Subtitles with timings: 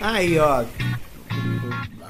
[0.00, 0.64] Aí, ó.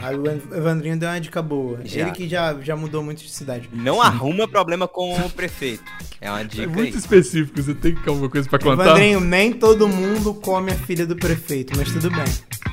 [0.02, 1.80] O Evandrinho deu uma dica boa.
[1.84, 2.00] Já.
[2.02, 3.68] Ele que já, já mudou muito de cidade.
[3.72, 5.84] Não arruma problema com o prefeito.
[6.20, 6.98] É uma É dica muito aí.
[6.98, 8.84] específico, você tem alguma coisa pra contar?
[8.84, 12.24] Evandrinho, nem todo mundo come a filha do prefeito, mas tudo bem.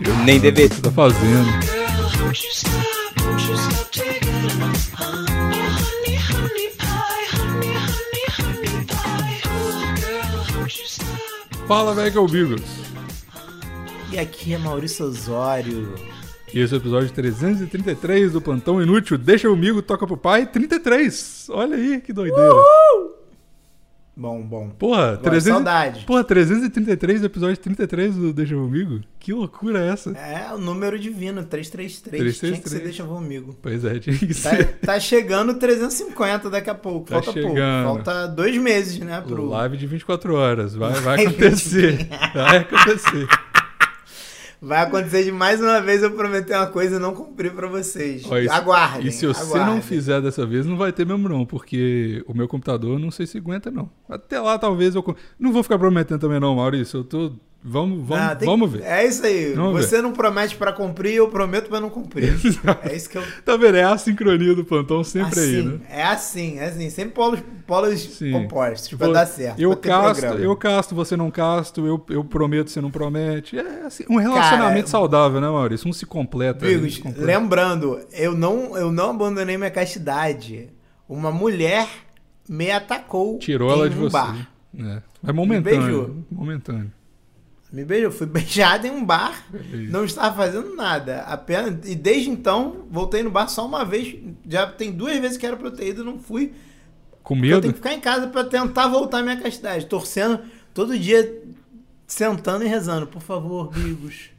[0.06, 0.74] Eu nem deveria.
[0.74, 1.48] Você tá fazendo.
[11.68, 12.87] Fala, Mega Bigos.
[14.12, 15.94] E aqui é Maurício Osório.
[16.54, 19.18] E esse é o episódio 333 do Plantão Inútil.
[19.18, 20.46] Deixa comigo, toca pro pai.
[20.46, 21.48] 33.
[21.52, 22.54] Olha aí, que doideira.
[24.20, 24.70] Bom, bom.
[24.70, 25.54] Porra, Agora, 300...
[25.58, 26.06] saudade.
[26.06, 29.02] Porra, 333 do episódio 33 do Deixa comigo?
[29.20, 30.10] Que loucura é essa?
[30.18, 32.36] É o número divino, 333.
[32.40, 32.72] Tinha que 333.
[32.72, 33.56] ser deixa comigo.
[33.62, 34.66] Pois é, tinha que Tá, ser.
[34.80, 37.10] tá chegando 350 daqui a pouco.
[37.10, 37.48] Tá Falta pouco.
[37.50, 37.84] chegando.
[37.86, 39.22] Falta dois meses, né?
[39.22, 39.50] Pro...
[39.50, 40.74] Live de 24 horas.
[40.74, 42.08] Vai Vai, acontecer.
[42.34, 43.28] Vai acontecer.
[44.62, 48.24] Vai acontecer de mais uma vez eu prometer uma coisa e não cumprir pra vocês.
[48.30, 49.08] Ó, e se- Aguardem.
[49.08, 49.76] E se você aguardem.
[49.76, 53.28] não fizer dessa vez, não vai ter mesmo não, porque o meu computador não sei
[53.28, 53.90] se aguenta não.
[54.10, 55.16] Até lá talvez eu...
[55.40, 57.00] Não vou ficar prometendo também não, Maurício.
[57.00, 57.34] Eu tô...
[57.64, 58.84] Vamos, vamos, Ah, tem- vamos ver.
[58.84, 59.54] É isso aí.
[59.54, 62.34] Vamos Você não promete pra cumprir, eu prometo pra não cumprir.
[62.84, 63.24] é isso que eu.
[63.44, 63.76] Tá vendo?
[63.76, 65.80] É a sincronia do plantão sempre aí, assim, né?
[65.90, 66.90] É assim, é assim.
[66.90, 68.34] Sempre polos, polos Sim.
[68.34, 69.60] opostos pra dar certo.
[69.60, 73.58] Eu casto, eu casto, você não casto, eu, eu prometo, você não promete.
[73.58, 75.90] É assim, um relacionamento Cara, saudável, né, Maurício?
[75.90, 76.66] Um se completa.
[76.66, 77.26] Amigos, se completa.
[77.26, 80.70] lembrando, eu não, eu não abandonei minha castidade.
[81.10, 81.88] Uma mulher
[82.48, 84.14] me atacou Tirou ela de um você.
[84.14, 84.50] bar.
[84.80, 85.02] É.
[85.28, 85.82] É momentâneo.
[85.82, 86.16] beijou.
[86.32, 86.92] Momentâneo.
[87.72, 88.12] Me beijou.
[88.12, 89.46] Fui beijado em um bar.
[89.90, 91.22] Não estava fazendo nada.
[91.24, 94.16] Apenas, e desde então, voltei no bar só uma vez.
[94.48, 96.54] Já tem duas vezes que era pra eu ter ido, não fui.
[97.24, 97.62] Com Eu medo?
[97.62, 99.86] tenho que ficar em casa pra tentar voltar à minha castidade.
[99.86, 100.40] Torcendo
[100.74, 101.42] todo dia,
[102.08, 103.06] sentando e rezando.
[103.06, 104.30] Por favor, Bigos,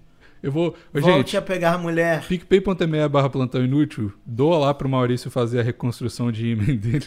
[0.43, 0.69] Eu vou.
[0.95, 2.25] Ô, volte gente, a pegar a mulher.
[2.27, 7.05] picpay.me barra plantão inútil, doa lá pro Maurício fazer a reconstrução de ímã dele.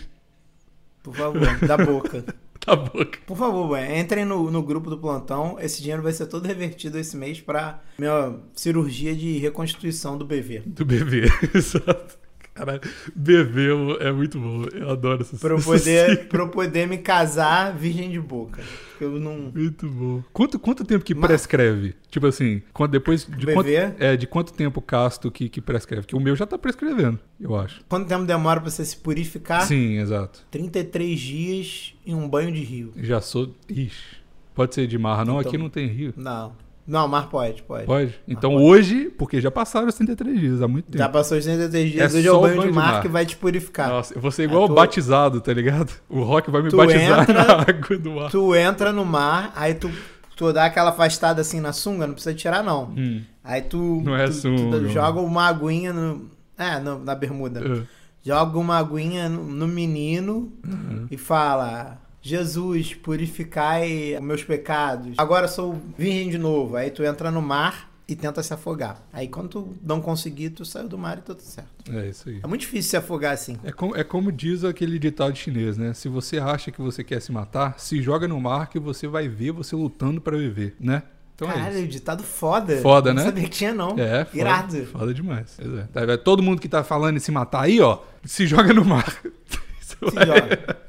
[1.01, 2.23] Por favor, da boca.
[2.65, 3.17] Tá boca.
[3.25, 5.57] Por favor, ué, entrem no, no grupo do plantão.
[5.59, 10.61] Esse dinheiro vai ser todo revertido esse mês pra minha cirurgia de reconstituição do BV.
[10.67, 11.23] Do bebê.
[11.55, 12.20] Exato.
[12.53, 12.81] Caralho,
[13.15, 13.69] bebê
[14.01, 14.65] é muito bom.
[14.73, 18.61] Eu adoro essa Pra eu poder, pra eu poder me casar virgem de boca.
[18.99, 19.51] Eu não.
[19.55, 20.21] Muito bom.
[20.33, 21.95] Quanto, quanto tempo que Mas- prescreve?
[22.09, 23.53] Tipo assim, quando, depois de BV?
[23.53, 26.05] quanto, é, de quanto tempo casto que, que prescreve?
[26.05, 27.81] Que o meu já tá prescrevendo, eu acho.
[27.87, 29.65] Quanto tempo demora pra você se purificar?
[29.65, 30.45] Sim, exato.
[30.51, 32.91] 33 dias em um banho de rio.
[32.97, 33.55] Já sou.
[33.69, 34.19] Ixi.
[34.53, 35.39] Pode ser de marra, não?
[35.39, 36.13] Então- Aqui não tem rio.
[36.17, 36.53] Não.
[36.91, 37.85] Não, mas pode, pode.
[37.85, 38.13] Pode?
[38.27, 38.63] Então pode.
[38.65, 40.97] hoje, porque já passaram os 33 dias, há muito tempo.
[40.97, 43.01] Já passou os 33 dias, É hoje é o banho, banho de mar, mar.
[43.01, 43.87] que vai te purificar.
[43.89, 45.91] Nossa, eu vou ser igual É, tu- batizado, tá ligado?
[46.09, 48.29] O Rock vai me Tu batizar entra- na água do mar.
[48.29, 49.89] Tu entra no mar, aí tu,
[50.35, 52.93] tu dá aquela afastada assim na sunga, não precisa tirar não.
[52.95, 56.29] Hum, Aí tu, Não é tu- tu sunga, joga uma aguinha no.
[56.57, 57.59] É, no- na bermuda.
[57.65, 57.87] uh,
[58.23, 61.07] Joga uma aguinha no, no menino Uhum.
[61.09, 65.15] e fala: Jesus, purificai meus pecados.
[65.17, 66.75] Agora sou virgem de novo.
[66.75, 69.01] Aí tu entra no mar e tenta se afogar.
[69.11, 71.69] Aí quando tu não conseguir, tu saiu do mar e tudo certo.
[71.91, 72.39] é isso aí.
[72.43, 73.57] É muito difícil se afogar assim.
[73.63, 75.93] É como, é como diz aquele ditado chinês, né?
[75.93, 79.27] Se você acha que você quer se matar, se joga no mar que você vai
[79.27, 81.03] ver você lutando pra viver, né?
[81.33, 81.87] Então é Caralho, isso.
[81.87, 82.77] ditado foda.
[82.81, 83.29] Foda, não né?
[83.29, 83.97] sabia que tinha, não.
[83.97, 84.85] É, foda, Irado.
[84.85, 85.57] foda demais.
[85.59, 86.05] É.
[86.05, 86.17] Tá?
[86.17, 89.11] Todo mundo que tá falando em se matar aí, ó, se joga no mar.
[90.09, 90.81] Se.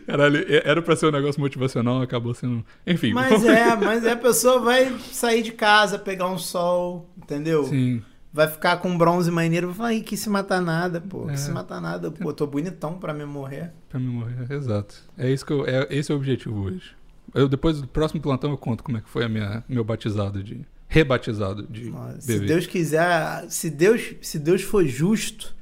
[0.06, 2.64] Caralho, era pra ser um negócio motivacional, acabou sendo.
[2.86, 3.12] Enfim.
[3.12, 7.64] Mas é, mas é, a pessoa vai sair de casa, pegar um sol, entendeu?
[7.64, 8.02] Sim.
[8.32, 11.32] Vai ficar com bronze maneiro, vai falar, "Ih, que se matar nada, pô, É.
[11.32, 13.70] que se matar nada, pô, tô bonitão pra me morrer.
[13.88, 14.96] Pra me morrer, exato.
[15.16, 16.90] É isso que eu, é, esse é o objetivo hoje.
[17.32, 20.42] Eu, depois do próximo plantão eu conto como é que foi a minha, meu batizado
[20.42, 20.66] de.
[20.88, 22.46] Rebatizado de Nossa, se bebê.
[22.46, 25.53] Deus quiser, se Deus, se Deus for justo,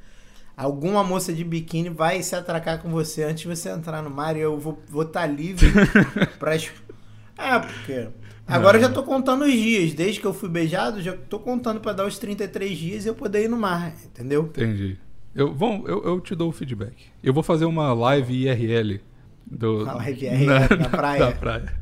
[0.63, 4.37] alguma moça de biquíni vai se atracar com você antes de você entrar no mar
[4.37, 5.71] e eu vou estar vou tá livre
[6.39, 6.55] pra...
[6.55, 8.09] É, porque...
[8.47, 9.95] Agora eu já tô contando os dias.
[9.95, 13.15] Desde que eu fui beijado, já tô contando pra dar os 33 dias e eu
[13.15, 14.43] poder ir no mar, entendeu?
[14.43, 14.99] Entendi.
[15.35, 17.07] Eu, bom, eu, eu te dou o feedback.
[17.23, 19.01] Eu vou fazer uma live IRL.
[19.47, 20.47] Do, Uma live IRL
[20.79, 21.19] na praia.
[21.19, 21.73] Da praia.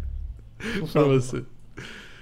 [0.92, 1.44] Pra você.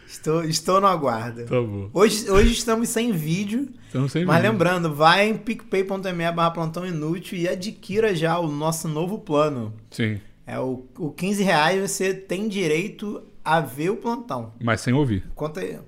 [0.09, 1.45] Estou, estou no aguardo.
[1.45, 1.91] Tá bom.
[1.93, 4.51] Hoje, hoje estamos sem vídeo, Então, sem mas vídeo.
[4.53, 9.75] lembrando, vai em picpay.me barra plantão inútil e adquira já o nosso novo plano.
[9.91, 14.55] Sim, É o, o 15 reais você tem direito a ver o plantão.
[14.63, 15.25] mas sem ouvir.
[15.31, 15.79] Enquanto, ele-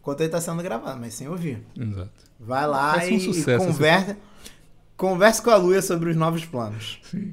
[0.00, 1.62] enquanto ele tá sendo gravado, mas sem ouvir.
[1.78, 2.10] Exato.
[2.40, 4.16] Vai lá Vai ser um e, sucesso e conversa,
[4.96, 6.98] converse com a Luia sobre os novos planos.
[7.04, 7.32] Sim.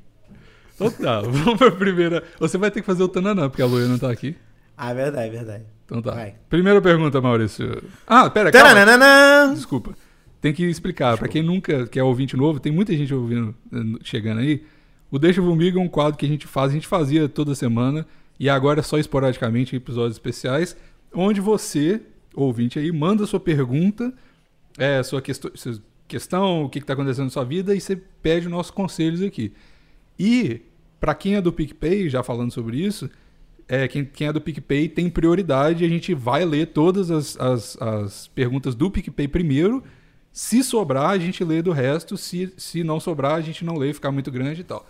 [0.75, 2.23] Então tá, vamos pra primeira.
[2.39, 4.35] Você vai ter que fazer o Tananã, porque a Luia não tá aqui.
[4.77, 5.63] Ah, verdade, verdade.
[5.85, 6.11] Então tá.
[6.11, 6.35] Vai.
[6.49, 7.83] Primeira pergunta, Maurício.
[8.05, 9.53] Ah, pera, calma.
[9.53, 9.95] Desculpa.
[10.41, 11.17] Tem que explicar.
[11.17, 14.63] Pra quem nunca quer ouvinte novo, tem muita gente ouvindo, eh, chegando aí.
[15.09, 18.05] O Deixa Vomiga é um quadro que a gente faz, a gente fazia toda semana
[18.39, 20.75] e agora é só esporadicamente em episódios especiais,
[21.13, 22.01] onde você,
[22.35, 24.13] ouvinte aí, manda sua pergunta,
[24.77, 25.75] é, sua, questão, sua
[26.07, 29.53] questão, o que está acontecendo na sua vida e você pede nossos conselhos aqui.
[30.19, 30.61] E,
[30.99, 33.09] pra quem é do PicPay, já falando sobre isso,
[33.67, 37.81] é, quem, quem é do PicPay tem prioridade, a gente vai ler todas as, as,
[37.81, 39.83] as perguntas do PicPay primeiro.
[40.31, 42.17] Se sobrar, a gente lê do resto.
[42.17, 44.85] Se, se não sobrar, a gente não lê, ficar muito grande e tal.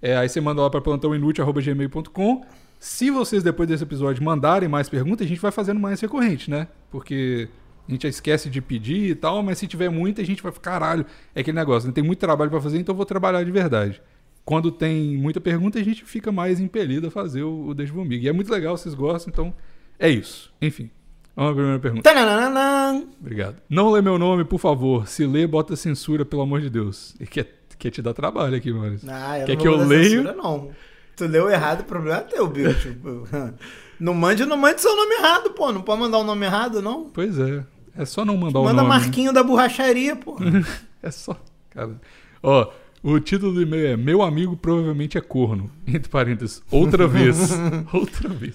[0.00, 2.44] É, aí você manda lá para plantãoinútil.gmail.com.
[2.78, 6.68] Se vocês, depois desse episódio, mandarem mais perguntas, a gente vai fazendo mais recorrente, né?
[6.90, 7.48] Porque
[7.88, 11.06] a gente esquece de pedir e tal, mas se tiver muita, a gente vai caralho,
[11.34, 11.92] é aquele negócio, né?
[11.92, 14.00] tem muito trabalho para fazer, então eu vou trabalhar de verdade.
[14.44, 17.92] Quando tem muita pergunta, a gente fica mais impelido a fazer o, o Deixa.
[18.10, 19.54] E é muito legal, vocês gostam, então
[19.98, 20.52] é isso.
[20.60, 20.90] Enfim,
[21.36, 22.02] vamos à primeira pergunta.
[22.02, 23.04] Taranana!
[23.20, 23.56] Obrigado.
[23.68, 25.06] Não lê meu nome, por favor.
[25.06, 27.14] Se lê, bota censura, pelo amor de Deus.
[27.20, 27.46] E quer,
[27.78, 29.08] quer te dar trabalho aqui, Maurício.
[29.10, 30.10] Ah, eu Quer não que eu leio?
[30.10, 30.70] censura, não.
[31.14, 32.96] Tu leu errado, o problema é teu, bicho.
[34.00, 35.70] Não mande, não mande seu nome errado, pô.
[35.70, 37.04] Não pode mandar o nome errado, não.
[37.10, 37.64] Pois é.
[37.96, 38.88] É só não mandar o Manda nome.
[38.88, 38.98] né?
[38.98, 40.36] Marquinho da borracharia, pô.
[41.00, 41.36] É só.
[41.70, 42.00] Cara.
[42.42, 42.68] Ó,
[43.02, 45.70] o título do e-mail é Meu amigo provavelmente é corno.
[45.86, 47.50] Entre parênteses, outra vez.
[47.92, 48.54] outra vez.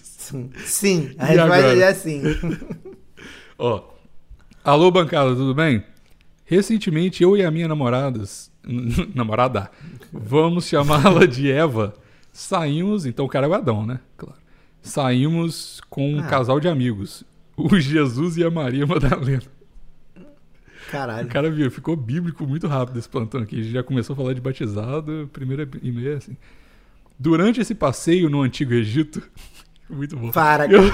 [0.65, 2.21] Sim, a resposta é sim.
[3.57, 3.83] Ó.
[4.63, 5.83] Alô, bancada, tudo bem?
[6.45, 8.51] Recentemente, eu e a minha namoradas,
[9.13, 9.69] namorada,
[10.13, 11.93] vamos chamá-la de Eva,
[12.31, 13.99] saímos, então o cara é o Adão, né?
[14.15, 14.37] Claro.
[14.81, 16.23] Saímos com um Ah.
[16.27, 17.23] casal de amigos,
[17.57, 19.41] o Jesus e a Maria Madalena.
[20.87, 21.27] O Caralho.
[21.27, 23.63] cara viu, ficou bíblico muito rápido esse plantão aqui.
[23.63, 26.37] Já começou a falar de batizado, primeiro e-mail é assim.
[27.19, 29.21] Durante esse passeio no Antigo Egito,
[29.89, 30.31] muito bom.
[30.31, 30.83] Para, Eu-.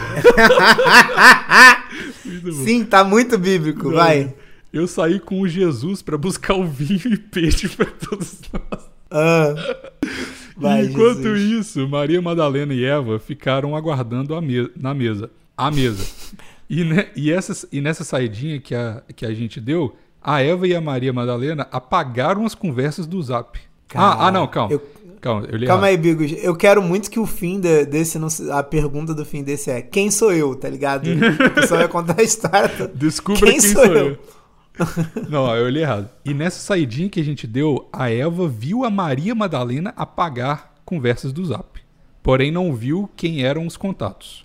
[2.25, 2.63] Muito bom.
[2.63, 4.33] Sim, tá muito bíblico, vai.
[4.71, 8.89] Eu saí com o Jesus pra buscar o vinho e peixe pra todos nós.
[9.11, 9.53] Ah.
[10.57, 11.67] Vai, Enquanto Jesus.
[11.67, 15.29] isso, Maria Madalena e Eva ficaram aguardando a me- na mesa.
[15.55, 16.03] A mesa.
[16.73, 20.67] E, ne- e, essa, e nessa saidinha que a, que a gente deu, a Eva
[20.67, 23.59] e a Maria Madalena apagaram as conversas do zap.
[23.93, 24.73] ah, ah, não, calma.
[24.73, 24.81] Eu-
[25.21, 26.33] Calma, eu Calma aí, Bigos.
[26.43, 28.19] Eu quero muito que o fim de- desse.
[28.19, 31.07] não a pergunta do fim desse é: Quem sou eu, tá ligado?
[31.47, 32.91] O pessoal vai contar a história.
[32.93, 34.07] Descubra Quem quem, sou sou, eu?
[34.07, 34.17] eu.
[35.29, 36.09] Não, eu li errado.
[36.25, 41.31] E nessa saidinha que a gente deu, a Eva viu a Maria Madalena apagar conversas
[41.31, 41.79] do zap.
[42.21, 44.42] Porém, não viu quem eram os contatos.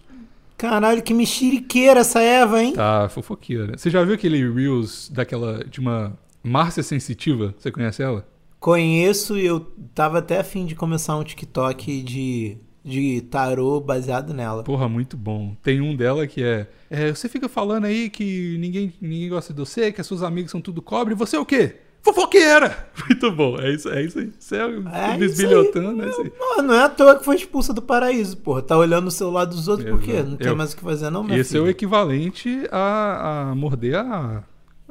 [0.58, 2.72] Caralho, que mexeriqueira essa Eva, hein?
[2.72, 3.78] Tá, fofoqueira.
[3.78, 5.64] Você já viu aquele Reels daquela.
[5.64, 7.54] de uma Márcia Sensitiva?
[7.56, 8.26] Você conhece ela?
[8.58, 9.60] Conheço e eu
[9.94, 14.64] tava até afim de começar um TikTok de, de tarô baseado nela.
[14.64, 15.54] Porra, muito bom.
[15.62, 19.60] Tem um dela que é, é, Você fica falando aí que ninguém, ninguém gosta de
[19.60, 21.76] você, que as suas amigas são tudo cobre, você é o quê?
[22.14, 22.88] Fofoqueira!
[23.08, 24.32] Muito bom, é isso, é isso aí.
[24.38, 26.32] Você é, É isso bisbilhotando, é isso aí.
[26.38, 28.62] Não, não é à toa que foi expulsa do paraíso, porra.
[28.62, 30.12] Tá olhando o celular dos outros por quê?
[30.12, 30.30] Exato.
[30.30, 31.70] Não tem Eu- mais o que fazer, não, Esse é o filha?
[31.70, 34.42] equivalente a, a morder a.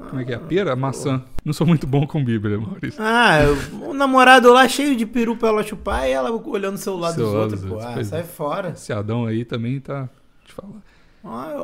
[0.09, 0.35] Como é que é?
[0.35, 0.73] A pera?
[0.73, 1.23] A maçã.
[1.43, 3.01] Não sou muito bom com Bíblia, Maurício.
[3.01, 3.39] Ah,
[3.81, 7.33] o namorado lá cheio de peru pra ela chupar e ela olhando o celular dos
[7.33, 7.79] outros, pô.
[7.79, 8.69] Ah, sai fora.
[8.69, 10.07] Esse Adão aí também tá.
[10.45, 10.83] Te falar.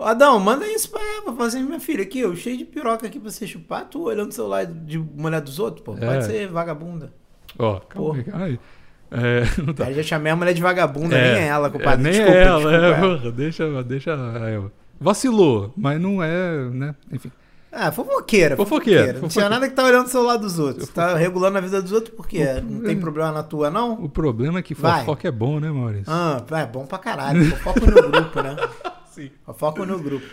[0.03, 1.33] Adão, manda isso pra ela.
[1.33, 4.29] Fala assim, minha filha, aqui, eu cheio de piroca aqui pra você chupar, tu olhando
[4.29, 5.95] o celular de mulher dos outros, pô.
[5.99, 6.05] É.
[6.05, 7.11] Pode ser vagabunda.
[7.57, 8.59] Ó, calma aí.
[9.11, 9.85] É, não tá.
[9.85, 12.03] Aí já chamei a mulher de vagabunda, É, nem é ela, é, compadre.
[12.03, 13.17] nem desculpa, ela, desculpa, é, ela.
[13.17, 14.71] porra, deixa, deixa a Eva.
[14.99, 16.95] Vacilou, mas não é, né?
[17.11, 17.31] Enfim.
[17.75, 18.55] Ah, fofoqueira.
[18.55, 19.29] Fofoqueira, Não fofoqueira.
[19.29, 20.89] tinha nada que tá olhando o celular dos outros.
[20.89, 22.45] Tá regulando a vida dos outros por quê?
[22.63, 23.93] Não tem problema na tua, não?
[23.93, 24.99] O problema é que Vai.
[24.99, 26.05] fofoca é bom, né, Maurício?
[26.07, 27.43] Ah, é bom pra caralho.
[27.45, 28.55] Fofoca no grupo, né?
[29.13, 29.29] Sim.
[29.45, 30.25] Fofoca no grupo.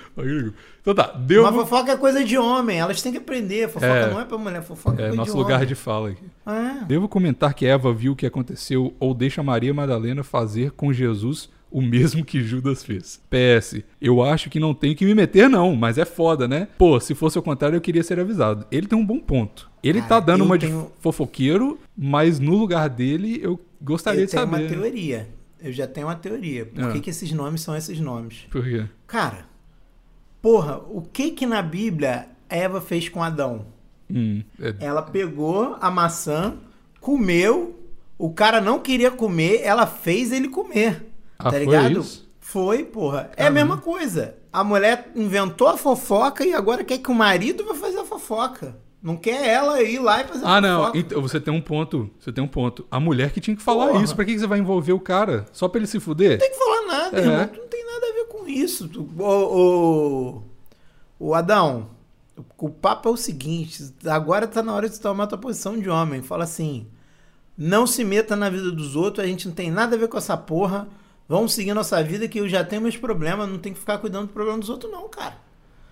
[0.80, 1.42] Então tá, deu.
[1.42, 3.68] Mas fofoca é coisa de homem, elas têm que aprender.
[3.68, 4.10] Fofoca É.
[4.10, 5.68] não é pra mulher, fofoca é, É coisa nosso de lugar homem.
[5.68, 6.25] de fala aqui.
[6.46, 6.84] É.
[6.87, 11.49] Devo comentar que Eva viu o que aconteceu ou deixa Maria Madalena fazer com Jesus
[11.70, 13.20] o mesmo que Judas fez.
[13.30, 16.66] PS, eu acho que não tenho que me meter não, mas é foda, né?
[16.76, 18.66] Pô, se fosse o contrário eu queria ser avisado.
[18.72, 19.70] Ele tem um bom ponto.
[19.82, 24.22] Ele Cara, tá dando eu uma de tenho- fofoqueiro, mas no lugar dele eu gostaria
[24.22, 24.62] Eu de tenho saber.
[24.64, 25.28] uma teoria.
[25.62, 26.67] Eu já tenho uma teoria.
[26.67, 26.93] Por Ah.
[26.93, 28.47] que, que esses nomes são esses nomes?
[28.50, 28.87] Por quê?
[29.07, 29.47] Cara,
[30.40, 33.67] porra, o que que na Bíblia Eva fez com Adão?
[34.11, 36.57] Hum, é- Ela pegou a maçã,
[37.00, 37.79] comeu,
[38.19, 41.07] o cara não queria comer, ela fez ele comer.
[41.38, 42.00] Ah, tá foi ligado?
[42.00, 42.29] isso?
[42.40, 43.31] Foi, porra.
[43.37, 44.35] É a mesma coisa.
[44.52, 48.76] A mulher inventou a fofoca e agora quer que o marido vai fazer a fofoca.
[49.02, 50.92] Não quer ela ir lá e fazer a Ah, não.
[50.95, 52.11] Então, você tem um ponto.
[52.19, 52.87] Você tem um ponto.
[52.90, 54.02] A mulher que tinha que falar Porra.
[54.04, 54.14] isso.
[54.14, 55.47] Pra que você vai envolver o cara?
[55.52, 56.33] Só pra ele se fuder?
[56.33, 57.25] Não tem que falar nada, É.
[57.25, 57.49] irmão.
[57.49, 58.88] Tu não tem nada a ver com isso.
[58.88, 60.42] Tu- O,
[61.19, 61.88] o, o Adão,
[62.59, 66.21] o papo é o seguinte: agora tá na hora de tomar tua posição de homem.
[66.21, 66.87] Fala assim:
[67.57, 70.19] não se meta na vida dos outros, a gente não tem nada a ver com
[70.19, 70.87] essa porra.
[71.26, 74.26] Vamos seguir nossa vida que eu já tenho meus problemas, não tem que ficar cuidando
[74.26, 75.38] do problema dos outros, não, cara.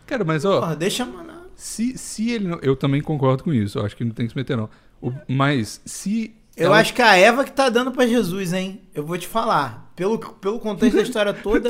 [0.05, 1.38] Cara, mas ó, Porra, deixa manar.
[1.59, 2.59] Se, se ele não.
[2.63, 3.79] Eu também concordo com isso.
[3.79, 4.71] Eu acho que não tem que se meter, não.
[5.03, 6.35] O- mas se.
[6.57, 8.81] Eu ela- acho que a Eva que tá dando pra Jesus, hein?
[8.95, 9.93] Eu vou te falar.
[9.95, 11.69] Pelo, pelo contexto da história toda,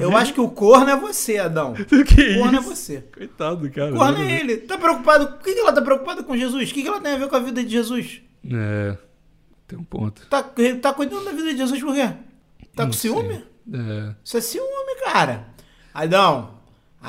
[0.00, 1.74] eu acho que o corno é você, Adão.
[1.86, 2.68] que O corno é isso?
[2.74, 3.00] você.
[3.14, 3.94] Coitado do cara.
[3.94, 4.56] O corno é ele.
[4.58, 5.28] Tá preocupado?
[5.28, 6.70] Por que que ela tá preocupada com Jesus?
[6.70, 8.20] O que que ela tem a ver com a vida de Jesus?
[8.50, 8.96] É.
[9.68, 10.26] Tem um ponto.
[10.28, 10.42] Tá,
[10.82, 12.08] tá cuidando da vida de Jesus por quê?
[12.74, 13.34] Tá Não com ciúme?
[13.70, 13.80] sei.
[13.80, 14.14] É.
[14.24, 15.46] Isso é ciúme, cara.
[15.94, 16.57] Adão,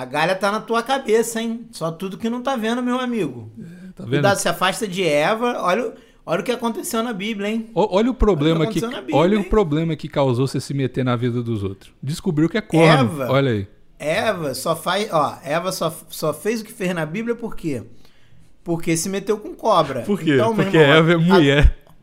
[0.01, 1.67] a galha tá na tua cabeça, hein?
[1.71, 3.51] Só tudo que não tá vendo, meu amigo.
[3.95, 4.09] Tá vendo?
[4.11, 5.57] Cuidado, se afasta de Eva.
[5.61, 5.93] Olha,
[6.25, 7.69] olha o que aconteceu na Bíblia, hein?
[7.73, 9.49] O- Olha o problema Olha o que que, Bíblia, olha o hein?
[9.49, 11.91] problema que causou você se meter na vida dos outros.
[12.01, 12.85] Descobriu que é corno.
[12.87, 13.31] Eva.
[13.31, 13.67] Olha aí.
[13.99, 15.09] Eva só faz.
[15.11, 17.83] Ó, Eva só, só fez o que fez na Bíblia por quê?
[18.63, 20.01] Porque se meteu com cobra.
[20.01, 20.35] Por quê?
[20.35, 21.17] Então, Porque irmão, Eva é a-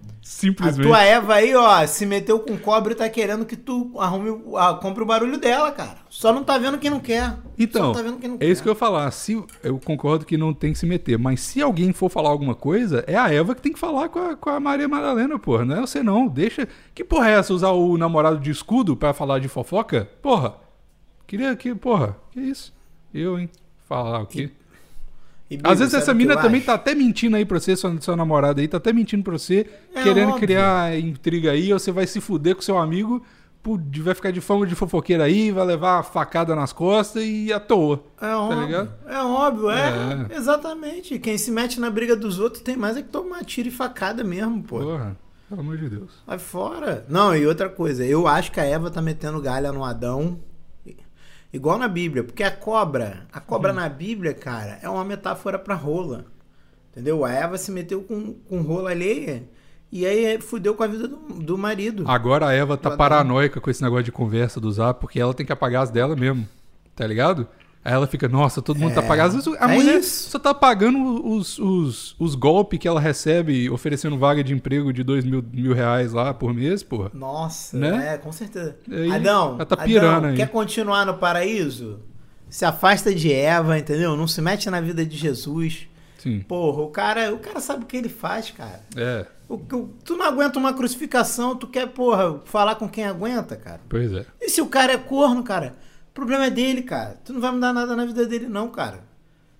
[0.06, 0.16] mulher.
[0.22, 0.86] A Simplesmente.
[0.86, 4.74] tua Eva aí, ó, se meteu com cobra e tá querendo que tu arrume, ah,
[4.74, 5.98] compre o barulho dela, cara.
[6.10, 7.36] Só não tá vendo quem não quer.
[7.58, 8.62] Então, tá não é isso quer.
[8.62, 9.10] que eu ia falar.
[9.12, 12.54] Se, eu concordo que não tem que se meter, mas se alguém for falar alguma
[12.54, 15.64] coisa, é a Eva que tem que falar com a, com a Maria Madalena, porra.
[15.64, 16.26] Não é você não.
[16.26, 16.68] Deixa.
[16.94, 17.54] Que porra é essa?
[17.54, 20.08] Usar o namorado de escudo pra falar de fofoca?
[20.20, 20.54] Porra.
[21.26, 21.74] Queria que.
[21.74, 22.16] Porra.
[22.30, 22.74] Que isso?
[23.14, 23.48] Eu, hein?
[23.88, 24.42] Falar o quê?
[24.42, 24.65] E,
[25.48, 26.66] Bíblia, Às vezes essa mina também acho?
[26.66, 29.66] tá até mentindo aí pra você, sua, sua namorada aí, tá até mentindo pra você,
[29.94, 30.40] É querendo óbvio.
[30.40, 33.22] criar intriga aí, ou você vai se fuder com seu amigo,
[34.02, 37.60] vai ficar de fama de fofoqueira aí, vai levar a facada nas costas e à
[37.60, 38.02] toa.
[38.20, 38.66] É óbvio.
[38.66, 38.92] ligado?
[39.08, 40.36] É óbvio, é, É.
[40.36, 41.18] Exatamente.
[41.18, 44.22] Quem se mete na briga dos outros tem mais é que tomar tiro e facada
[44.24, 44.78] mesmo, pô.
[44.80, 45.16] Porra,
[45.48, 46.10] pelo amor de Deus.
[46.26, 47.04] Vai fora.
[47.08, 50.38] Não, e outra coisa, eu acho que a Eva tá metendo galha no Adão.
[51.56, 55.74] Igual na Bíblia, porque a cobra, a cobra na Bíblia, cara, é uma metáfora pra
[55.74, 56.26] rola.
[56.92, 57.24] Entendeu?
[57.24, 59.48] A Eva se meteu com, com rola alheia
[59.90, 62.04] e aí fudeu com a vida do, do marido.
[62.06, 65.46] Agora a Eva tá paranoica com esse negócio de conversa do zap, porque ela tem
[65.46, 66.46] que apagar as dela mesmo,
[66.94, 67.48] tá ligado?
[67.86, 69.26] Aí ela fica, nossa, todo mundo tá É, pagando.
[69.28, 70.30] Às vezes a é mulher isso.
[70.30, 75.04] só tá pagando os, os, os golpes que ela recebe oferecendo vaga de emprego de
[75.04, 77.10] dois mil, mil reais lá por mês, porra.
[77.14, 78.14] Nossa, Né?
[78.14, 78.76] é, com certeza.
[78.90, 80.36] Aí, Adão, ela tá pirando Adão, aí.
[80.36, 82.00] quer continuar no paraíso?
[82.50, 84.16] Se afasta de Eva, entendeu?
[84.16, 85.88] Não se mete na vida de Jesus.
[86.18, 86.40] Sim.
[86.40, 88.80] Porra, o cara, o cara sabe o que ele faz, cara.
[88.96, 93.54] É, O, o- tu não aguenta uma crucificação, tu quer, porra, falar com quem aguenta,
[93.54, 93.80] cara.
[93.88, 94.24] pois é.
[94.40, 95.74] E se o cara é corno, cara?
[96.16, 97.20] O problema é dele, cara.
[97.22, 99.04] Tu não vai mudar nada na vida dele, não, cara.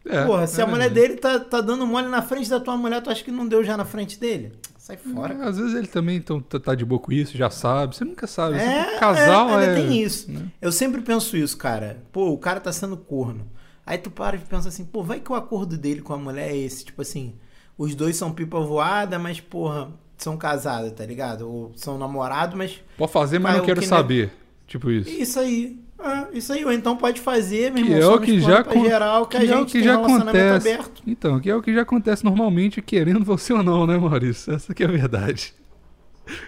[0.07, 2.77] É, porra, se é a mulher dele tá, tá dando mole na frente da tua
[2.79, 4.53] mulher, tu acha que não deu já na frente dele?
[4.79, 5.35] Sai fora.
[5.35, 7.95] É, Às vezes ele também tão- tá tá de boa com isso, já sabe.
[7.95, 8.57] Você nunca sabe.
[8.57, 9.75] É, casal é, é.
[9.75, 10.31] tem isso.
[10.33, 10.47] né?
[10.63, 11.99] Eu sempre penso isso, cara.
[12.11, 13.47] Pô, o cara tá sendo corno.
[13.85, 16.51] Aí tu para e pensa assim, pô, vai que o acordo dele com a mulher
[16.53, 16.87] é esse.
[16.87, 17.35] Tipo assim,
[17.77, 21.51] os dois são pipa voada, mas, porra, são casados, tá ligado?
[21.51, 22.81] Ou são namorados, mas.
[22.97, 24.33] Pode fazer, mas não quero que saber.
[24.67, 25.11] Tipo isso.
[25.11, 25.85] Isso aí.
[25.99, 26.65] Ah, isso aí.
[26.65, 28.13] Ou então pode fazer, meu Que irmão.
[28.13, 29.95] é o que já pra geral, que, a que é gente o que tem já
[29.95, 30.69] acontece.
[30.69, 31.03] aberto.
[31.07, 34.53] Então, que é o que já acontece normalmente, querendo você ou não, né, Maurício?
[34.55, 35.55] Essa que é a verdade.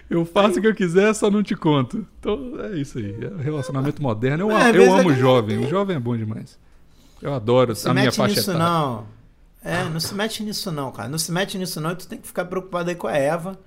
[0.09, 2.05] Eu faço o que eu quiser, só não te conto.
[2.19, 3.15] Então, é isso aí.
[3.39, 4.49] É relacionamento moderno.
[4.51, 5.57] Eu, É, eu a amo o jovem.
[5.57, 6.59] tem- O jovem é bom demais.
[7.21, 8.67] Eu adoro a minha faixa nisso etária.
[8.67, 9.05] não.
[9.63, 11.09] É, não se mete nisso não, cara.
[11.09, 13.57] Não se mete nisso não tu tem que ficar preocupado aí com a Eva.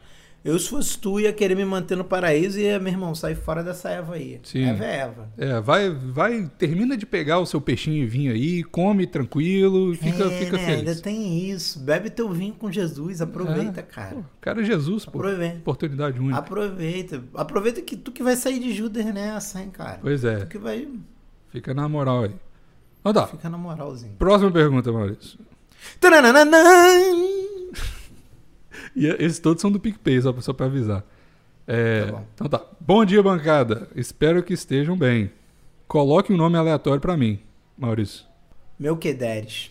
[0.45, 3.37] Eu, se fosse tu, ia querer me manter no paraíso e ia, meu irmão, sair
[3.37, 4.41] fora dessa Eva aí.
[4.43, 4.65] Sim.
[4.65, 5.29] Eva é Eva.
[5.39, 10.25] É, vai, vai, termina de pegar o seu peixinho e vinho aí, come tranquilo, fica,
[10.25, 10.79] é, fica né, feliz.
[10.89, 11.79] Ainda tem isso.
[11.79, 13.23] Bebe teu vinho com Jesus.
[13.23, 13.83] Aproveita, É.
[13.85, 14.17] cara.
[14.17, 15.19] Pô, cara é Jesus, pô.
[15.21, 15.59] Aproveita.
[15.59, 16.39] Oportunidade única.
[16.39, 17.23] Aproveita.
[17.35, 19.99] Aproveita que tu que vai sair de Judas nessa, hein, cara.
[20.03, 20.89] Pois é, Tu que vai.
[21.51, 22.35] fica na moral aí.
[23.01, 24.13] Então tá, Fica na moralzinha.
[24.19, 25.39] próxima pergunta, Maurício.
[26.01, 26.51] Tananana!
[28.97, 31.03] E esses todos são do PicPay, só, só pra avisar.
[31.67, 32.27] É, Tá bom.
[32.35, 32.67] então tá.
[32.81, 33.89] Bom dia, bancada.
[33.97, 35.31] Espero que estejam bem.
[35.89, 37.39] Coloque um nome aleatório pra mim,
[37.79, 38.25] Maurício.
[38.79, 39.71] Meu que deres.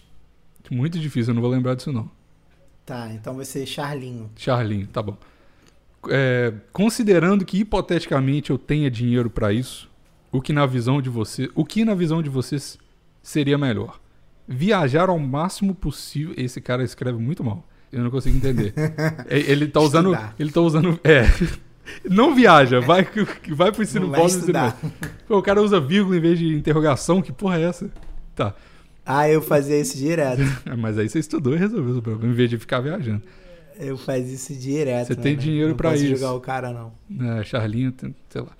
[0.71, 2.09] Muito difícil, eu não vou lembrar disso não.
[2.85, 4.31] Tá, então vai ser Charlinho.
[4.37, 5.17] Charlinho, tá bom.
[6.09, 9.89] É, considerando que hipoteticamente eu tenha dinheiro pra isso,
[10.31, 12.79] o que na visão de você, o que na visão de vocês
[13.21, 13.99] seria melhor?
[14.47, 16.33] Viajar ao máximo possível.
[16.37, 17.67] Esse cara escreve muito mal.
[17.91, 18.73] Eu não consigo entender.
[19.27, 20.35] É, ele tá usando, Estudar.
[20.39, 21.23] ele tá usando, é.
[22.09, 23.05] Não viaja, vai
[23.49, 24.47] vai pro ensino Não básico.
[25.27, 27.91] Pô, o cara usa vírgula em vez de interrogação, que porra é essa?
[28.35, 28.55] Tá.
[29.05, 30.41] Ah, eu fazia isso direto.
[30.65, 33.21] É, Mas aí você estudou e resolveu o problema, em vez de ficar viajando.
[33.77, 35.07] Eu fazia isso direto.
[35.07, 35.41] Você né, tem né?
[35.41, 36.15] dinheiro não posso isso.
[36.15, 36.93] jogar o cara, não.
[37.37, 37.93] É, Charlinho,
[38.29, 38.51] sei lá.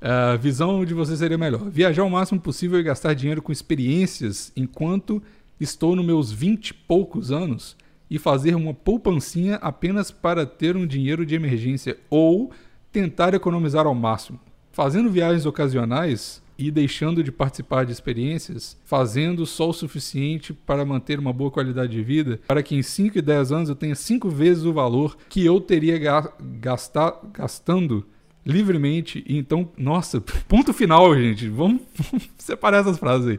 [0.00, 1.70] A visão de você seria melhor.
[1.70, 5.22] Viajar o máximo possível e gastar dinheiro com experiências enquanto
[5.58, 7.76] estou nos meus 20 e poucos anos
[8.10, 12.50] e fazer uma poupancinha apenas para ter um dinheiro de emergência ou
[12.92, 14.38] tentar economizar ao máximo.
[14.72, 21.18] Fazendo viagens ocasionais e deixando de participar de experiências, fazendo só o suficiente para manter
[21.18, 24.28] uma boa qualidade de vida, para que em 5 e 10 anos eu tenha 5
[24.28, 28.06] vezes o valor que eu teria ga- gastar, gastando
[28.44, 29.24] livremente.
[29.26, 31.48] E então, nossa, ponto final, gente.
[31.48, 33.38] Vamos, vamos separar essas frases aí.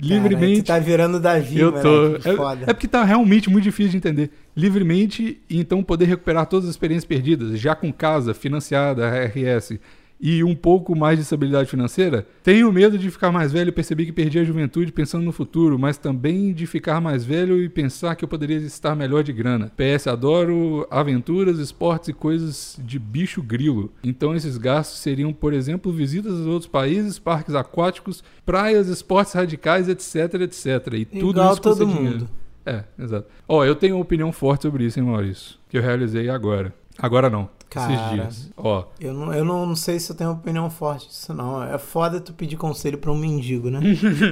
[0.00, 0.62] Livremente.
[0.62, 1.82] Tu tá virando Davi, Eu mano.
[1.82, 2.18] tô.
[2.20, 2.64] Que É, foda.
[2.68, 4.30] é porque tá realmente muito difícil de entender.
[4.56, 9.78] Livremente e então poder recuperar todas as experiências perdidas, já com casa, financiada, RS
[10.20, 12.26] e um pouco mais de estabilidade financeira.
[12.42, 15.78] Tenho medo de ficar mais velho e perceber que perdi a juventude pensando no futuro,
[15.78, 19.72] mas também de ficar mais velho e pensar que eu poderia estar melhor de grana.
[19.76, 23.90] PS, adoro aventuras, esportes e coisas de bicho grilo.
[24.04, 29.88] Então esses gastos seriam, por exemplo, visitas a outros países, parques aquáticos, praias, esportes radicais,
[29.88, 30.94] etc, etc.
[30.94, 32.02] E tudo Igual isso todo dinheiro.
[32.18, 32.28] mundo.
[32.66, 33.26] É, exato.
[33.48, 35.56] Ó, eu tenho uma opinião forte sobre isso, hein, Maurício?
[35.68, 36.74] Que eu realizei agora.
[36.98, 37.48] Agora não.
[37.70, 37.94] Cara.
[37.94, 38.50] Esses dias.
[38.56, 41.62] Ó, Eu não, eu não sei se eu tenho opinião forte disso, não.
[41.62, 43.80] É foda tu pedir conselho pra um mendigo, né?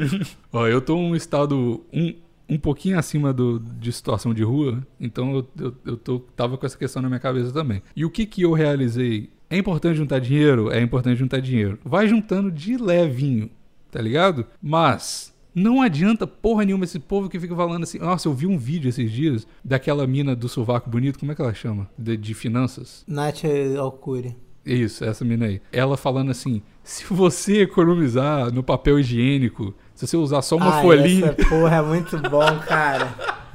[0.52, 2.12] ó, eu tô num estado um,
[2.48, 6.66] um pouquinho acima do, de situação de rua, então eu, eu, eu tô, tava com
[6.66, 7.80] essa questão na minha cabeça também.
[7.94, 9.30] E o que que eu realizei?
[9.48, 10.70] É importante juntar dinheiro?
[10.72, 11.78] É importante juntar dinheiro.
[11.84, 13.48] Vai juntando de levinho,
[13.90, 14.46] tá ligado?
[14.60, 17.98] Mas não adianta porra nenhuma esse povo que fica falando assim.
[17.98, 21.42] Nossa, eu vi um vídeo esses dias daquela mina do sovaco bonito, como é que
[21.42, 21.88] ela chama?
[21.98, 23.04] De, de finanças.
[23.06, 23.42] Nath
[23.78, 24.36] Alcuri.
[24.64, 25.62] Isso, essa mina aí.
[25.72, 30.82] Ela falando assim: se você economizar no papel higiênico, se você usar só uma Ai,
[30.82, 31.34] folhinha.
[31.38, 33.08] Essa porra é muito bom, cara.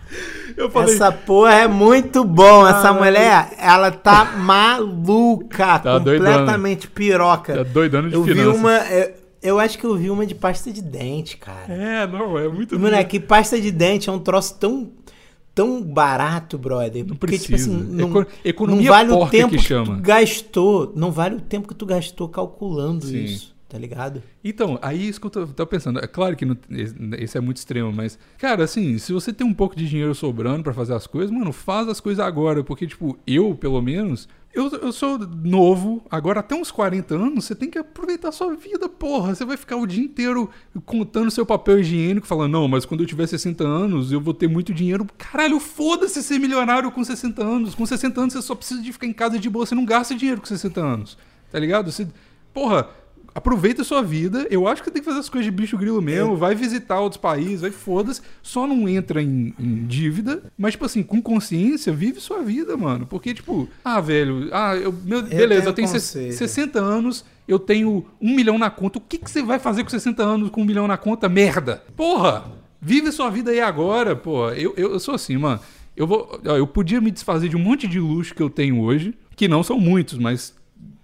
[0.56, 2.68] Eu falei, Essa porra é muito bom.
[2.68, 3.00] Essa Caralho.
[3.00, 5.80] mulher, ela tá maluca.
[5.80, 7.56] Tá completamente piroca.
[7.56, 8.60] tá doidando de eu vi finanças.
[8.60, 8.78] uma.
[8.92, 11.72] Eu, eu acho que eu vi uma de pasta de dente, cara.
[11.72, 14.92] É, não, é muito Mano, é que pasta de dente é um troço tão.
[15.56, 17.06] Tão barato, brother.
[17.06, 17.78] Não Porque, tipo precisa.
[17.78, 19.98] assim, não, Eco- economia não vale o tempo que que, chama.
[19.98, 20.92] tu gastou.
[20.96, 23.24] Não vale o tempo que tu gastou calculando Sim.
[23.24, 24.24] isso, tá ligado?
[24.44, 26.00] Então, aí isso que eu tô, tô pensando.
[26.00, 26.58] É claro que não-
[27.20, 30.64] esse é muito extremo, mas, cara, assim, se você tem um pouco de dinheiro sobrando
[30.64, 32.64] pra fazer as coisas, mano, faz as coisas agora.
[32.64, 37.56] Porque, tipo, eu, pelo menos, eu, eu sou novo, agora até uns 40 anos, você
[37.56, 39.34] tem que aproveitar a sua vida, porra.
[39.34, 40.50] Você vai ficar o dia inteiro
[40.86, 44.48] contando seu papel higiênico, falando, não, mas quando eu tiver 60 anos, eu vou ter
[44.48, 45.08] muito dinheiro.
[45.18, 47.74] Caralho, foda-se ser milionário com 60 anos.
[47.74, 50.14] Com 60 anos, você só precisa de ficar em casa de boa, você não gasta
[50.14, 51.18] dinheiro com 60 anos.
[51.52, 51.92] Tá ligado?
[51.92, 52.08] Você,
[52.54, 52.88] porra,
[53.36, 54.46] aproveita a sua vida.
[54.50, 56.36] Eu acho que tem que fazer as coisas de bicho grilo mesmo.
[56.36, 58.22] Vai visitar outros países, vai foda-se.
[58.42, 60.44] Só não entra em, em dívida.
[60.58, 63.06] Mas, tipo assim, com consciência, vive sua vida, mano.
[63.06, 66.34] Porque, tipo, ah, velho, ah, eu, meu- beleza, tenho eu tenho ses- conceito.
[66.36, 68.98] 60 anos, eu tenho um milhão na conta.
[68.98, 71.28] O que, que você vai fazer com 60 anos com um milhão na conta?
[71.28, 71.84] Merda!
[71.96, 72.46] Porra!
[72.82, 74.56] Vive sua vida aí agora, porra.
[74.56, 75.60] Eu, eu, eu sou assim, mano.
[75.96, 79.14] Eu, vou, eu podia me desfazer de um monte de luxo que eu tenho hoje,
[79.38, 80.54] que não são muitos, mas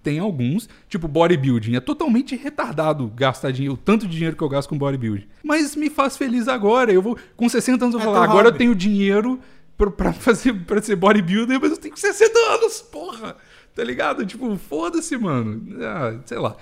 [0.02, 1.74] tem alguns, tipo bodybuilding.
[1.76, 5.26] É totalmente retardado gastar dinheiro, o tanto de dinheiro que eu gasto com bodybuilding.
[5.42, 6.92] Mas me faz feliz agora.
[6.92, 8.58] Eu vou, com 60 anos, eu É vou falar, teu agora eu hobby.
[8.58, 9.38] tenho dinheiro
[9.76, 13.36] pra, pra fazer, pra ser bodybuilder, mas eu tenho 60 anos, porra!
[13.74, 14.26] Tá ligado?
[14.26, 15.62] Tipo, foda-se, mano.
[15.82, 16.56] Ah, sei lá.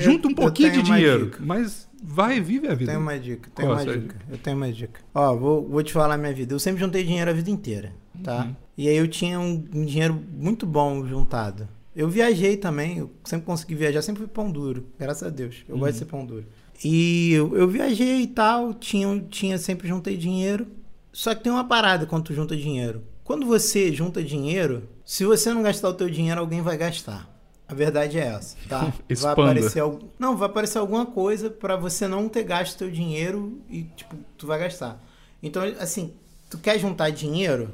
[0.00, 2.90] Junta um eu pouquinho de dinheiro, mas vai e vive a vida.
[2.90, 4.16] Tenho uma dica, tenho Qual, uma dica.
[4.28, 5.00] Eu tenho uma dica.
[5.14, 6.52] Ó, vou, vou te falar minha vida.
[6.52, 7.92] Eu sempre juntei dinheiro a vida inteira,
[8.24, 8.44] tá?
[8.44, 8.56] Uhum.
[8.76, 11.68] E aí eu tinha um, um dinheiro muito bom juntado.
[11.94, 15.56] Eu viajei também, eu sempre consegui viajar, sempre fui pão duro, graças a Deus.
[15.68, 15.80] Eu Uhum.
[15.80, 16.44] gosto de ser pão duro.
[16.84, 20.66] E eu, eu viajei e tal, tinha, tinha sempre juntei dinheiro.
[21.12, 23.02] Só que tem uma parada quando tu junta dinheiro.
[23.24, 27.28] Quando você junta dinheiro, se você não gastar o teu dinheiro, alguém vai gastar.
[27.68, 28.92] A verdade é essa, tá?
[29.20, 29.82] Vai aparecer
[30.18, 34.44] Não, vai aparecer alguma coisa pra você não ter gasto teu dinheiro e, tipo, tu
[34.48, 35.00] vai gastar.
[35.40, 36.12] Então, assim,
[36.48, 37.72] tu quer juntar dinheiro?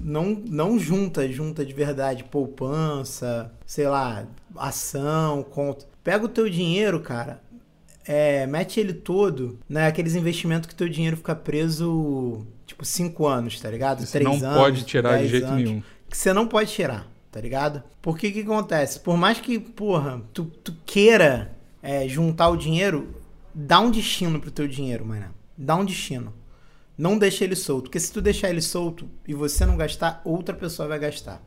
[0.00, 4.26] Não, não junta, junta de verdade, poupança, sei lá,
[4.56, 5.86] ação, conta.
[6.02, 7.40] Pega o teu dinheiro, cara,
[8.06, 9.86] é, mete ele todo, né?
[9.86, 14.04] Aqueles investimentos que teu dinheiro fica preso, tipo, 5 anos, tá ligado?
[14.04, 15.82] Você Três não anos, pode tirar de 10 jeito anos nenhum.
[16.10, 17.82] que você não pode tirar, tá ligado?
[18.02, 19.00] Porque que acontece?
[19.00, 21.52] Por mais que, porra, tu, tu queira
[21.82, 23.14] é, juntar o dinheiro,
[23.54, 25.32] dá um destino pro teu dinheiro, mano.
[25.56, 26.32] Dá um destino.
[26.96, 27.84] Não deixa ele solto.
[27.84, 31.42] Porque se tu deixar ele solto e você não gastar, outra pessoa vai gastar.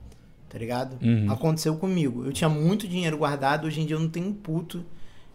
[0.50, 0.98] Tá ligado?
[1.04, 1.32] Uhum.
[1.32, 2.26] Aconteceu comigo.
[2.26, 4.86] Eu tinha muito dinheiro guardado, hoje em dia eu não tenho um puto.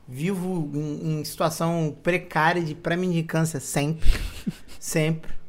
[0.09, 4.11] Vivo em, em situação precária de pré-mendicância sempre.
[4.79, 5.41] sempre.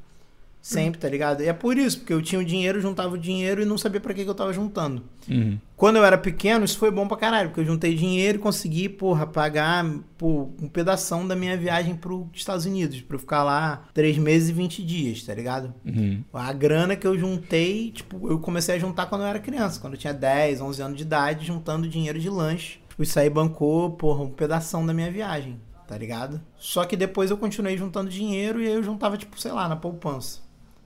[0.64, 1.44] Sempre, tá ligado?
[1.44, 4.00] E é por isso, porque eu tinha o dinheiro, juntava o dinheiro e não sabia
[4.00, 5.04] pra que, que eu tava juntando.
[5.30, 5.60] Uhum.
[5.76, 8.88] Quando eu era pequeno, isso foi bom pra caralho, porque eu juntei dinheiro e consegui,
[8.88, 9.86] porra, pagar
[10.18, 14.48] pô, um pedação da minha viagem pros Estados Unidos, pra eu ficar lá 3 meses
[14.48, 15.74] e 20 dias, tá ligado?
[15.86, 16.24] Uhum.
[16.34, 19.96] A grana que eu juntei, tipo, eu comecei a juntar quando eu era criança, quando
[19.96, 22.80] eu tinha 10, 11 anos de idade, juntando dinheiro de lanche.
[22.88, 26.40] Tipo, isso aí bancou, porra, um pedação da minha viagem, tá ligado?
[26.58, 29.76] Só que depois eu continuei juntando dinheiro e aí eu juntava, tipo, sei lá, na
[29.76, 30.40] poupança,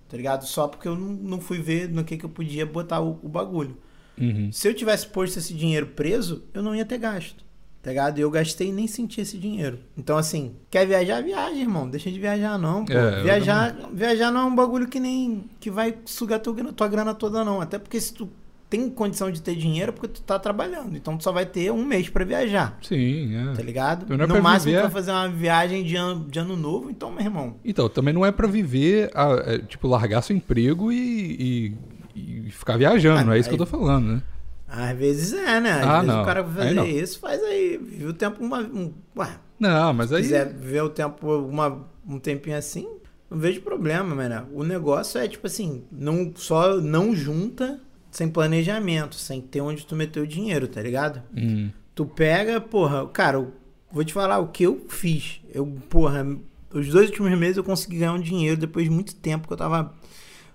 [0.07, 0.45] tá ligado?
[0.45, 3.29] Só porque eu não, não fui ver no que, que eu podia botar o, o
[3.29, 3.77] bagulho.
[4.19, 4.51] Uhum.
[4.51, 7.45] Se eu tivesse posto esse dinheiro preso, eu não ia ter gasto.
[7.81, 8.17] Tá ligado?
[8.17, 9.79] E eu gastei e nem senti esse dinheiro.
[9.97, 11.21] Então, assim, quer viajar?
[11.21, 11.89] Viaja, irmão.
[11.89, 12.83] Deixa de viajar, não.
[12.83, 12.91] Pô.
[12.91, 15.49] É, viajar, viajar não é um bagulho que nem.
[15.59, 17.61] que vai sugar tua, tua grana toda, não.
[17.61, 18.29] Até porque se tu
[18.69, 20.95] tem condição de ter dinheiro, porque tu tá trabalhando.
[20.97, 22.77] Então tu só vai ter um mês pra viajar.
[22.81, 23.53] Sim, é.
[23.53, 24.03] Tá ligado?
[24.03, 26.55] Então não é no máximo viver- tu vai fazer uma viagem de ano, de ano
[26.55, 27.55] novo, então, meu irmão.
[27.63, 31.73] Então, também não é pra viver, a- é, tipo, largar seu emprego e,
[32.15, 34.21] e- e ficar viajando, Ah, é isso que eu tô falando, né?
[34.67, 35.71] Às vezes é, né?
[35.71, 36.21] Às Ah, vezes não.
[36.21, 37.77] o cara vai Aí fazer isso, faz aí.
[37.77, 38.59] Vive o tempo uma.
[38.59, 40.21] Um, ué, Não, mas aí...
[40.23, 42.85] quiser ver o tempo uma, um tempinho assim,
[43.31, 44.45] não vejo problema, mano.
[44.53, 47.79] O negócio é tipo assim, não só não junta
[48.17, 51.21] sem planejamento, sem ter onde tu meter o dinheiro, tá ligado?
[51.35, 53.53] Hum, Tu pega, porra, cara, eu
[53.91, 55.39] vou te falar o que eu fiz.
[55.53, 56.25] Eu, porra,
[56.73, 59.57] os dois últimos meses eu consegui ganhar um dinheiro depois de muito tempo que eu
[59.57, 59.93] tava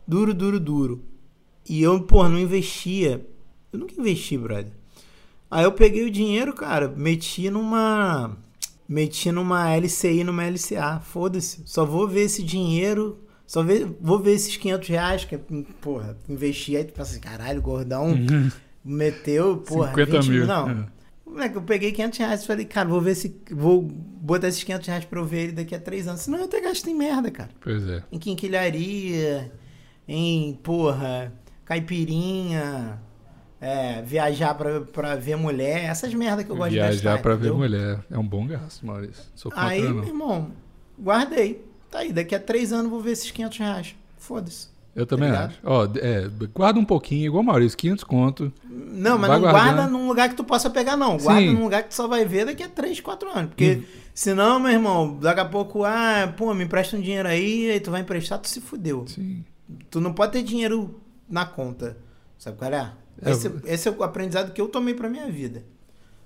[0.05, 1.05] duro, duro, duro.
[1.69, 3.25] E eu, porra, não investia.
[3.73, 4.73] Eu nunca investi, brother.
[5.49, 8.37] Aí eu peguei o dinheiro, cara, meti numa.
[8.89, 10.99] Meti numa LCI, numa LCA.
[10.99, 11.63] Foda-se.
[11.65, 13.21] Só vou ver esse dinheiro.
[13.53, 15.25] Só ver, vou ver esses 500 reais.
[15.27, 16.75] Que, porra, investi.
[16.75, 18.15] Aí tu pensa assim, caralho, gordão.
[18.83, 20.47] Meteu, porra, 50 20 mil.
[20.47, 20.71] Não.
[20.71, 20.87] É.
[21.27, 23.39] Moleque, eu peguei 500 reais e falei, cara, vou ver se.
[23.51, 26.23] Vou botar esses 500 reais pra eu ver ele daqui a 3 anos.
[26.23, 27.51] Senão eu até gasto em merda, cara.
[27.61, 28.03] Pois é.
[28.11, 29.53] Em quinquilharia,
[30.09, 31.31] em, porra,
[31.67, 32.99] caipirinha,
[33.61, 36.93] é, viajar pra, pra ver mulher, essas merdas que eu gosto de gastar.
[36.93, 37.59] Viajar pra ver entendeu?
[37.59, 39.25] mulher é um bom gasto, Maurício.
[39.35, 40.53] Sou Aí, meu irmão,
[40.99, 41.71] guardei.
[41.93, 43.95] Tá aí, daqui a 3 anos vou ver esses 500 reais.
[44.19, 44.69] Foda-se.
[44.97, 45.51] Eu também ligado?
[45.51, 45.59] acho.
[45.63, 48.53] Ó, é, guarda um pouquinho, igual Maurício, 500 conto.
[48.65, 49.53] Não, mas não guardando.
[49.77, 51.19] guarda num lugar que tu possa pegar, não.
[51.19, 51.53] Guarda Sim.
[51.55, 53.51] num lugar que tu só vai ver daqui a 3, 4 anos.
[53.51, 53.85] Porque Hum.
[54.15, 57.91] senão, meu irmão, daqui a pouco, ah, pô, me empresta um dinheiro aí, aí tu
[57.91, 59.07] vai emprestar, tu se fudeu.
[59.07, 59.45] Sim.
[59.91, 61.97] Tu não pode ter dinheiro na conta.
[62.39, 62.93] Sabe qual é?
[63.23, 65.63] É, Esse, esse é o aprendizado que eu tomei pra minha vida.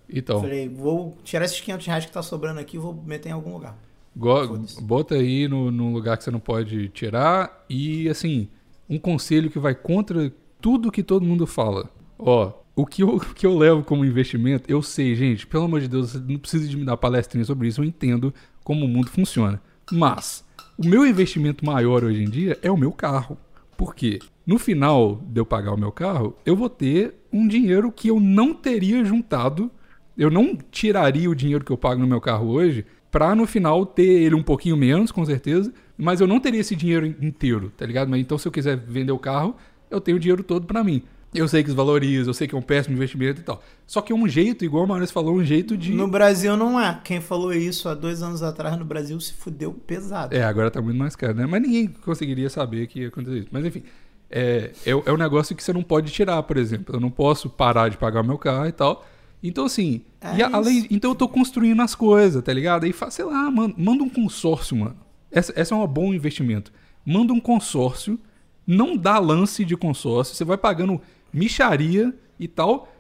[0.09, 3.33] Então, Falei, vou tirar esses 500 reais que tá sobrando aqui e vou meter em
[3.33, 3.77] algum lugar.
[4.17, 7.65] Go- bota aí no, num lugar que você não pode tirar.
[7.69, 8.49] E, assim,
[8.89, 11.91] um conselho que vai contra tudo que todo mundo fala.
[12.19, 15.89] Ó, o que eu, que eu levo como investimento, eu sei, gente, pelo amor de
[15.89, 18.33] Deus, você não precisa de me dar palestrinha sobre isso, eu entendo
[18.65, 19.61] como o mundo funciona.
[19.93, 20.45] Mas,
[20.77, 23.39] o meu investimento maior hoje em dia é o meu carro.
[23.77, 24.19] Por quê?
[24.47, 28.19] No final de eu pagar o meu carro, eu vou ter um dinheiro que eu
[28.19, 29.71] não teria juntado.
[30.17, 33.85] Eu não tiraria o dinheiro que eu pago no meu carro hoje pra no final
[33.87, 35.73] ter ele um pouquinho menos, com certeza.
[35.97, 38.09] Mas eu não teria esse dinheiro inteiro, tá ligado?
[38.09, 39.57] Mas então se eu quiser vender o carro,
[39.91, 41.03] eu tenho o dinheiro todo pra mim.
[41.35, 43.63] Eu sei que desvaloriza, eu sei que é um péssimo investimento e tal.
[43.87, 45.93] Só que é um jeito, igual o Maurício falou, um jeito de.
[45.93, 46.99] No Brasil não é.
[47.05, 50.35] Quem falou isso há dois anos atrás no Brasil se fudeu pesado.
[50.35, 51.47] É, agora tá muito mais caro, né?
[51.47, 53.49] Mas ninguém conseguiria saber que ia acontecer isso.
[53.51, 53.83] Mas enfim,
[54.31, 56.97] é, é, é um negócio que você não pode tirar, por exemplo.
[56.97, 59.05] Eu não posso parar de pagar o meu carro e tal.
[59.43, 62.85] Então, assim, É e a- além, então eu tô construindo as coisas, tá ligado?
[62.85, 64.97] Aí sei lá, mano, manda um consórcio, mano.
[65.31, 66.73] Essa, essa é um bom investimento.
[67.05, 68.19] Manda um consórcio,
[68.67, 71.01] não dá lance de consórcio, você vai pagando
[71.33, 72.93] micharia e tal.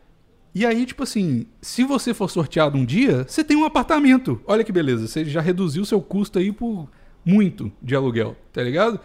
[0.54, 4.40] E aí, tipo assim, se você for sorteado um dia, você tem um apartamento.
[4.46, 6.88] Olha que beleza, você já reduziu seu custo aí por
[7.24, 9.00] muito de aluguel, tá ligado?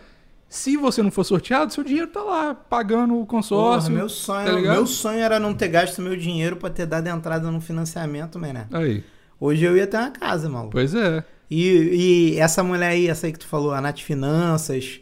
[0.52, 3.90] Se você não for sorteado, seu dinheiro tá lá, pagando o Porra, consórcio.
[3.94, 7.50] meu sonho, tá meu sonho era não ter gasto meu dinheiro pra ter dado entrada
[7.50, 8.68] no financiamento, mané.
[8.70, 9.02] Aí,
[9.40, 10.72] Hoje eu ia ter uma casa, maluco.
[10.72, 11.24] pois é.
[11.50, 15.00] E, e essa mulher aí, essa aí que tu falou, a Nath Finanças,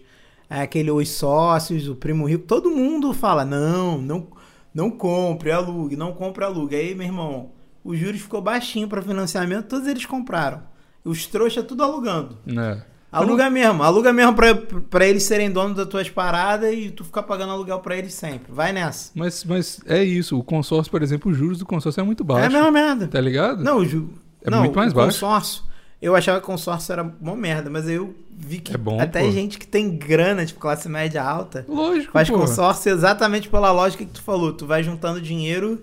[0.48, 4.28] é aquele Os Sócios, o Primo Rico, todo mundo fala, não, não,
[4.72, 6.76] não compre, alugue, não compre, alugue.
[6.76, 10.62] Aí, meu irmão, os juros ficou baixinho pra financiamento, todos eles compraram.
[11.04, 12.38] Os trouxa tudo alugando.
[12.46, 12.84] Né?
[13.12, 17.24] Aluga mesmo, aluga mesmo pra, pra eles serem donos das tuas paradas e tu ficar
[17.24, 18.52] pagando aluguel pra eles sempre.
[18.54, 19.12] Vai nessa.
[19.16, 22.44] Mas, mas é isso, o consórcio, por exemplo, os juros do consórcio é muito baixo.
[22.44, 23.08] É a mesma merda.
[23.08, 23.64] Tá ligado?
[23.64, 24.10] Não, o ju...
[24.44, 25.20] É não, muito mais o baixo.
[25.20, 25.64] consórcio.
[26.02, 29.32] Eu achava que consórcio era uma merda, mas eu vi que É bom, até pô.
[29.32, 34.12] gente que tem grana, tipo classe média alta, Lógico, faz consórcio exatamente pela lógica que
[34.12, 34.54] tu falou.
[34.54, 35.82] Tu vai juntando dinheiro,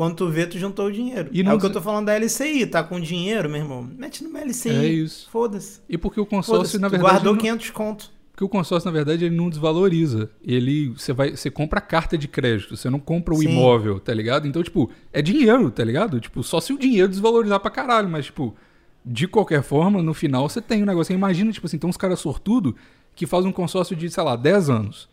[0.00, 1.28] quando tu vê, tu juntou o dinheiro.
[1.30, 3.82] E é não o que eu tô falando da LCI, tá com dinheiro, meu irmão?
[3.82, 4.70] Mete numa LCI.
[4.70, 5.28] É isso.
[5.30, 5.82] Foda-se.
[5.86, 7.12] E porque o consórcio, na verdade.
[7.12, 8.10] guardou não- 500 conto.
[8.32, 10.30] Porque o consórcio, na verdade, ele não desvaloriza.
[10.42, 13.50] Ele, você vai, você compra a carta de crédito, você não compra o Sim.
[13.50, 14.48] imóvel, tá ligado?
[14.48, 16.18] Então, tipo, é dinheiro, tá ligado?
[16.18, 18.56] Tipo, só se o dinheiro desvalorizar pra caralho, mas, tipo,
[19.04, 21.12] de qualquer forma, no final você tem um negócio.
[21.12, 22.74] Imagina, tipo assim, tem uns caras sortudo
[23.14, 25.10] que faz um consórcio de, sei lá, 10 anos.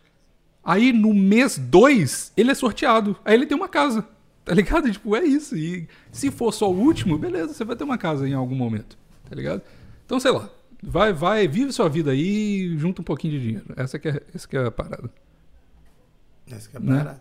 [0.64, 3.18] Aí no mês 2, ele é sorteado.
[3.22, 4.16] Aí ele tem uma casa.
[4.48, 4.90] Tá ligado?
[4.90, 5.54] Tipo, é isso.
[5.56, 8.96] E se for só o último, beleza, você vai ter uma casa em algum momento.
[9.28, 9.60] Tá ligado?
[10.06, 10.48] Então, sei lá.
[10.82, 12.20] Vai, vai, vive sua vida aí
[12.72, 13.66] e junta um pouquinho de dinheiro.
[13.76, 15.10] Essa que é, essa que é a parada.
[16.50, 16.96] Essa que é Né?
[16.96, 17.20] barato.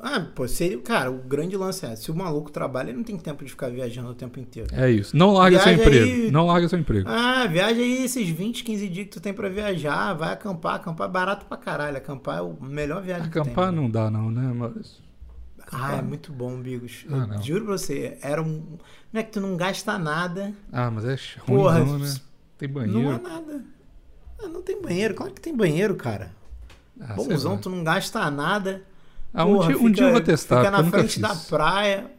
[0.00, 3.16] Ah, pô, seria, cara, o grande lance é, se o maluco trabalha, ele não tem
[3.16, 4.68] tempo de ficar viajando o tempo inteiro.
[4.74, 5.16] É isso.
[5.16, 6.04] Não larga seu Viaja emprego.
[6.24, 6.30] aí.
[6.30, 7.08] Não larga seu emprego.
[7.08, 11.08] Ah, viaja aí esses 20, 15 dias que tu tem pra viajar, vai acampar, acampar
[11.08, 13.80] é barato pra caralho, acampar é o melhor viagem Acampar que tem.
[13.82, 15.00] não dá, não, né, Maurício?
[15.72, 17.04] Ah, é muito bom, Bigos.
[17.10, 17.42] Ah, não.
[17.42, 18.62] juro pra você, era um...
[19.12, 22.14] Não é que tu não gasta nada, Ah, mas é Porra, ruimzão, né?
[22.58, 23.00] Tem banheiro.
[23.00, 23.64] não é nada.
[24.42, 26.30] Ah, não tem banheiro, claro que tem banheiro, cara.
[27.00, 28.82] Ah, Bonzão, tu não gasta nada.
[29.32, 31.22] Ah, um, Porra, dia, um fica- dia eu vou testar, Fica na frente fiz.
[31.22, 32.10] da praia.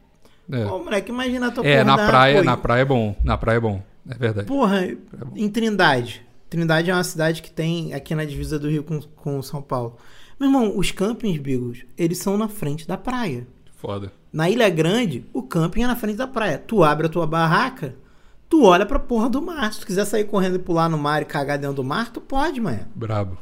[0.52, 0.66] É.
[0.66, 3.16] Pô, moleque, imagina a tua É, na praia, pô, na praia é bom.
[3.24, 3.84] Na praia é bom.
[4.10, 4.48] É verdade.
[4.48, 4.88] Porra,
[5.36, 6.26] em Trindade.
[6.50, 9.98] Trindade é uma cidade que tem aqui na divisa do Rio com, com São Paulo.
[10.42, 13.46] Meu irmão, os campings, Bigos, eles são na frente da praia.
[13.76, 14.12] Foda.
[14.34, 16.58] Na Ilha Grande, o camping é na frente da praia.
[16.58, 17.94] Tu abre a tua barraca,
[18.50, 19.72] tu olha pra porra do mar.
[19.72, 22.20] Se tu quiser sair correndo e pular no mar e cagar dentro do mar, tu
[22.20, 22.88] pode, mano.
[22.96, 23.38] Brabo.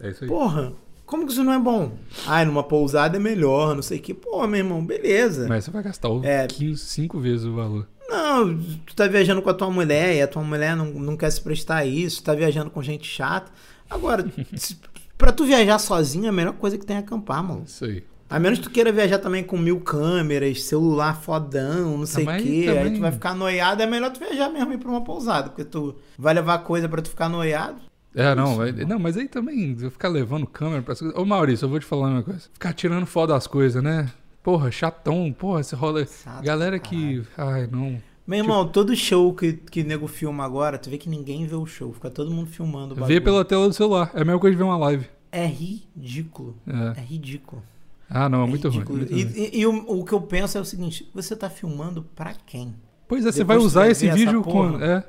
[0.00, 0.30] É isso aí.
[0.30, 0.72] Porra,
[1.04, 1.92] como que isso não é bom?
[2.26, 4.14] Ai, numa pousada é melhor, não sei o que.
[4.14, 5.48] Pô, meu irmão, beleza.
[5.50, 6.46] Mas você vai gastar o É.
[6.46, 7.86] 15, 5 vezes o valor.
[8.08, 11.30] Não, tu tá viajando com a tua mulher e a tua mulher não, não quer
[11.30, 13.52] se prestar a isso, tá viajando com gente chata.
[13.90, 14.24] Agora,
[15.20, 17.62] pra tu viajar sozinho, a melhor coisa que tem é acampar, mano.
[17.66, 18.02] Isso aí.
[18.28, 22.26] A menos que tu queira viajar também com mil câmeras, celular fodão, não sei o
[22.42, 22.62] quê.
[22.66, 25.48] também- Aí tu vai ficar noiado, é melhor tu viajar mesmo ir pra uma pousada,
[25.50, 27.80] porque tu vai levar coisa pra tu ficar noiado.
[28.14, 31.16] É, não, vai- não, mas aí também, eu ficar levando câmera pra coisas.
[31.16, 32.40] Ô Maurício, eu vou te falar uma coisa.
[32.52, 34.08] Ficar tirando foto das coisas, né?
[34.42, 36.06] Porra, chatão, porra, você rola.
[36.42, 37.22] Galera que.
[37.36, 38.00] Ai, não.
[38.30, 41.66] Meu irmão, todo show que, que nego filma agora, tu vê que ninguém vê o
[41.66, 44.12] show, fica todo mundo filmando o Vê pela tela do celular.
[44.14, 45.06] É a mesma coisa de ver uma live.
[45.32, 46.56] É ridículo.
[46.64, 47.00] É.
[47.00, 47.60] É ridículo.
[48.08, 48.78] Ah, não, é muito ruim.
[48.78, 48.98] ridículo.
[48.98, 49.32] muito E, ruim.
[49.52, 52.74] e- e o, o que eu penso é o seguinte: você tá filmando pra quem?
[53.08, 54.80] Pois é, você depois vai tu usar vai esse vídeo com.
[54.80, 55.04] É.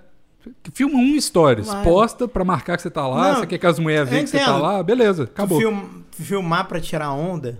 [0.73, 1.83] Filma um stories, Vai.
[1.83, 3.33] posta pra marcar que você tá lá.
[3.33, 5.59] Não, você quer que as mulheres vejam que você tá lá, beleza, acabou.
[5.59, 7.59] Film- filmar pra tirar onda,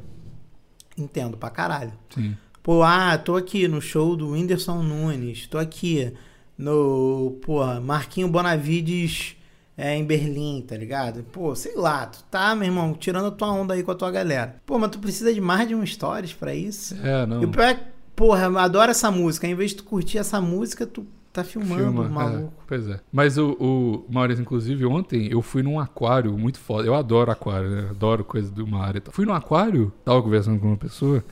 [0.98, 1.94] entendo pra caralho.
[2.10, 2.36] Sim.
[2.64, 6.14] Pô, ah, tô aqui no show do Whindersson Nunes, tô aqui
[6.58, 9.36] no, porra, Marquinho Bonavides
[9.76, 11.24] é, em Berlim, tá ligado?
[11.32, 14.12] Pô, sei lá, tu tá, meu irmão, tirando a tua onda aí com a tua
[14.12, 14.58] galera.
[14.64, 16.96] Pô, mas tu precisa de mais de um stories pra isso?
[17.04, 17.42] É, não.
[17.42, 17.80] E o pior é,
[18.16, 19.48] porra, eu adoro essa música.
[19.48, 22.54] Em vez de tu curtir essa música, tu tá filmando, Filma, maluco.
[22.60, 23.00] é, pois é.
[23.12, 26.88] Mas o, o Maurício, inclusive, ontem eu fui num aquário muito foda.
[26.88, 27.88] Eu adoro aquário, né?
[27.90, 29.12] Adoro coisa do mar e tal.
[29.12, 31.24] Fui num aquário, tava conversando com uma pessoa,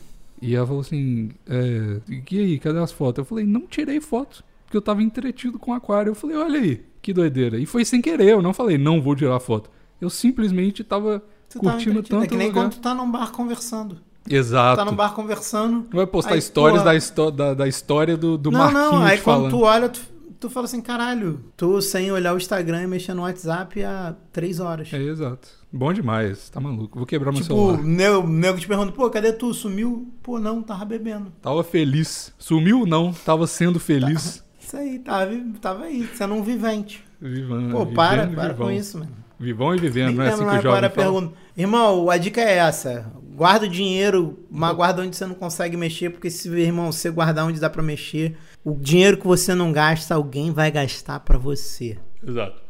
[0.42, 2.00] e ela falou assim: é,
[2.32, 3.20] e aí, cadê as fotos?
[3.20, 6.12] Eu falei: não tirei foto, porque eu tava entretido com o aquário.
[6.12, 7.58] Eu falei: olha aí, que doideira.
[7.58, 9.70] E foi sem querer, eu não falei: não vou tirar foto.
[10.00, 12.10] Eu simplesmente tava Tu tá curtindo entretido.
[12.20, 12.64] tanto É que nem lugar.
[12.64, 13.98] quando tu tá num bar conversando.
[14.30, 14.78] Exato.
[14.78, 15.74] Tá num bar conversando.
[15.90, 17.32] Não vai postar Aí, histórias porra.
[17.32, 19.42] da, da, da história do, do não, Marquinhos não, aí falando.
[19.44, 20.02] quando tu olha, tu,
[20.40, 24.60] tu fala assim, caralho, tô sem olhar o Instagram e mexendo no WhatsApp há três
[24.60, 24.92] horas.
[24.94, 25.50] É, exato.
[25.72, 26.98] Bom demais, tá maluco.
[26.98, 27.84] Vou quebrar meu tipo, celular.
[27.84, 29.54] nego, nego te pergunta, pô, cadê tu?
[29.54, 30.12] Sumiu?
[30.24, 31.32] Pô, não, tava bebendo.
[31.42, 32.34] Tava feliz.
[32.40, 32.86] Sumiu?
[32.86, 33.14] Não.
[33.14, 34.44] Tava sendo feliz.
[34.60, 37.04] Isso aí, tava, tava aí, sendo um vivente.
[37.22, 37.72] Vivando.
[37.72, 38.68] Pô, para, para vivão.
[38.68, 39.12] com isso, mano.
[39.40, 41.34] Vivão e vivendo, não é assim que o jovem pergunta.
[41.56, 43.12] Irmão, a dica é essa.
[43.34, 47.46] Guarda o dinheiro, mas guarda onde você não consegue mexer, porque se, irmão, você guardar
[47.46, 51.98] onde dá pra mexer, o dinheiro que você não gasta, alguém vai gastar pra você.
[52.22, 52.62] Exato.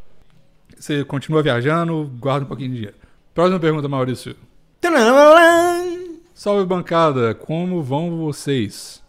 [0.78, 2.96] Você continua viajando, guarda um pouquinho de dinheiro.
[3.34, 4.36] Próxima pergunta, Maurício.
[6.32, 9.02] Salve bancada, como vão vocês?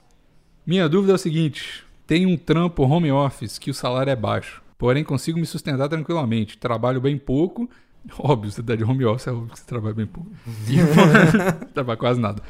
[0.66, 4.61] Minha dúvida é a seguinte: tenho um trampo home office que o salário é baixo,
[4.82, 6.58] porém consigo me sustentar tranquilamente.
[6.58, 7.70] Trabalho bem pouco.
[8.18, 10.32] Óbvio, você tá de home office, é óbvio que você trabalha bem pouco.
[10.68, 10.78] E,
[11.72, 12.42] trabalha quase nada.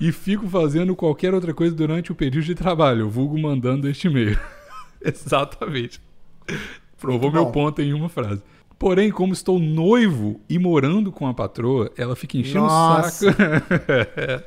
[0.00, 4.38] E fico fazendo qualquer outra coisa durante o período de trabalho, vulgo mandando este e-mail.
[5.04, 6.00] Exatamente.
[7.00, 8.42] Provou meu ponto em uma frase.
[8.78, 13.28] Porém, como estou noivo e morando com a patroa, ela fica enchendo Nossa.
[13.28, 14.44] o saco.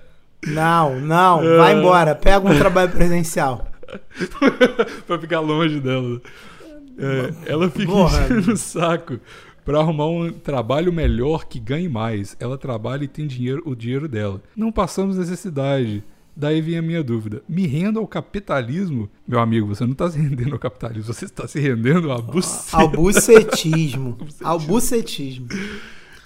[0.48, 1.58] Não, não, É.
[1.58, 3.68] vai embora, pega um trabalho presencial.
[5.06, 6.22] pra ficar longe dela.
[6.98, 8.26] É, ela fica Porra.
[8.26, 9.20] enchendo o saco
[9.64, 12.36] pra arrumar um trabalho melhor que ganhe mais.
[12.40, 14.42] Ela trabalha e tem dinheiro, o dinheiro dela.
[14.56, 16.04] Não passamos necessidade.
[16.38, 17.42] Daí vem a minha dúvida.
[17.48, 19.10] Me rendo ao capitalismo?
[19.26, 22.78] Meu amigo, você não está se rendendo ao capitalismo, você está se rendendo buceta.
[22.78, 24.18] Ao bucetismo.
[24.44, 25.48] Ao bucetismo.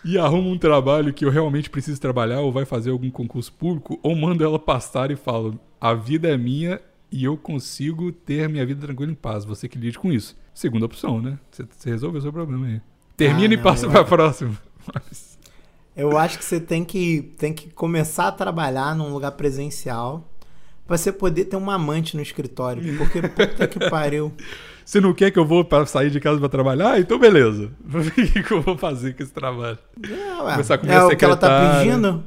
[0.04, 4.00] E arruma um trabalho que eu realmente preciso trabalhar, ou vai fazer algum concurso público,
[4.02, 8.66] ou manda ela pastar e falo: a vida é minha e eu consigo ter minha
[8.66, 9.46] vida tranquila em paz.
[9.46, 10.36] Você que lide com isso.
[10.60, 11.40] Segunda opção, né?
[11.50, 12.82] Você, você resolveu o seu problema aí.
[13.16, 14.58] Termina Ah, e não, passa eu pra acho- próxima.
[14.94, 15.30] Mas-
[15.96, 20.30] Eu acho que você tem que, tem que começar a trabalhar num lugar presencial
[20.86, 22.98] pra você poder ter uma amante no escritório.
[22.98, 24.34] Porque puta que pariu.
[24.90, 27.00] Você não quer que eu vou pra sair de casa pra trabalhar?
[27.00, 27.70] Então beleza.
[27.94, 29.78] O que que eu vou fazer com esse trabalho?
[30.04, 30.52] É, ué.
[30.54, 32.24] Começar com é o que ela tá pedindo.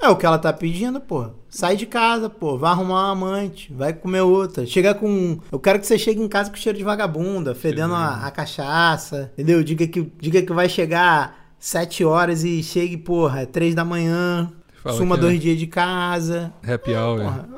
[0.00, 1.30] É o que ela tá pedindo, pô.
[1.48, 2.56] Sai de casa, pô.
[2.56, 3.74] Vai arrumar uma amante.
[3.74, 4.64] Vai comer outra.
[4.64, 5.40] Chega com.
[5.50, 9.32] Eu quero que você chegue em casa com cheiro de vagabunda, fedendo a, a cachaça.
[9.32, 9.64] Entendeu?
[9.64, 14.52] Diga que, diga que vai chegar sete horas e chegue, porra, três da manhã.
[14.84, 16.52] Fala suma que é dois dias de casa.
[16.62, 17.22] Happy hour.
[17.22, 17.48] Porra,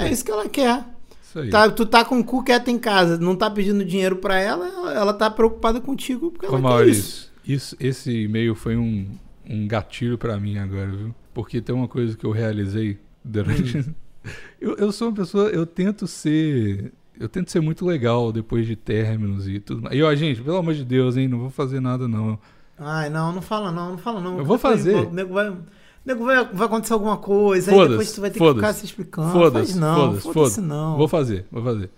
[0.00, 0.84] é, é isso que ela quer.
[1.34, 1.50] Isso aí.
[1.50, 4.92] Tá, tu tá com o cu quieto em casa, não tá pedindo dinheiro pra ela,
[4.92, 7.32] ela, tá preocupada contigo porque Ô, ela quer isso.
[7.44, 9.06] isso, esse e-mail foi um,
[9.48, 11.14] um gatilho pra mim agora, viu?
[11.32, 13.78] Porque tem uma coisa que eu realizei durante.
[13.78, 13.94] Hum.
[14.60, 16.92] eu, eu sou uma pessoa, eu tento ser.
[17.18, 19.96] Eu tento ser muito legal depois de términos e tudo mais.
[19.96, 21.28] E ó, gente, pelo amor de Deus, hein?
[21.28, 22.38] Não vou fazer nada, não.
[22.76, 24.38] Ai, não, não fala não, não fala não.
[24.38, 25.06] Eu vou fazer.
[25.26, 25.58] Vai, o
[26.04, 29.32] nego vai, vai acontecer alguma coisa, aí depois tu vai ter que ficar se explicando.
[29.32, 30.60] Foda-se, não, foda-se, foda-se foda-se.
[30.60, 30.96] não.
[30.96, 31.90] Vou fazer, vou fazer.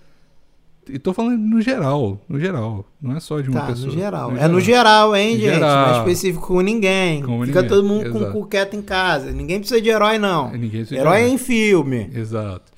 [0.88, 2.84] E tô falando no geral, no geral.
[3.02, 3.88] Não é só de uma Tá, pessoa.
[3.88, 4.36] no geral.
[4.36, 5.52] é no geral, hein, No gente?
[5.54, 5.86] geral.
[5.88, 7.22] Não é específico com ninguém.
[7.22, 8.38] Com Fica ninguém, todo mundo com exato.
[8.38, 9.32] o cu quieto em casa.
[9.32, 10.52] Ninguém precisa de herói, não.
[10.52, 12.08] Ninguém se Herói é em filme.
[12.14, 12.70] Exato.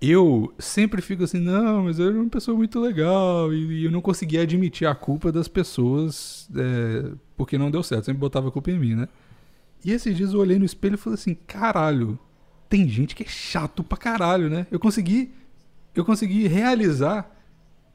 [0.00, 3.90] Eu sempre fico assim, não, mas eu era uma pessoa muito legal e, e eu
[3.90, 8.04] não conseguia admitir a culpa das pessoas é, porque não deu certo.
[8.04, 9.08] Sempre botava a culpa em mim, né?
[9.84, 12.18] E esses dias eu olhei no espelho e falei assim, caralho,
[12.68, 14.66] tem gente que é chato pra caralho, né?
[14.70, 15.32] Eu consegui,
[15.94, 17.30] eu consegui realizar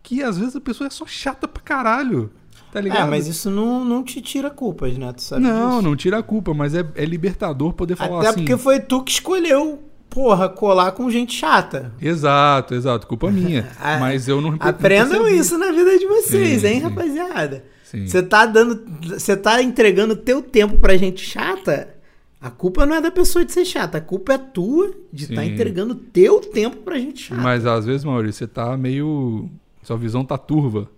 [0.02, 2.32] que às vezes a pessoa é só chata pra caralho,
[2.72, 3.08] tá ligado?
[3.08, 5.12] É, mas isso não, não te tira culpas, né?
[5.14, 5.82] Tu sabe Não, disso.
[5.82, 8.40] não tira a culpa, mas é, é libertador poder falar Até assim.
[8.40, 11.94] porque foi tu que escolheu, porra, colar com gente chata.
[12.02, 13.70] Exato, exato, culpa minha.
[13.80, 17.64] Ah, mas eu não Aprendam isso na vida de vocês, Sim, hein, rapaziada?
[18.00, 18.84] Você tá dando.
[19.08, 21.96] Você tá entregando teu tempo pra gente chata.
[22.40, 25.44] A culpa não é da pessoa de ser chata, a culpa é tua de estar
[25.44, 25.52] Sim.
[25.54, 27.40] entregando teu tempo pra gente chata.
[27.40, 29.48] Mas às vezes, Maurício, você tá meio.
[29.84, 30.90] Sua visão tá turva.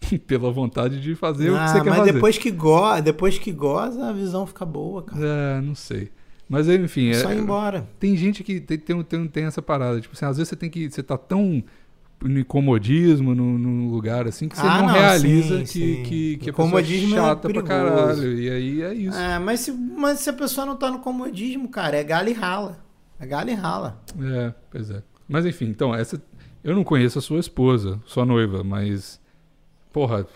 [0.26, 2.12] Pela vontade de fazer o que Ah, você quer mas fazer.
[2.14, 5.20] depois que, go depois que goza, a visão fica boa, cara.
[5.24, 6.10] É, não sei.
[6.48, 7.86] Mas enfim, É é, só ir embora.
[8.00, 10.00] tem gente que tem, tem, tem, tem essa parada.
[10.00, 10.90] Tipo assim, às vezes você tem que.
[10.90, 11.62] Você tá tão
[12.22, 16.02] no comodismo, num, num lugar assim, que você Ah, não, não, realiza sim, que, sim.
[16.02, 17.66] que, que a pessoa é é chata pra perigoso.
[17.66, 18.38] caralho.
[18.38, 19.18] E aí é isso.
[19.18, 22.32] É, mas, se, mas se a pessoa não tá no comodismo, cara, é galho e
[22.32, 22.78] rala.
[23.18, 24.02] É galho e rala.
[24.20, 25.02] É, pois é.
[25.28, 26.20] Mas enfim, então, essa.
[26.62, 29.18] Eu não conheço a sua esposa, sua noiva, mas.
[29.92, 30.26] Porra,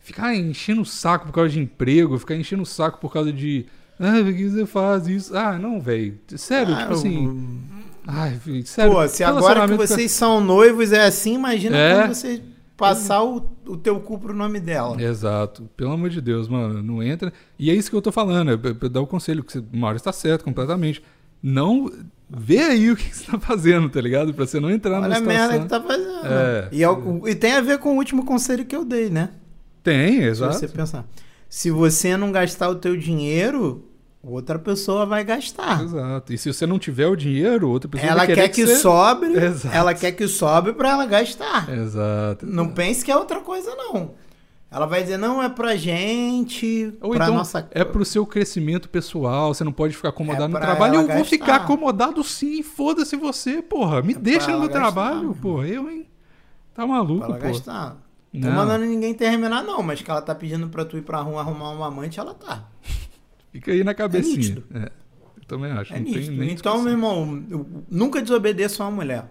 [0.00, 3.66] ficar enchendo o saco por causa de emprego, ficar enchendo o saco por causa de.
[3.98, 5.36] Ah, por que você faz isso?
[5.36, 6.18] Ah, não, velho.
[6.36, 7.26] Sério, Ah, tipo assim.
[7.26, 8.92] eu- Ai, filho, sério.
[8.92, 11.94] Pô, se agora que vocês são noivos é assim, imagina É.
[12.00, 12.42] quando você
[12.76, 15.00] passar o, o teu cu pro nome dela.
[15.00, 15.68] Exato.
[15.76, 17.32] Pelo amor de Deus, mano, não entra.
[17.58, 19.58] E é isso que eu tô falando, é pra- pra dar o conselho, que você,
[19.58, 21.02] o Maurício tá certo completamente.
[21.42, 21.90] Não.
[22.28, 24.32] Vê aí o que você tá fazendo, tá ligado?
[24.32, 25.62] Pra você não entrar Olha numa a merda situação.
[25.62, 26.26] que tá fazendo.
[26.26, 26.68] É.
[26.72, 29.30] E, é o- e tem a ver com o último conselho que eu dei, né?
[29.82, 30.54] Tem, Se exato.
[30.54, 31.04] você pensar.
[31.48, 33.84] Se você não gastar o teu dinheiro,
[34.22, 35.82] outra pessoa vai gastar.
[35.82, 36.32] Exato.
[36.32, 38.76] E se você não tiver o dinheiro, outra pessoa Ela vai quer que, você...
[38.76, 39.74] sobre, Exato.
[39.76, 41.68] ela quer que sobre pra ela gastar.
[41.72, 42.46] Exato.
[42.46, 44.12] Não pense que é outra coisa, não.
[44.70, 47.66] Ela vai dizer, não, é pra gente, Ou pra então nossa...
[47.72, 50.94] é pro seu crescimento pessoal, você não pode ficar acomodado É no pra trabalho.
[50.94, 51.24] Eu vou gastar.
[51.24, 54.00] ficar acomodado sim, foda-se você, porra.
[54.00, 55.66] Me É deixa pra no meu gastar, trabalho, meu porra.
[55.66, 56.06] Eu, hein?
[56.72, 57.40] Tá Pra maluco, ela pô.
[57.48, 57.96] gastar.
[58.32, 61.20] Não tô mandando ninguém terminar, não, mas que ela tá pedindo pra tu ir pra
[61.20, 62.62] rua arrumar uma amante, ela tá.
[63.52, 64.36] Fica aí na cabecinha.
[64.36, 64.64] nítido.
[64.74, 64.90] É,
[65.36, 65.92] eu também acho.
[65.92, 67.26] É não tem nem Então, meu irmão,
[67.90, 69.24] nunca desobedeça uma mulher.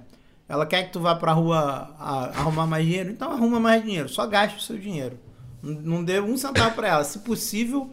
[0.47, 4.09] Ela quer que tu vá pra rua arrumar mais dinheiro, então arruma mais dinheiro.
[4.09, 5.17] Só gaste o seu dinheiro.
[5.61, 7.03] Não dê um centavo pra ela.
[7.03, 7.91] Se possível,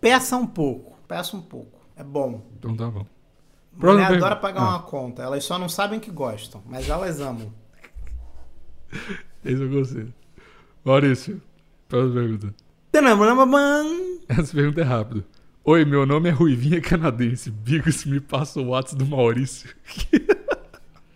[0.00, 0.98] peça um pouco.
[1.06, 1.78] Peça um pouco.
[1.96, 2.42] É bom.
[2.58, 3.06] Então tá bom.
[3.74, 4.68] Mulher Próxima adora pagar Ah.
[4.70, 5.22] uma conta.
[5.22, 7.52] Elas só não sabem que gostam, mas elas amam.
[9.44, 10.08] Esse eu gostei.
[10.84, 11.40] Maurício,
[11.88, 12.54] próxima pergunta.
[14.28, 15.24] Essa pergunta é rápida.
[15.64, 17.50] Oi, meu nome é Ruivinha Canadense.
[17.50, 19.70] Bigos me passa o WhatsApp do Maurício.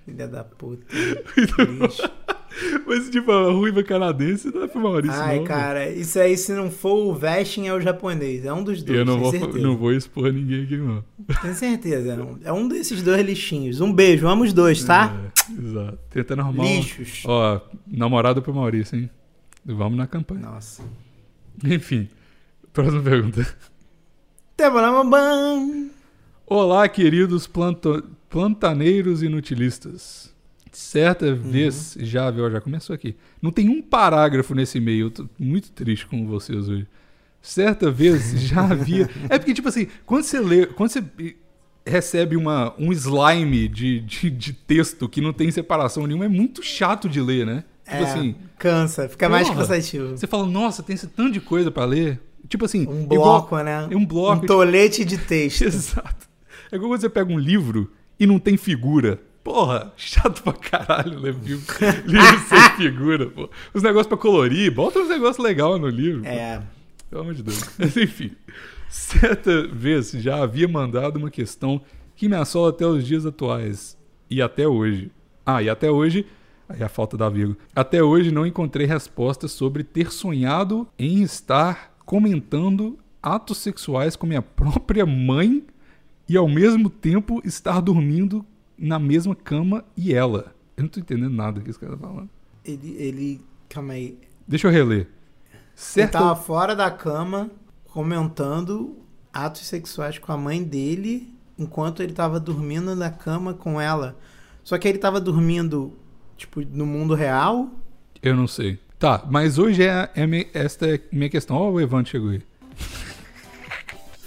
[0.05, 0.87] Filha da puta.
[2.87, 5.45] Mas, tipo, a ruiva canadense não é pro Maurício, Ai, não.
[5.45, 8.47] cara, isso aí se não for o Vesting é o japonês.
[8.47, 9.59] É um dos dois, Eu não vou, certeza.
[9.59, 11.05] não vou expor ninguém aqui, não.
[11.43, 12.13] Tenho certeza.
[12.15, 13.81] é um- É um desses dois lixinhos.
[13.83, 15.15] Um beijo, amo os dois, tá?
[15.51, 15.99] É, exato.
[16.09, 16.65] Tentando arrumar.
[16.65, 17.25] um- Lixos.
[17.27, 19.11] Ó, namorado pro Maurício, hein?
[19.63, 20.41] Vamos na campanha.
[20.43, 20.83] Nossa.
[21.63, 22.09] Enfim,
[22.73, 23.47] próxima pergunta.
[26.47, 30.35] Olá, queridos planto- plantaneiros inutilistas.
[30.73, 33.17] Certa vez, já viu, já começou aqui.
[33.41, 35.07] Não tem um parágrafo nesse e-mail.
[35.07, 36.87] Eu tô muito triste com vocês hoje.
[37.43, 39.09] Certa vez já havia.
[39.29, 41.05] É porque, tipo assim, quando você lê, quando você
[41.87, 46.63] recebe uma, um slime de, de, de texto que não tem separação nenhuma, é muito
[46.63, 47.65] chato de ler, né?
[47.85, 49.61] Tipo É, assim, cansa, fica mais Porra.
[49.61, 50.17] cansativo.
[50.17, 52.21] você fala, nossa, tem esse tanto de coisa pra ler.
[52.49, 53.89] Tipo assim, Um igual- bloco, né?
[53.91, 54.43] É um bloco.
[54.45, 55.63] Um tolete de texto.
[55.63, 56.27] Exato.
[56.71, 59.21] É igual quando você pega um livro e não tem figura.
[59.45, 61.65] Porra, chato pra caralho ler livro,
[62.05, 63.49] livro sem figura, pô.
[63.73, 66.23] Os negócios pra colorir, bota uns negócios legais no livro.
[66.23, 66.29] pô.
[66.29, 66.61] É.
[67.09, 67.63] Pelo amor de Deus.
[67.79, 68.33] Mas enfim,
[68.89, 71.81] certa vez já havia mandado uma questão
[72.15, 73.97] que me assola até os dias atuais.
[74.29, 75.11] E até hoje.
[75.45, 76.27] Ah, e até hoje.
[76.69, 77.57] Aí a falta da vírgula.
[77.75, 84.41] Até hoje não encontrei resposta sobre ter sonhado em estar comentando atos sexuais com minha
[84.41, 85.67] própria mãe
[86.29, 88.47] e ao mesmo tempo estar dormindo
[88.79, 90.55] na mesma cama e ela.
[90.77, 92.31] Eu não tô entendendo nada que esse cara tá falando.
[92.65, 93.41] Ele, ele.
[93.69, 94.17] Calma aí.
[94.47, 95.01] Deixa eu reler.
[95.01, 95.09] Ele
[95.75, 97.51] Certa tava fora da cama
[97.87, 98.97] comentando
[99.33, 104.17] atos sexuais com a mãe dele enquanto ele tava dormindo na cama com ela.
[104.63, 105.97] Só que ele tava dormindo,
[106.37, 107.71] tipo, no mundo real.
[108.23, 108.79] Eu não sei.
[109.07, 111.55] Tá, mas hoje é, é me- esta é minha questão.
[111.57, 112.43] Ó, o Evandro chegou aí.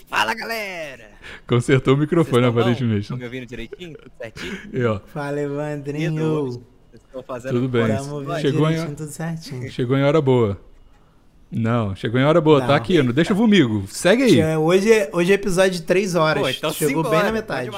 [0.08, 1.10] Fala, galera!
[1.46, 3.02] Consertou o microfone, aparentemente.
[3.02, 3.98] Estão me ouvindo direitinho?
[3.98, 4.58] Tudo certinho?
[4.72, 6.46] E, ó, Fala, Evandrinho.
[6.46, 6.62] Vocês
[7.06, 7.88] estão fazendo Tudo bem.
[8.40, 9.70] Chegou em- tudo certinho.
[9.70, 10.58] chegou em hora boa.
[11.52, 12.62] Não, chegou em hora boa.
[12.62, 12.76] Tá Não.
[12.76, 13.84] aqui, não deixa comigo.
[13.90, 14.56] Segue aí.
[14.56, 16.42] Hoje é, hoje é episódio de 3 horas.
[16.42, 17.70] Pô, então Chegou bem na bom metade.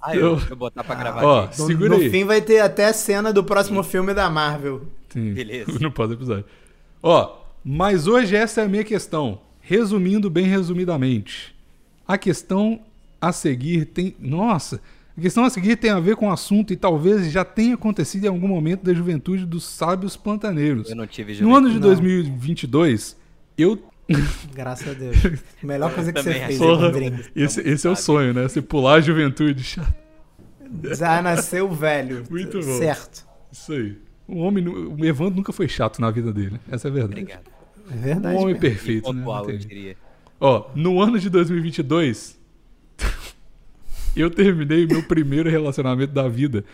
[0.00, 1.60] Ah, eu, Eu- deixa eu botar pra gravar Ó, aqui.
[1.60, 2.08] No, segura no aí.
[2.08, 4.82] fim vai ter até a cena do próximo filme da Marvel.
[5.14, 5.78] Sim, Beleza.
[5.80, 6.44] No próximo episódio.
[7.02, 9.40] Ó, mas hoje essa é a minha questão.
[9.60, 11.54] Resumindo bem resumidamente.
[12.06, 12.80] A questão
[13.20, 14.14] a seguir tem.
[14.18, 14.80] Nossa!
[15.16, 18.24] A questão a seguir tem a ver com o assunto e talvez já tenha acontecido
[18.24, 20.90] em algum momento da juventude dos sábios plantaneiros.
[20.90, 21.82] Eu não tive No ano de Não.
[21.82, 23.16] 2022,
[23.56, 23.78] eu.
[24.52, 25.16] Graças a Deus.
[25.62, 26.58] Melhor coisa que você fez.
[26.58, 26.92] Porra,
[27.34, 28.42] esse, esse é o sonho, né?
[28.42, 29.80] Você pular a juventude.
[30.96, 32.24] Já nasceu velho.
[32.28, 32.78] Muito bom.
[32.78, 33.24] Certo.
[33.52, 33.96] Isso aí.
[34.26, 36.58] O homem, o Evandro nunca foi chato na vida dele.
[36.70, 37.20] Essa é a verdade.
[37.20, 37.44] Obrigado.
[37.90, 38.36] É Um verdade.
[38.36, 38.60] homem mesmo.
[38.60, 39.18] perfeito, né?
[39.20, 39.96] Pontual, Não eu diria.
[40.40, 42.38] Ó, no ano de 2022,
[44.16, 46.64] eu terminei meu primeiro relacionamento da vida,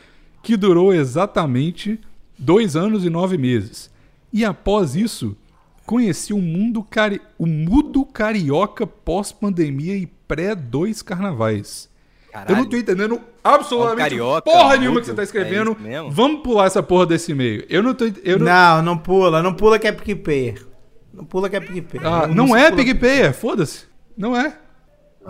[0.42, 1.98] que durou exatamente
[2.38, 3.90] dois anos e nove meses.
[4.32, 5.36] E após isso,
[5.84, 11.89] conheci o mundo cari o mudo carioca pós-pandemia e pré-dois carnavais.
[12.32, 12.52] Caralho.
[12.52, 15.76] Eu não tô entendendo absolutamente É carioca, porra nenhuma mudo, que você tá é escrevendo.
[15.80, 16.10] mesmo?
[16.10, 17.64] Vamos pular essa porra desse e-mail.
[17.68, 18.04] Eu não tô.
[18.24, 19.42] Eu não, Não, não pula.
[19.42, 20.64] Não pula que é PicPayer.
[21.12, 22.06] Não pula que é PicPayer.
[22.06, 23.84] Ah, Não não é pula- PicPay, foda-se.
[24.16, 24.56] Não é.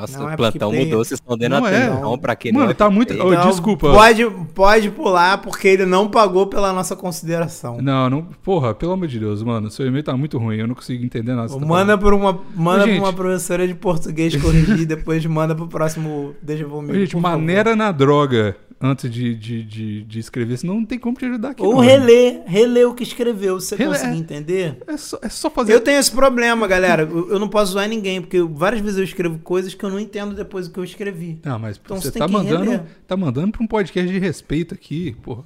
[0.01, 0.85] Nossa, Não é o plantão PicPay.
[0.87, 1.85] mudou, vocês estão dando Não é.
[1.87, 3.13] atenção pra quem Mano, não é tá muito-.
[3.15, 3.91] Ô, Então, desculpa.
[3.93, 4.25] Pode,
[4.55, 7.81] pode pular porque ele não pagou pela nossa consideração.
[7.81, 8.23] Não, não.
[8.43, 9.71] Porra, pelo amor de Deus, mano.
[9.71, 10.57] Seu e-mail tá muito ruim.
[10.57, 11.49] Eu não consigo entender nada.
[11.49, 16.35] tá Manda pra uma, manda pra uma professora de português corrigir, depois manda pro próximo
[16.43, 17.01] Deixa eu Ô, ver.
[17.01, 21.25] Gente, maneira na droga antes de, de, de, de escrever, senão não tem como te
[21.27, 21.63] ajudar aqui.
[21.63, 21.81] Ou não.
[21.81, 24.83] reler, reler o que escreveu, você Relê- conseguir entender.
[24.87, 25.75] É só, é só fazer.
[25.75, 27.03] Eu tenho esse problema, galera.
[27.03, 30.01] Eu eu não posso zoar ninguém, porque várias vezes eu escrevo coisas que eu não
[30.01, 31.39] entendo depois do que eu escrevi.
[31.45, 32.83] Não, mas Então você você tem tá que mandando, reler.
[33.07, 35.45] tá mandando pra um podcast de respeito aqui, porra.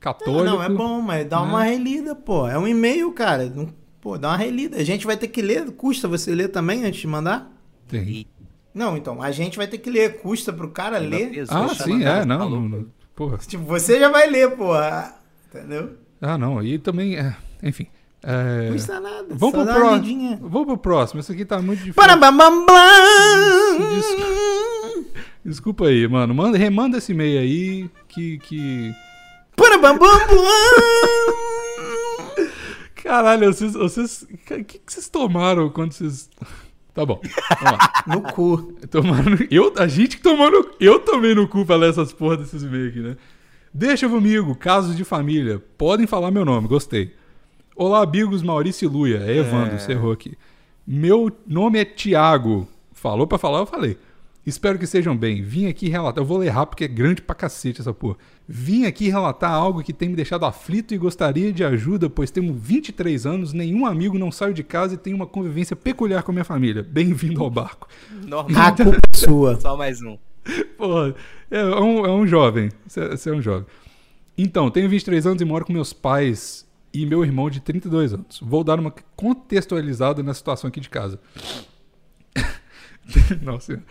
[0.00, 0.42] Católico.
[0.44, 2.48] Não, não, é bom, mas dá uma relida, pô.
[2.48, 3.52] É um e-mail, cara.
[4.00, 4.78] Pô, dá uma relida.
[4.78, 5.70] A gente vai ter que ler.
[5.72, 7.54] Custa você ler também antes de mandar?
[7.86, 8.26] Tem.
[8.74, 10.18] Não, então, a gente vai ter que ler.
[10.20, 11.30] Custa pro cara Ainda ler.
[11.30, 12.86] fez, Ah, sim, mano, é, tá não, não, não.
[13.14, 13.38] Porra.
[13.38, 15.14] Tipo, você já vai ler, porra.
[15.48, 15.90] Entendeu?
[16.20, 16.62] Ah, não.
[16.62, 17.86] E também, é, enfim.
[18.22, 19.26] É, Não custa nada.
[19.30, 19.98] vamos, pro pró-
[20.42, 21.20] vamos pro próximo.
[21.20, 21.94] Isso aqui tá muito difícil.
[21.94, 22.36] Parabam,
[25.44, 26.34] Desculpa aí, mano.
[26.34, 28.38] Manda, remanda esse e-mail aí que.
[28.38, 28.94] que...
[33.02, 33.72] Caralho, vocês.
[33.72, 34.22] vocês...
[34.22, 36.28] O que, que vocês tomaram quando vocês.
[36.94, 37.20] Tá bom.
[38.06, 38.72] No cu.
[38.90, 42.12] Tomaram no- eu, a gente que tomou no, Eu tomei no cu pra ler essas
[42.12, 43.16] porra desses e-mails aqui, né?
[43.72, 45.62] Deixa comigo, casos de família.
[45.78, 47.14] Podem falar meu nome, gostei.
[47.76, 49.18] Olá, amigos Maurício e Luia.
[49.18, 50.36] É Evandro, você errou aqui.
[50.86, 52.66] Meu nome é Tiago.
[52.92, 53.96] Falou pra falar, eu falei.
[54.44, 55.42] Espero que estejam bem.
[55.42, 56.22] Vim aqui relatar.
[56.22, 58.16] Eu vou ler rápido porque é grande pra cacete essa porra.
[58.48, 62.56] Vim aqui relatar algo que tem me deixado aflito e gostaria de ajuda, pois temos
[62.58, 66.34] 23 anos, nenhum amigo não saiu de casa e tenho uma convivência peculiar com a
[66.34, 66.82] minha família.
[66.82, 67.86] Bem-vindo ao barco.
[68.26, 68.62] Normal.
[68.62, 69.60] A culpa é sua.
[69.60, 70.16] Só mais um.
[70.76, 71.14] Porra,
[71.50, 72.70] é um, é um jovem.
[72.86, 73.66] Você é um jovem.
[74.36, 78.40] Então, tenho 23 anos e moro com meus pais e meu irmão de 32 anos.
[78.42, 81.20] Vou dar uma contextualizada na situação aqui de casa.
[83.42, 83.82] Nossa.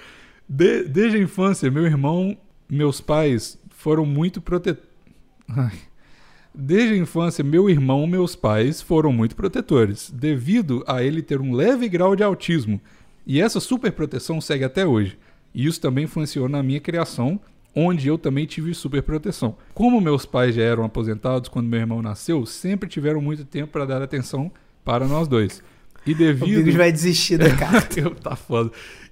[0.50, 2.36] De- desde a infância, meu irmão,
[2.68, 4.90] meus pais foram muito protetores.
[6.54, 11.54] Desde a infância, meu irmão, meus pais foram muito protetores, devido a ele ter um
[11.54, 12.82] leve grau de autismo.
[13.26, 15.18] E essa superproteção segue até hoje.
[15.54, 17.40] E isso também influenciou na minha criação,
[17.76, 19.56] onde eu também tive superproteção.
[19.74, 23.86] Como meus pais já eram aposentados quando meu irmão nasceu, sempre tiveram muito tempo para
[23.86, 24.52] dar atenção
[24.84, 25.62] para nós dois.
[26.06, 28.00] E O devido Bigos vai desistir da carta.
[28.00, 28.72] eu, tá foda.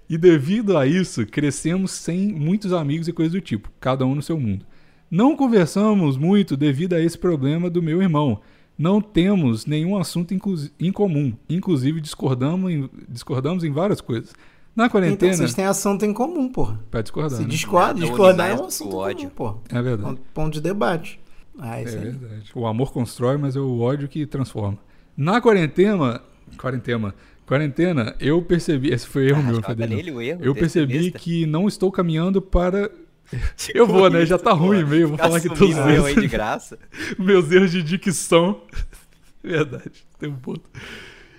[0.09, 4.21] E devido a isso, crescemos sem muitos amigos e coisas do tipo, cada um no
[4.21, 4.65] seu mundo.
[5.11, 8.39] Não conversamos muito devido a esse problema do meu irmão.
[8.77, 10.33] Não temos nenhum assunto
[10.79, 11.33] em comum.
[11.49, 14.33] Inclusive, discordamos em, discordamos em várias coisas.
[14.75, 15.33] Na Então quarentena.
[15.33, 16.79] vocês têm assunto em comum, porra.
[16.91, 17.37] Pra discordar.
[17.37, 17.49] Se né?
[17.49, 19.29] discorda, Nada une discordar é um assunto comum, ódio.
[19.31, 19.55] porra.
[19.69, 20.09] É verdade.
[20.09, 21.19] Ponto, ponto de debate.
[21.57, 22.05] Ah, isso É aí.
[22.11, 22.51] verdade.
[22.53, 24.77] O amor constrói, mas é o ódio que transforma.
[25.17, 26.21] Na quarentena.
[26.57, 27.15] Quarentena.
[27.47, 28.89] Quarentena, eu percebi.
[28.89, 32.91] Esse foi erro Ah, meu, erro Eu percebi que não estou caminhando para.
[33.73, 34.25] Eu vou, né?
[34.25, 35.07] Já tá ruim meio.
[35.07, 36.15] Vou falar que todos os erros.
[36.15, 36.77] de graça.
[37.17, 38.61] Meus erros de dicção.
[39.41, 40.69] Verdade, tem um ponto.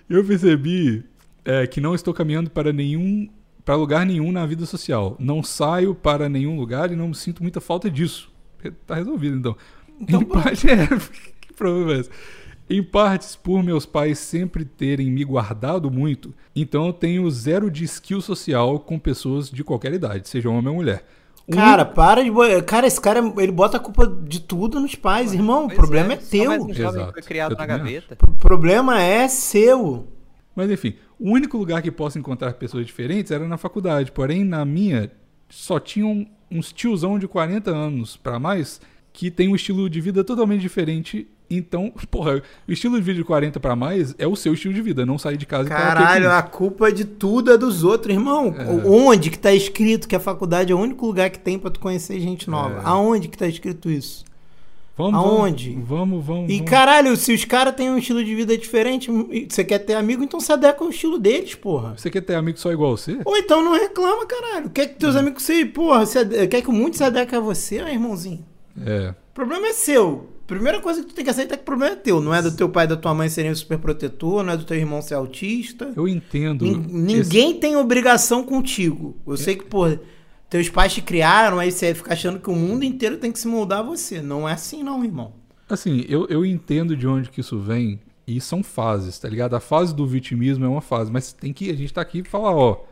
[0.08, 1.04] Eu percebi
[1.44, 3.28] é, que não estou caminhando para nenhum.
[3.62, 5.14] para lugar nenhum na vida social.
[5.18, 8.32] Não saio para nenhum lugar e não sinto muita falta disso.
[8.86, 9.56] Tá resolvido, então.
[10.00, 10.86] Então, em parte, é.
[11.38, 12.10] que problema é esse?
[12.70, 17.84] Em partes, por meus pais sempre terem me guardado muito, então eu tenho zero de
[17.84, 21.04] skill social com pessoas de qualquer idade, seja homem ou mulher.
[21.48, 22.30] Um- Cara, para de.
[22.66, 25.32] Cara, esse cara, ele bota a culpa de tudo nos pais.
[25.32, 26.50] Irmão, o Pois problema é, só teu.
[26.52, 27.12] um jovem Exato.
[27.14, 28.18] foi criado Eu na gaveta.
[28.28, 30.06] O problema é seu.
[30.54, 34.12] Mas enfim, o único lugar que posso encontrar pessoas diferentes era na faculdade.
[34.12, 35.10] Porém, na minha,
[35.48, 38.78] só tinham uns tiozão de 40 anos pra mais
[39.10, 41.26] que tem um estilo de vida totalmente diferente.
[41.50, 44.82] Então, porra, o estilo de vida de 40 pra mais é o seu estilo de
[44.82, 46.36] vida, não sair de casa e Caralho, aqui.
[46.38, 48.54] a culpa de tudo é dos outros, irmão.
[48.58, 48.86] É.
[48.86, 51.80] Onde que tá escrito que a faculdade é o único lugar que tem pra tu
[51.80, 52.80] conhecer gente nova?
[52.80, 52.82] É.
[52.84, 54.26] Aonde que tá escrito isso?
[54.94, 55.70] Vamos, Aonde?
[55.74, 56.52] Vamos, vamos, vamos.
[56.52, 59.94] E caralho, se os caras têm um estilo de vida diferente, e você quer ter
[59.94, 61.94] amigo, então se adequa ao estilo deles, porra.
[61.96, 63.16] Você quer ter amigo só igual você?
[63.24, 64.68] Ou então não reclama, caralho.
[64.70, 65.20] Quer que teus Hum.
[65.20, 68.44] amigos se, porra, se ade- quer que o mundo se adeque a você, ó, irmãozinho.
[68.84, 69.10] É.
[69.30, 70.28] O problema é seu.
[70.48, 72.20] Primeira coisa que tu tem que aceitar é que o problema é teu.
[72.20, 74.64] Não é do teu pai e da tua mãe serem super protetor, não é do
[74.64, 75.92] teu irmão ser autista.
[75.94, 76.64] Eu entendo.
[76.64, 79.16] Nin- Ninguém tem obrigação contigo.
[79.26, 79.84] Eu sei que, pô,
[80.48, 83.46] teus pais te criaram, aí você fica achando que o mundo inteiro tem que se
[83.46, 84.20] moldar a você.
[84.22, 85.34] Não é assim, não, irmão.
[85.68, 89.54] Assim, eu, eu entendo de onde que isso vem e são fases, tá ligado?
[89.54, 92.30] A fase do vitimismo é uma fase, mas tem que a gente tá aqui pra
[92.30, 92.84] falar, ó,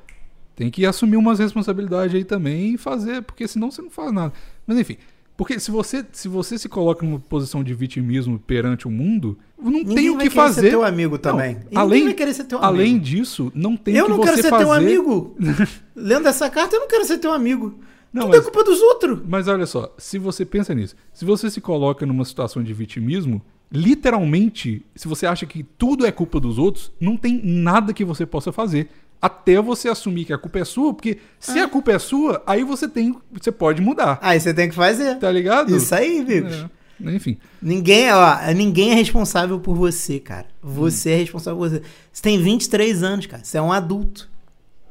[0.54, 4.32] tem que assumir umas responsabilidades aí também e fazer, porque senão você não faz nada.
[4.66, 4.96] Mas enfim,
[5.36, 9.72] porque se você se você se coloca numa posição de vitimismo perante o mundo, não
[9.72, 10.60] tem Ninguém o vai que fazer.
[10.62, 11.58] ser teu amigo também.
[11.70, 13.04] Não, além, vai querer ser teu além amigo.
[13.04, 14.64] disso, não tem Eu o que não quero você ser fazer.
[14.64, 15.36] teu amigo.
[15.94, 17.74] Lendo essa carta, eu não quero ser teu amigo.
[18.12, 19.18] Não, Tudo é mas- culpa dos outros.
[19.28, 23.42] Mas olha só, se você pensa nisso, se você se coloca numa situação de vitimismo,
[23.70, 28.24] literalmente, se você acha que tudo é culpa dos outros, não tem nada que você
[28.24, 28.88] possa fazer
[29.20, 32.62] até você assumir que a culpa é sua, porque se a culpa é sua, aí
[32.64, 35.18] você tem, você pode mudar, Aí você tem que fazer.
[35.18, 35.74] tá ligado?
[35.74, 36.52] Isso aí, Bigos.
[36.54, 37.10] É.
[37.14, 40.46] Enfim, Ninguém, ó, ninguém é responsável por você, cara.
[40.62, 41.82] Você é responsável por você.
[42.10, 43.44] Você tem 23 anos, cara.
[43.44, 44.30] Você é um adulto.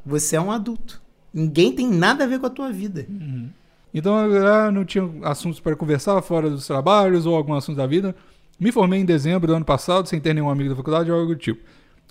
[0.05, 1.01] Você é um adulto.
[1.34, 3.07] Ninguém tem nada a ver com a tua vida.
[3.93, 8.15] Então, eu não tinha assuntos para conversar fora dos trabalhos ou algum assunto da vida.
[8.59, 11.34] Me formei em dezembro do ano passado, sem ter nenhum amigo da faculdade ou algo
[11.34, 11.61] do tipo.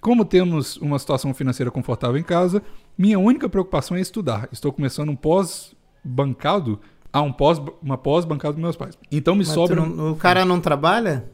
[0.04, 2.62] Como temos uma situação financeira confortável em casa,
[2.96, 4.46] minha única preocupação é estudar.
[4.52, 6.78] Estou começando um pós-bancado,
[7.10, 8.98] ah, um pós, uma pós-bancado dos meus pais.
[9.10, 9.80] Então me Mas sobra.
[9.80, 11.24] não- o cara não trabalha?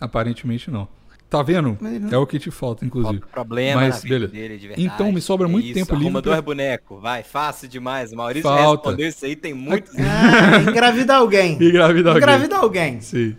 [0.00, 0.88] Aparentemente não.
[1.30, 1.78] Tá vendo?
[1.80, 3.18] Não- É o que te falta, inclusive.
[3.20, 4.32] Falta problema Mas, na vida beleza.
[4.32, 4.88] dele, de verdade.
[4.92, 8.12] Então, me sobra É muito isso, tempo arruma livre dois pra- bonecos, vai, fácil demais.
[8.12, 8.88] O Maurício Falta.
[8.88, 11.52] respondeu isso aí tem muitos Ah, engravida alguém.
[11.62, 12.22] Engravida alguém.
[12.22, 13.00] Engravida alguém.
[13.00, 13.36] Sim.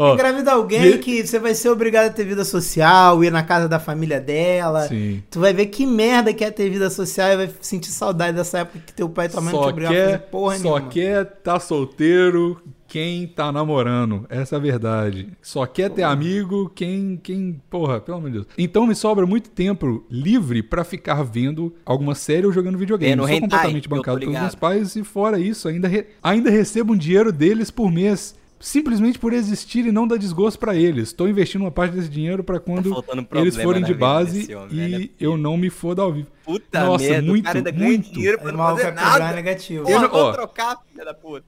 [0.00, 3.42] Ó, Engravida alguém e- que você vai ser obrigado a ter vida social, ir na
[3.42, 4.86] casa da família dela.
[4.86, 5.22] sim.
[5.30, 8.58] Tu vai ver que merda que é ter vida social e vai sentir saudade dessa
[8.60, 10.56] época que teu pai e tua mãe não te Só obrigavam a fazer quer, porra
[10.58, 10.88] só nenhuma.
[10.90, 15.28] quer tá solteiro, quem tá namorando, essa é a verdade.
[15.42, 18.46] Só quer ter amigo quem, quem, porra, pelo amor de Deus.
[18.56, 23.10] Então me sobra muito tempo livre pra ficar vendo alguma série ou jogando videogame.
[23.12, 26.48] Vendo Eu sou hentai, completamente bancado pelos meus pais e fora isso, ainda, re- ainda
[26.50, 28.34] recebo um dinheiro deles por mês.
[28.60, 31.08] Simplesmente por existir e não dar desgosto pra eles.
[31.08, 34.76] Estou investindo uma parte desse dinheiro pra quando faltando eles forem de base homem, e
[34.90, 36.26] velho, é eu não me foda ao vivo.
[36.44, 38.12] Puta Nossa, merda, muito, o cara ainda ganha muito.
[38.12, 39.32] dinheiro pra não fazer nada.
[39.32, 39.84] negativo.
[39.84, 40.32] Porra, não- vou ó.
[40.32, 41.44] trocar, filha da puta.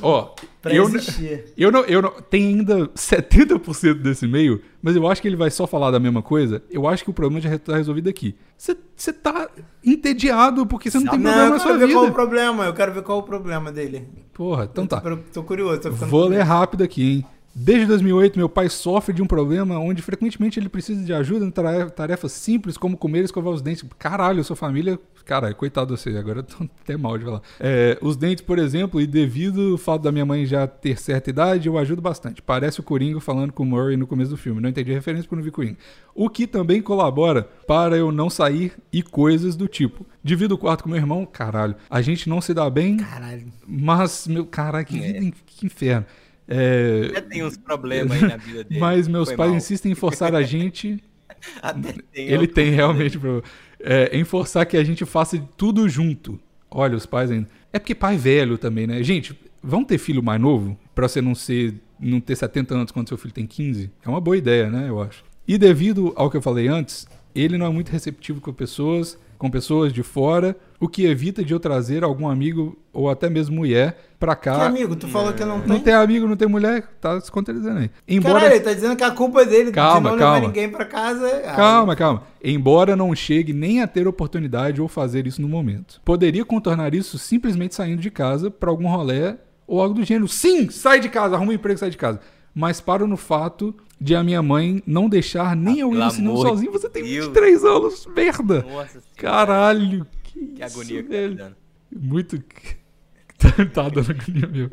[0.00, 1.44] Ó, Pra eu, existir.
[1.56, 2.10] eu não, eu não.
[2.30, 6.22] Tem ainda 70% desse e-mail, mas eu acho que ele vai só falar da mesma
[6.22, 6.62] coisa.
[6.70, 8.36] Eu acho que o problema já tá resolvido aqui.
[8.56, 9.48] Você tá
[9.84, 12.14] entediado porque você não tem Não, problema eu na sua quero ver qual o vida.
[12.14, 12.64] problema.
[12.66, 14.08] Eu quero ver qual o problema dele.
[14.32, 15.02] Porra, então Eu tô tá.
[15.02, 17.26] pre- Tô curioso, tô Vou ler rápido aqui, hein?
[17.54, 21.50] Desde 2008, meu pai sofre de um problema onde frequentemente ele precisa de ajuda em
[21.50, 23.84] tare- tarefas simples como comer e escovar os dentes.
[23.98, 24.98] Caralho, sua família.
[25.24, 27.42] Caralho, coitado de você, agora eu tô até mal de falar.
[27.60, 31.30] É, os dentes, por exemplo, e devido ao fato da minha mãe já ter certa
[31.30, 32.40] idade, eu ajudo bastante.
[32.42, 34.60] Parece o Coringa falando com o Murray no começo do filme.
[34.60, 35.76] Não entendi a referência porque não vi Coringa.
[36.14, 40.04] O que também colabora para eu não sair e coisas do tipo.
[40.24, 41.76] Divido o quarto com meu irmão, caralho.
[41.88, 43.44] A gente não se dá bem, Caralho.
[43.66, 46.04] mas, meu, caralho, que, vida, in- que inferno.
[46.48, 48.80] É, Até tem uns problemas aí na vida dele.
[48.80, 49.56] mas meus Foi pais mal.
[49.58, 51.02] insistem em forçar a gente.
[51.62, 53.44] Até tem ele tem realmente problema.
[53.80, 56.38] É, em forçar que a gente faça tudo junto.
[56.70, 57.48] Olha, os pais ainda.
[57.72, 59.02] É porque pai velho também, né?
[59.02, 60.78] Gente, vamos ter filho mais novo?
[60.94, 61.74] Pra você não ser.
[61.98, 63.90] não ter 70 anos quando seu filho tem 15?
[64.04, 64.88] É uma boa ideia, né?
[64.88, 65.24] Eu acho.
[65.46, 69.50] E devido ao que eu falei antes, ele não é muito receptivo com pessoas, com
[69.50, 73.98] pessoas de fora, o que evita de eu trazer algum amigo ou até mesmo mulher
[74.20, 74.66] pra Que cá.
[74.66, 75.68] amigo, tu falou que não tem?
[75.68, 77.90] Não tem amigo, não tem mulher, tá se contradizendo aí.
[78.06, 78.34] Embora.
[78.34, 80.34] Caralho, ele tá dizendo que a culpa é dele Calma, de não calma.
[80.36, 81.42] levar ninguém pra casa.
[81.44, 82.22] Ah, Calma, calma.
[82.42, 86.00] Embora não chegue nem a ter oportunidade ou fazer isso no momento.
[86.04, 89.34] Poderia contornar isso simplesmente saindo de casa pra algum rolê
[89.66, 90.28] ou algo do gênero.
[90.28, 92.20] Sim, sai de casa, arruma um emprego e sai de casa.
[92.54, 96.36] Mas paro no fato de a minha mãe não deixar nem eu ir no cinema
[96.36, 96.72] sozinho.
[96.72, 97.26] Você tem Deus.
[97.26, 98.62] 23 anos, merda.
[98.62, 100.06] Nossa Caralho.
[100.22, 101.56] Que, que isso, agonia tá velho.
[101.90, 102.38] Muito.
[103.72, 104.70] tá, dando agonia mesmo.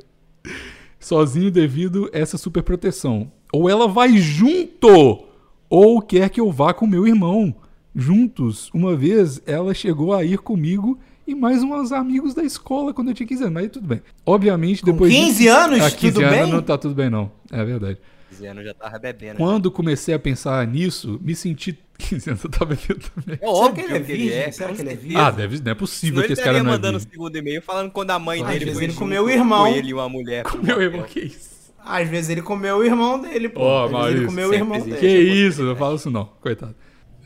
[1.00, 3.32] Sozinho devido a essa super proteção.
[3.54, 5.26] Ou ela vai junto,
[5.70, 7.56] ou quer que eu vá com meu irmão.
[7.96, 8.70] Juntos.
[8.74, 11.00] Uma vez ela chegou a ir comigo
[11.32, 13.54] e mais uns amigos da escola quando eu tinha 15 anos.
[13.54, 14.02] Mas aí tudo bem.
[14.26, 15.14] Obviamente, Com depois.
[15.14, 16.52] 15 disso- anos, Ah, 15 tudo anos bem?
[16.52, 17.32] não tá tudo bem, não.
[17.52, 17.98] É verdade.
[18.30, 19.38] 15 anos já tava bebendo.
[19.38, 21.78] Quando comecei a pensar nisso, me senti.
[22.00, 23.38] 15 anos eu tava bebendo também.
[23.42, 24.28] É óbvio que ele é que virgem?
[24.28, 24.52] ele é.
[24.52, 25.20] Será com que ele é certeza.
[25.20, 27.00] Ah, deve, não é possível Senão que ele esse cara estaria não é mandando o
[27.00, 27.12] virgem.
[27.12, 29.66] segundo e-mail falando quando a mãe Às dele vezes foi ele comeu o irmão.
[29.72, 30.44] com ele e uma mulher.
[30.44, 31.50] pro Meu irmão, que isso?
[31.84, 33.62] Às vezes ele comeu o irmão dele, pô.
[33.62, 34.82] Ó, Às vezes Maurício, ele comeu o irmão.
[34.82, 35.30] Que dele.
[35.30, 36.76] Essa isso, não fala isso não, coitado.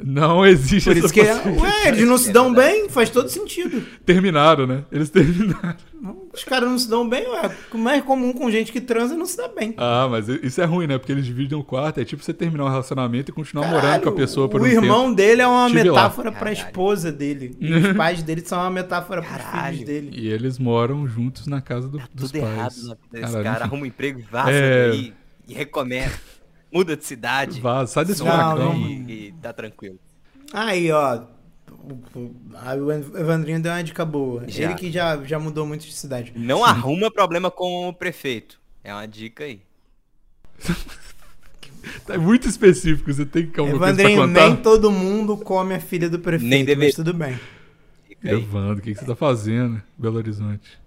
[0.05, 1.23] Não existe Por essa isso que.
[1.23, 1.61] possibilidade.
[1.63, 2.89] Ué, eles não se dão bem?
[2.89, 3.81] Faz todo sentido.
[4.05, 4.83] Terminaram, né?
[4.91, 5.75] Eles terminaram.
[6.01, 7.55] Não, Os caras não se dão bem, ué.
[7.73, 9.73] O mais comum com gente que transa não se dá bem.
[9.77, 10.97] Ah, mas isso é ruim, né?
[10.97, 11.99] Porque eles dividem o quarto.
[12.01, 14.63] É tipo você terminar um relacionamento e continuar Caralho, morando com a pessoa por o
[14.65, 15.15] um irmão tempo.
[15.15, 16.57] dele é uma metáfora pra Caralho.
[16.67, 17.55] esposa dele.
[17.59, 19.71] E os pais dele são uma metáfora pros Caralho.
[19.77, 20.09] filhos dele.
[20.13, 22.53] E eles moram juntos na casa do- dos Tudo pais.
[22.57, 23.55] errado na vida desse Caralho, cara.
[23.55, 23.63] enfim.
[23.63, 24.89] Arruma um emprego e vaza É.
[24.89, 25.13] daí
[25.47, 26.19] e recomeça.
[26.73, 27.61] Muda de cidade.
[27.61, 28.75] Vaza, sai desse Não, furacão.
[28.75, 29.99] E, e tá tranquilo.
[30.51, 31.21] Aí, ó.
[32.15, 34.43] o- Evandrinho deu uma dica boa.
[34.47, 34.63] Já.
[34.65, 36.33] Ele que já, já mudou muito de cidade.
[36.35, 38.59] Não arruma problema com o prefeito.
[38.83, 39.61] É uma dica aí.
[42.07, 46.17] Tá muito específico, você tem que pra Evandrinho, nem todo mundo come a filha do
[46.17, 46.87] prefeito, Nem deveria.
[46.87, 47.37] mas tudo bem.
[48.23, 50.79] Evandro, o que, que você tá fazendo, Belo Horizonte?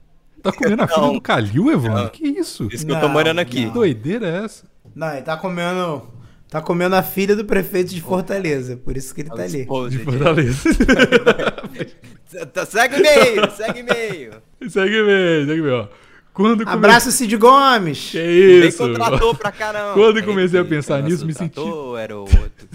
[0.43, 2.05] Tá comendo a filha do Calil, Evandro?
[2.05, 2.09] Não.
[2.09, 2.66] Que isso?
[2.72, 3.66] Isso que eu tô morando aqui.
[3.66, 4.64] Que doideira é essa?
[4.97, 6.09] Não, ele tá comendo.
[6.49, 8.76] Tá comendo a filha do prefeito de Fortaleza.
[8.76, 9.66] Por isso que ele tá ali.
[9.90, 10.68] De Fortaleza.
[12.68, 14.30] Segue o e-mail, segue o e-mail.
[14.68, 15.86] segue bem, segue ó.
[16.32, 18.11] Quando come- Abraço, Cid Gomes!
[18.11, 18.18] Que
[18.66, 18.78] isso?
[18.78, 19.94] contratou pra caramba.
[19.94, 22.68] Quando eu comecei a pensar nisso, me senti- trator Era o outro.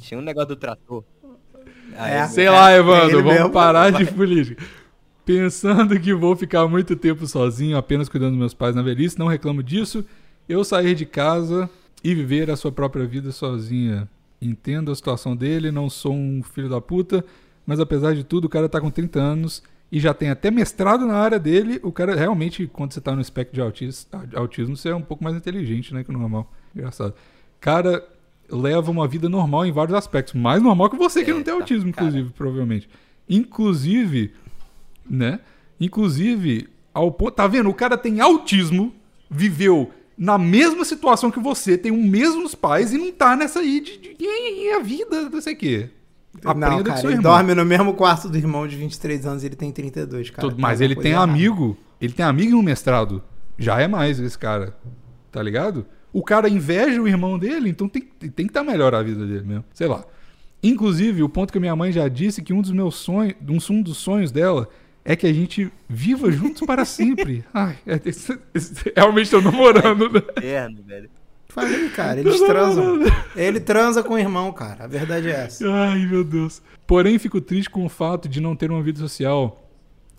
[0.00, 1.04] Tinha um negócio do trator.
[1.96, 2.26] Aí, É.
[2.26, 3.50] Sei lá, Evandro, vamos mesmo.
[3.50, 4.62] parar de política.
[5.24, 9.26] Pensando que vou ficar muito tempo sozinho, apenas cuidando dos meus pais na velhice, não
[9.28, 10.04] reclamo disso.
[10.50, 11.70] Eu sair de casa
[12.02, 14.08] e viver a sua própria vida sozinha.
[14.42, 17.24] Entendo a situação dele, não sou um filho da puta,
[17.64, 21.06] mas apesar de tudo, o cara tá com 30 anos e já tem até mestrado
[21.06, 21.78] na área dele.
[21.84, 25.22] O cara realmente, quando você tá no espectro de autis- autismo, você é um pouco
[25.22, 26.50] mais inteligente, né, que o normal.
[26.74, 27.14] Engraçado.
[27.60, 28.02] Cara
[28.50, 31.54] leva uma vida normal em vários aspectos, mais normal que você que É, não tem
[31.54, 32.08] tá, autismo, cara.
[32.08, 32.88] inclusive, provavelmente.
[33.28, 34.32] Inclusive,
[35.08, 35.38] né?
[35.78, 37.68] Inclusive, ao ponto, tá vendo?
[37.70, 38.92] O cara tem autismo,
[39.30, 43.80] viveu na mesma situação que você, tem os mesmos pais e não tá nessa aí
[43.80, 45.88] de, de, e, e a vida, não sei o quê.
[46.44, 47.32] Aprenda não, cara, seu ele irmão.
[47.32, 50.54] dorme no mesmo quarto do irmão de 23 anos e ele tem 32, cara.
[50.58, 51.32] Mas Tem ele alguma tem errada.
[51.32, 53.22] amigo, ele tem amigo e um mestrado
[53.58, 54.76] já é mais esse cara.
[55.32, 55.86] Tá ligado?
[56.12, 59.44] O cara inveja o irmão dele, então tem, tem que estar melhor a vida dele
[59.46, 59.64] mesmo.
[59.72, 60.04] Sei lá.
[60.62, 63.34] Inclusive, o ponto que a minha mãe já disse que um dos meus sonhos,
[63.70, 64.68] um dos sonhos dela
[65.04, 67.44] é que a gente viva juntos para sempre.
[67.54, 70.20] Ai, é, esse- esse- realmente estou namorando, né?
[70.36, 71.10] Eterno, velho.
[71.48, 73.00] Falei, cara, eles transam.
[73.34, 74.84] Ele transa com o irmão, cara.
[74.84, 75.68] A verdade é essa.
[75.68, 76.62] Ai, meu Deus.
[76.86, 79.68] Porém, fico triste com o fato de não ter uma vida social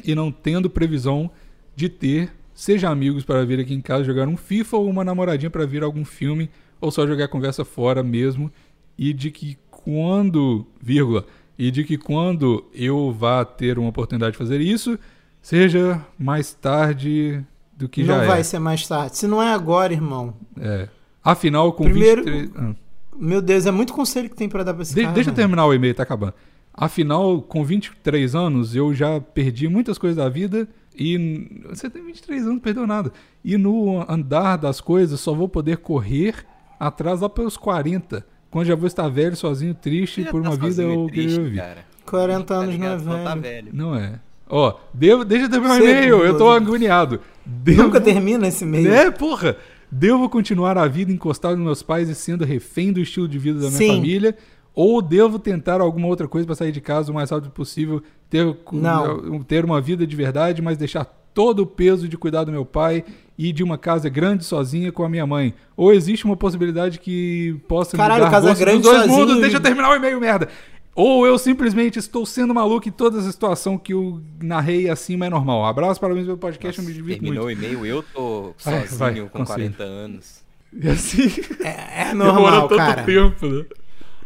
[0.03, 1.31] e não tendo previsão
[1.73, 5.49] de ter, seja amigos para vir aqui em casa jogar um FIFA ou uma namoradinha
[5.49, 6.49] para vir algum filme
[6.81, 8.51] ou só jogar conversa fora mesmo
[8.97, 11.25] e de que quando, vírgula,
[11.63, 14.97] e de que quando eu vá ter uma oportunidade de fazer isso,
[15.39, 17.39] seja mais tarde
[17.77, 18.43] do que não já vai é.
[18.43, 19.15] ser mais tarde.
[19.15, 20.33] Se não é agora, irmão.
[20.59, 20.87] É.
[21.23, 22.51] Afinal, com Primeiro- 23...
[22.55, 22.75] Ah.
[23.15, 25.13] Meu Deus, é muito conselho que tem pra dar pra esse De- cara.
[25.13, 26.33] deixa eu terminar o e-mail, tá acabando.
[26.73, 31.61] Afinal, com 23 anos, eu já perdi muitas coisas da vida e.
[31.69, 33.11] Você tem 23 anos, não perdeu nada.
[33.45, 36.33] E no andar das coisas, só vou poder correr
[36.79, 38.25] atrás lá pelos 40.
[38.51, 41.27] Quando já vou estar velho, sozinho, triste, por tá uma vida sozinho e eu triste,
[41.29, 41.61] queria viver.
[41.61, 41.85] cara.
[42.05, 43.03] 40 anos não é ligado?
[43.05, 43.41] Não tá velho.
[43.41, 43.69] velho.
[43.71, 44.19] Não é.
[44.49, 47.21] Ó, devo, deixa eu terminar o e-mail, eu tô agoniado.
[47.45, 48.91] Devo, Nunca termina esse meio.
[48.93, 49.55] É, porra.
[49.89, 53.59] Devo continuar a vida encostado nos meus pais e sendo refém do estilo de vida
[53.59, 53.95] da minha Sim.
[53.95, 54.37] família?
[54.73, 58.55] Ou devo tentar alguma outra coisa para sair de casa o mais rápido possível, ter,
[58.71, 59.43] Não.
[59.43, 63.03] ter uma vida de verdade, mas deixar todo o peso de cuidar do meu pai
[63.37, 65.53] e de uma casa grande sozinha com a minha mãe?
[65.75, 69.41] Ou existe uma possibilidade que possa Caralho, me casa grande dois sozinho mundos?
[69.41, 70.47] Deixa eu terminar o e-mail, merda.
[70.93, 75.29] Ou eu simplesmente estou sendo maluco e toda essa situação que eu narrei acima é
[75.29, 75.65] normal.
[75.65, 77.59] Abraço, parabéns pelo podcast, eu me divirto Terminou muito.
[77.61, 79.45] o e-mail, eu tô sozinho vai, com consigo.
[79.45, 80.41] 40 anos.
[80.73, 81.29] E assim,
[81.63, 83.03] É, é normal, tanto cara.
[83.03, 83.65] tempo, né?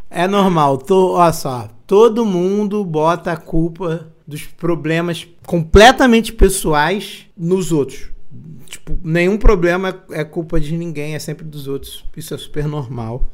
[0.10, 0.78] É normal.
[0.80, 8.10] Tô, olha só, todo mundo bota a culpa dos problemas completamente pessoais nos outros.
[8.68, 12.04] Tipo, nenhum problema é culpa de ninguém, é sempre dos outros.
[12.18, 13.30] Isso é super normal.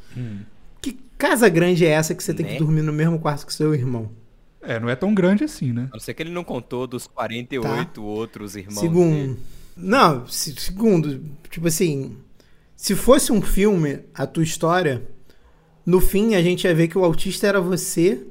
[0.81, 2.53] Que casa grande é essa que você tem Né?
[2.53, 4.11] que dormir no mesmo quarto que seu irmão?
[4.61, 5.87] É, não é tão grande assim, né?
[5.91, 9.13] A não ser que ele não contou dos 48 outros irmãos Segundo.
[9.15, 9.37] dele.
[9.75, 12.15] Não, se- segundo, tipo assim,
[12.75, 15.01] se fosse um filme, a tua história,
[15.85, 18.21] no fim a gente ia ver que o autista era você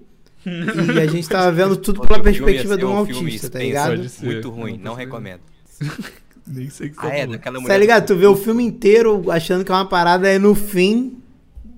[0.47, 4.11] e a gente tava vendo tudo pela perspectiva de um filme autista, tá ligado?
[4.23, 5.41] Muito É ruim, não recomendo.
[6.47, 7.73] Nem sei o que você Ah, tá é, daquela mulher.
[7.73, 8.07] Tá ligado?
[8.07, 11.19] Tu vê o filme inteiro achando que é uma parada e no fim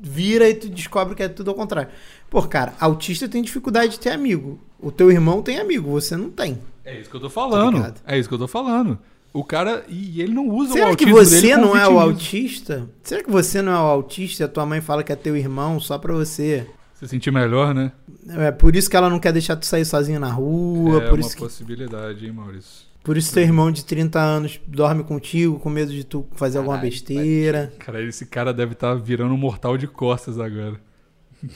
[0.00, 1.90] vira e tu descobre que é tudo ao contrário.
[2.30, 4.58] Pô, cara, autista tem dificuldade de ter amigo.
[4.80, 6.58] O teu irmão tem amigo, você não tem.
[6.84, 7.76] É isso que eu tô falando.
[7.76, 8.00] ligado?
[8.06, 8.98] é isso que eu tô falando.
[9.32, 9.84] O cara.
[9.88, 12.88] E ele não usa o Será que você não é o autista?
[13.02, 15.36] Será que você não é o autista e a tua mãe fala que é teu
[15.36, 16.66] irmão só pra você?
[17.02, 17.90] Se sentir melhor, né?
[18.28, 21.18] É por isso que ela não quer deixar tu sair sozinho na rua, é por,
[21.18, 22.86] uma isso que, possibilidade, hein, Maurício?
[23.02, 26.76] por isso teu irmão de 30 anos dorme contigo com medo de tu fazer alguma
[26.76, 27.72] Caralho, besteira.
[27.80, 30.76] Cara, esse cara deve estar virando um mortal de costas agora.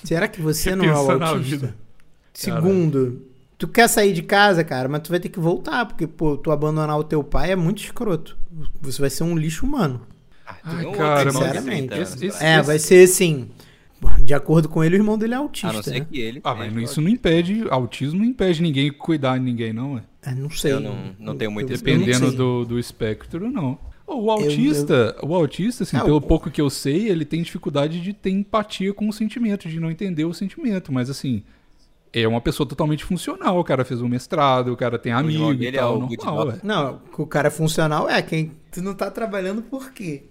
[0.02, 1.38] Será que você não é o autista?
[1.40, 1.74] vida.
[2.34, 3.22] Segundo,
[3.56, 6.50] tu quer sair de casa, cara, mas tu vai ter que voltar, porque, pô, tu
[6.50, 8.36] abandonar o teu pai é muito escroto.
[8.82, 10.02] Você vai ser um lixo humano.
[10.46, 11.88] Ah, Ai, cara, sinceramente.
[11.88, 12.44] 30 anos, Esse- esse-.
[12.44, 13.48] É, vai ser assim.
[14.22, 15.68] De acordo com ele, o irmão dele é autista.
[15.68, 16.06] A não ser né?
[16.10, 16.40] que ele.
[16.44, 17.64] Ah, mas isso não impede.
[17.70, 20.02] Autismo não impede ninguém cuidar de ninguém, não, é?
[20.30, 20.72] É, não sei.
[20.72, 23.78] Eu não- não tenho muita Eu- eu não Dependendo do, do espectro, não.
[24.06, 28.00] O autista, o autista, assim, Ah, pelo o- pouco que eu sei, ele tem dificuldade
[28.00, 30.92] de ter empatia com o sentimento, de não entender o sentimento.
[30.92, 31.42] Mas assim,
[32.12, 33.58] é uma pessoa totalmente funcional.
[33.58, 36.58] O cara fez um mestrado, o cara tem amigo e é tal, Good normal, é.
[36.62, 38.52] Não, o cara é funcional é quem.
[38.70, 40.24] Tu não tá trabalhando por quê?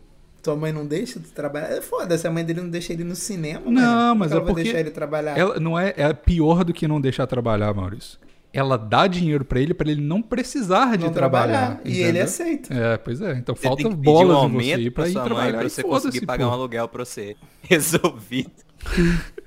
[0.45, 1.71] Tua mãe não deixa tu trabalhar?
[1.71, 3.61] É foda, se a mãe dele não deixa ele no cinema.
[3.65, 5.35] Não, mano, mas ela é vai porque deixar ele trabalhar.
[5.35, 8.19] Ela não é, é pior do que não deixar trabalhar, Maurício.
[8.53, 11.81] Ela dá dinheiro pra ele pra ele não precisar de Não trabalhar.
[11.83, 12.71] E ele aceita.
[12.71, 13.33] É, pois é.
[13.33, 15.69] Então Você falta bolas um em você pra pra ir sua mãe trabalhar pra e
[15.71, 17.35] você foda-se, conseguir pagar um aluguel pra você.
[17.63, 18.51] Resolvido.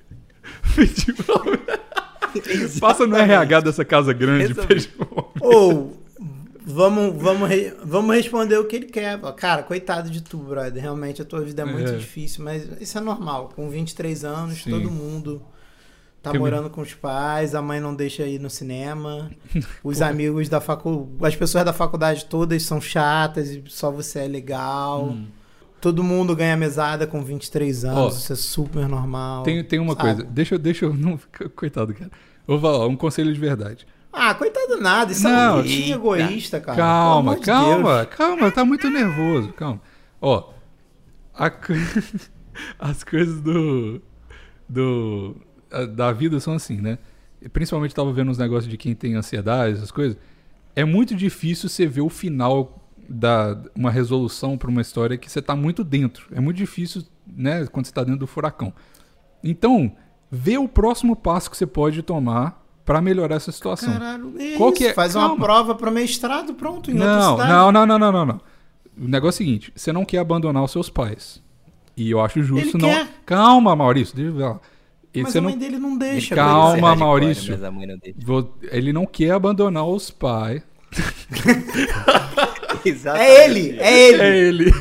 [2.80, 4.48] Passa no RH dessa casa grande.
[4.48, 4.66] Resolvi.
[4.66, 5.32] pede aumento.
[5.40, 5.96] Ou
[6.68, 9.18] vamos, vamos, re- vamos responder o que ele quer.
[9.36, 10.80] Cara, coitado de tu, brother.
[10.82, 11.96] Realmente a tua vida é muito É.
[11.96, 13.50] difícil, mas isso é normal.
[13.56, 14.70] Com 23 anos, Sim.
[14.70, 15.42] todo mundo
[16.22, 19.30] tá Tem morando com os pais, a mãe não deixa ir no cinema.
[19.84, 24.28] Os amigos da faculdade, as pessoas da faculdade todas são chatas e só você é
[24.28, 25.06] legal.
[25.10, 25.26] Hum.
[25.80, 29.44] Todo mundo ganha mesada com 23 anos, Ó, isso é super normal.
[29.44, 30.02] Tem, tem uma sabe?
[30.16, 30.24] coisa.
[30.24, 30.92] Deixa, eu- deixa eu.
[30.98, 31.18] Não,
[31.54, 32.10] coitado, cara.
[32.46, 33.86] Vou falar, um conselho de verdade.
[34.12, 35.94] Ah, coitado nada, isso é Não, um jeitinho eita.
[35.96, 36.76] egoísta, cara.
[36.76, 38.14] calma, de calma, Deus.
[38.16, 39.80] calma, tá muito nervoso, calma.
[40.20, 40.50] Ó,
[41.34, 41.50] a
[42.78, 44.00] as coisas do,
[44.68, 45.36] do
[45.94, 46.98] da vida são assim, né?
[47.52, 50.16] Principalmente tava vendo os negócios de quem tem ansiedade, essas coisas.
[50.74, 55.40] É muito difícil você ver o final dar uma resolução para uma história que você
[55.40, 56.26] tá muito dentro.
[56.32, 58.72] É muito difícil, né, quando você tá dentro do furacão.
[59.42, 59.92] Então,
[60.30, 63.92] vê o próximo passo que você pode tomar para melhorar essa situação.
[63.92, 64.94] Caralho, é Qual isso, que é?
[64.94, 65.44] Faz uma Calma.
[65.44, 67.52] prova para mestrado, pronto, em outra Não, cidade.
[67.52, 68.40] não, não, não, não, não, não.
[68.98, 71.42] O negócio é o seguinte: você não quer abandonar os seus pais.
[71.94, 72.88] E eu acho justo Ele não.
[72.88, 73.06] quer.
[73.26, 74.42] Calma, Maurício, deixa eu ver.
[74.44, 74.60] lá.
[75.12, 75.50] E Mas a não...
[75.50, 76.34] mãe dele não deixa.
[76.34, 77.58] Calma, Maurício.
[77.58, 77.98] Não.
[78.24, 80.62] Vou- Ele não quer abandonar os pais.
[83.16, 84.22] É ele, é ele.
[84.22, 84.74] É ele.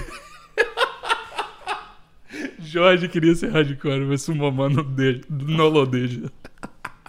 [2.59, 6.31] Jorge queria ser hardcore, mas o mamãe não, deixa, não deixa.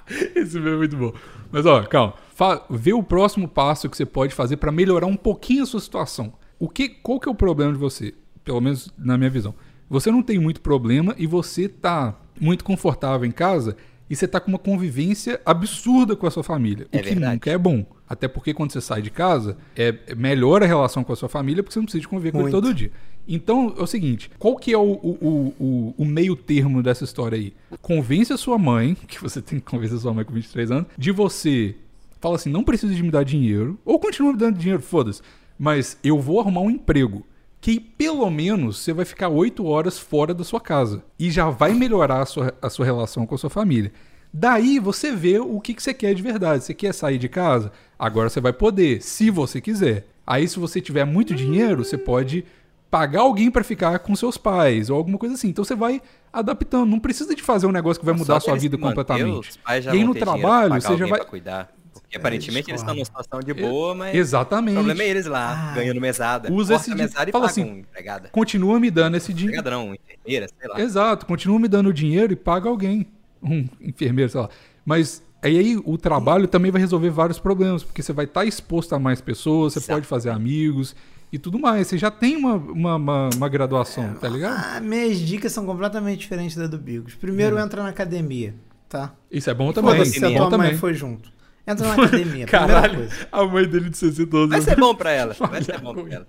[0.35, 1.13] Esse mesmo é muito bom.
[1.51, 2.15] Mas ó, calma.
[2.35, 5.81] Fa- vê o próximo passo que você pode fazer para melhorar um pouquinho a sua
[5.81, 6.33] situação.
[6.59, 8.15] O que, qual que é o problema de você?
[8.45, 9.55] Pelo menos na minha visão.
[9.91, 13.77] Você não tem muito problema e você tá muito confortável em casa
[14.09, 16.87] e você tá com uma convivência absurda com a sua família.
[16.93, 17.33] É o que verdade.
[17.35, 17.85] nunca é bom.
[18.09, 21.29] Até porque quando você sai de casa, é, é melhora a relação com a sua
[21.29, 22.91] família porque você não precisa de conviver com ele todo dia.
[23.27, 27.05] Então é o seguinte: qual que é o, o, o, o- o meio termo dessa
[27.05, 27.53] história aí?
[27.83, 30.87] Convence a sua mãe, que você tem que convencer a sua mãe com 23 anos,
[30.97, 31.75] de você.
[32.21, 35.21] Fala assim, não precisa de me dar dinheiro, ou continua me dando dinheiro, foda-se.
[35.59, 37.25] Mas eu vou arrumar um emprego.
[37.61, 41.03] Que pelo menos você vai ficar 8 horas fora da sua casa.
[41.19, 43.93] E já vai melhorar a sua, a sua relação com a sua família.
[44.33, 46.65] Daí você vê o que, que você quer de verdade.
[46.65, 47.73] Você quer sair de casa?
[47.99, 50.07] Agora você vai poder, se você quiser.
[50.27, 52.45] Aí, se você tiver muito dinheiro, você pode
[52.91, 55.49] pagar alguém pra ficar com seus pais ou alguma coisa assim.
[55.49, 56.03] Então você vai
[56.33, 56.87] adaptando.
[56.91, 59.59] Não precisa de fazer um negócio que vai mudar a sua vida manter, completamente.
[59.81, 61.25] já E aí no trabalho, você já vai.
[61.25, 61.73] cuidar.
[62.09, 64.73] Porque aparentemente eles estão numa situação de É, boa, mas Exatamente.
[64.73, 66.51] o problema é eles lá, ganhando mesada.
[66.51, 68.31] Usa esse mesada e fala assim, um empregada.
[68.31, 69.61] Continua me dando esse dinheiro.
[69.61, 70.81] Empregada não, enfermeira, sei lá.
[70.81, 73.07] Exato, continua me dando dinheiro e paga alguém.
[73.43, 74.49] Um enfermeiro, sei lá.
[74.85, 78.95] Mas aí, aí o trabalho também vai resolver vários problemas, porque você vai estar exposto
[78.95, 80.95] a mais pessoas, você pode fazer amigos
[81.33, 81.87] e tudo mais.
[81.87, 84.57] Você já tem uma, uma, uma, uma graduação, tá ligado?
[84.77, 87.15] Ah, minhas dicas são completamente diferentes da do Bigos.
[87.15, 88.55] Primeiro, entra na academia,
[88.89, 89.15] tá?
[89.31, 89.93] Isso é bom também.
[89.93, 90.79] Foda-se Isso se é a bom tua mãe também.
[90.81, 91.31] foi junto.
[91.67, 93.29] Entra na academia, Caralho, coisa.
[93.31, 94.65] a mãe dele de 62 Vai anos.
[94.71, 95.35] ser bom pra ela.
[95.39, 96.27] Vai ser bom pra ela.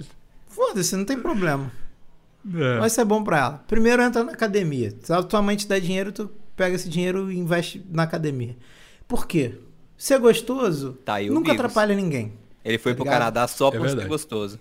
[0.49, 1.71] Foda-se, não tem problema.
[2.55, 2.77] É.
[2.79, 3.63] Vai ser bom pra ela.
[3.67, 4.93] Primeiro, entra na academia.
[5.01, 6.29] Se a tua mãe te dá dinheiro, tu
[6.59, 8.55] pega esse dinheiro e investe na academia.
[9.07, 9.53] Por quê?
[9.97, 11.59] Ser gostoso Tá aí nunca Bigos.
[11.65, 12.33] atrapalha ninguém.
[12.63, 13.19] Ele foi Tá pro ligado?
[13.19, 14.09] Canadá só É por ser verdade.
[14.09, 14.59] gostoso.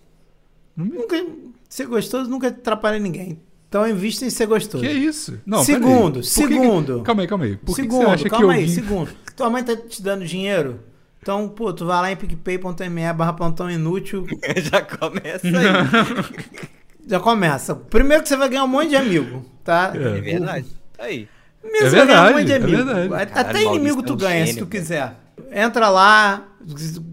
[0.77, 1.27] Nunca,
[1.69, 3.41] ser gostoso nunca atrapalha ninguém.
[3.69, 4.83] Então invista em ser gostoso.
[4.85, 5.41] Que isso?
[5.45, 6.15] Não, Segundo.
[6.15, 7.03] Por que que- segundo.
[7.03, 7.57] Calma aí, calma aí.
[7.57, 8.75] Por que que segundo, você acha que calma aí, alguém...
[8.75, 9.11] segundo.
[9.37, 10.81] Tua mãe tá te dando dinheiro?
[11.21, 14.25] Então, pô, tu vai lá em picpay.me barra plantão inútil,
[14.71, 16.39] Já começa aí.
[17.07, 17.75] já começa.
[17.75, 19.93] Primeiro que você vai ganhar um monte de amigo, tá?
[19.95, 20.19] É.
[20.19, 20.67] É verdade.
[20.99, 21.29] Aí.
[21.73, 22.77] Mesmo É um monte de verdade, é amigo.
[22.85, 23.15] verdade.
[23.33, 24.83] Até Caralho, inimigo tu é um ganha, se gênio, tu velho.
[24.83, 25.17] quiser.
[25.53, 26.49] Entra lá,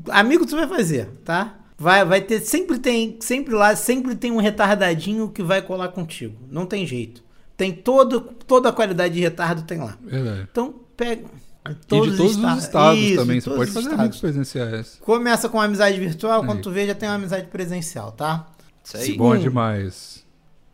[0.10, 1.56] amigo tu vai fazer, tá?
[1.78, 6.36] Vai, vai ter, sempre tem, sempre lá, sempre tem um retardadinho que vai colar contigo.
[6.50, 7.24] Não tem jeito.
[7.58, 9.98] Tem todo, toda a qualidade de retardo tem lá.
[10.02, 10.48] Verdade.
[10.52, 11.24] Então, pega.
[11.68, 13.40] E de todos os esta- estados Isso, também.
[13.42, 14.00] Você todos pode os fazer estados.
[14.00, 14.98] amigos presenciais.
[15.02, 16.64] Começa com uma amizade virtual, quando Aí.
[16.64, 18.48] tu vê, já tem uma amizade presencial, tá?
[18.84, 19.06] Isso aí.
[19.08, 19.36] Segundo.
[19.36, 20.24] Bom demais.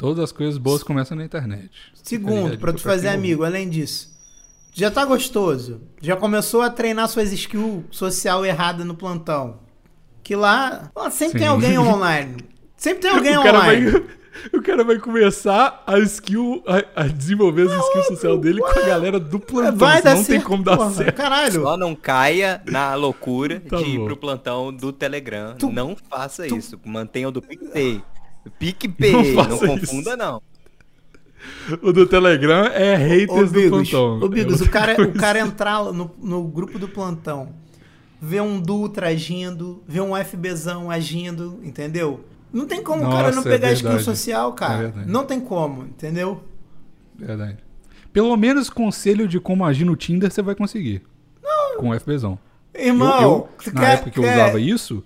[0.02, 1.70] Todas as coisas boas começam na internet.
[1.94, 4.10] Segundo, pra tu fazer amigo, além disso.
[4.74, 5.80] Já tá gostoso.
[6.02, 9.60] Já começou a treinar suas skills social errada no plantão.
[10.24, 11.54] Que lá, lá sempre tem Sim.
[11.54, 12.38] alguém online.
[12.76, 13.92] Sempre tem alguém o, online.
[13.92, 14.04] vai,
[14.60, 18.82] o cara vai começar a skill, a, a desenvolver as skills social dele com a
[18.88, 19.78] galera do plantão.
[19.78, 20.30] Vai dar não certo.
[20.30, 20.92] tem como dar porra.
[20.94, 21.16] certo.
[21.16, 21.62] Caralho.
[21.62, 24.06] Só não caia na loucura Tá de ir bom.
[24.06, 25.54] pro plantão do Telegram.
[25.60, 26.80] Tu- não faça tu- isso.
[26.84, 28.02] Mantenha o do PicPay.
[28.50, 30.42] PicPay, Não não, confunda não.
[31.82, 34.20] O do Telegram é Ô, haters do Bigos, plantão.
[34.22, 37.50] ô, Bigos, É o cara, o cara entrar no, no grupo do plantão,
[38.22, 42.24] ver um Dutra agindo, ver um FBzão agindo, entendeu?
[42.54, 44.06] Não tem como o cara não Nossa, é pegar skill verdade.
[44.06, 44.78] social, É cara.
[44.84, 45.10] verdade.
[45.12, 46.44] não tem como, entendeu?
[47.18, 47.58] Verdade.
[48.14, 51.02] Pelo menos conselho de como agir no Tinder você vai conseguir.
[51.78, 52.38] Com o FBzão.
[52.74, 55.04] Eu- Irmão, eu, tu na quer- época que eu quer- usava isso,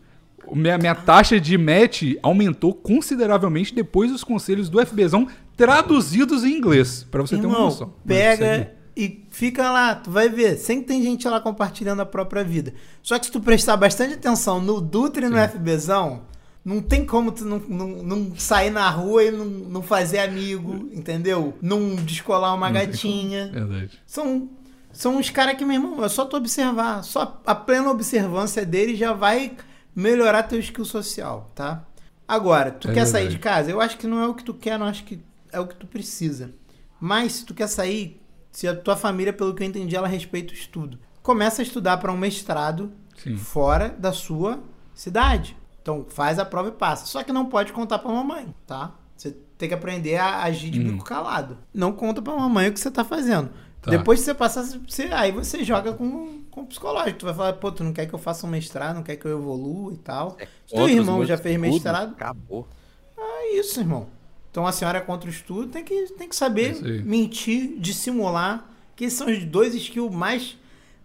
[0.54, 7.06] minha, minha taxa de match aumentou consideravelmente depois dos conselhos do FBzão traduzidos em inglês.
[7.10, 7.94] Pra você ter uma Irmão, noção.
[8.06, 10.58] Pega e fica lá, tu vai ver.
[10.58, 12.74] Sempre tem gente lá compartilhando a própria vida.
[13.04, 15.38] Só que se tu prestar bastante atenção no Dutra e no.
[15.38, 16.22] FBzão,
[16.64, 20.90] não tem como tu não, não, não sair na rua e não, não fazer amigo,
[20.94, 21.54] entendeu?
[21.62, 23.52] Não descolar uma gatinha.
[23.52, 24.00] Verdade.
[24.06, 24.50] São,
[24.92, 27.04] são uns caras que, meu irmão, é só tu observar.
[27.04, 29.52] Só a plena observância dele já vai
[29.96, 31.86] melhorar teu skill social, tá?
[32.28, 33.36] Agora, tu É quer sair verdade.
[33.36, 33.72] de casa?
[33.72, 35.20] Eu acho que não é o que tu quer, não acho que
[35.52, 36.52] é o que tu precisa.
[37.00, 38.20] Mas se tu quer sair,
[38.52, 40.98] se a tua família, pelo que eu entendi, ela respeita o estudo.
[41.22, 43.38] Começa a estudar para um mestrado Sim.
[43.38, 44.60] fora da sua
[44.94, 45.56] cidade.
[45.82, 47.06] Então faz a prova e passa.
[47.06, 48.96] Só que não pode contar pra mamãe, tá?
[49.16, 50.92] Você tem que aprender a agir de Hum.
[50.94, 51.58] bico calado.
[51.74, 53.52] Não conta pra mamãe o que você tá fazendo.
[53.86, 53.92] Tá.
[53.92, 57.20] Depois que você passar, você, aí você joga com, com o psicológico.
[57.20, 59.26] Tu vai falar, pô, tu não quer que eu faça um mestrado, não quer que
[59.28, 60.36] eu evolua e tal.
[60.40, 62.68] É Se teu irmão já fez estudos, mestrado, Acabou.
[63.16, 64.08] é isso, irmão.
[64.50, 68.68] Então a senhora é contra o estudo, tem que, tem que saber É mentir, dissimular,
[68.96, 70.58] que são os dois skills mais,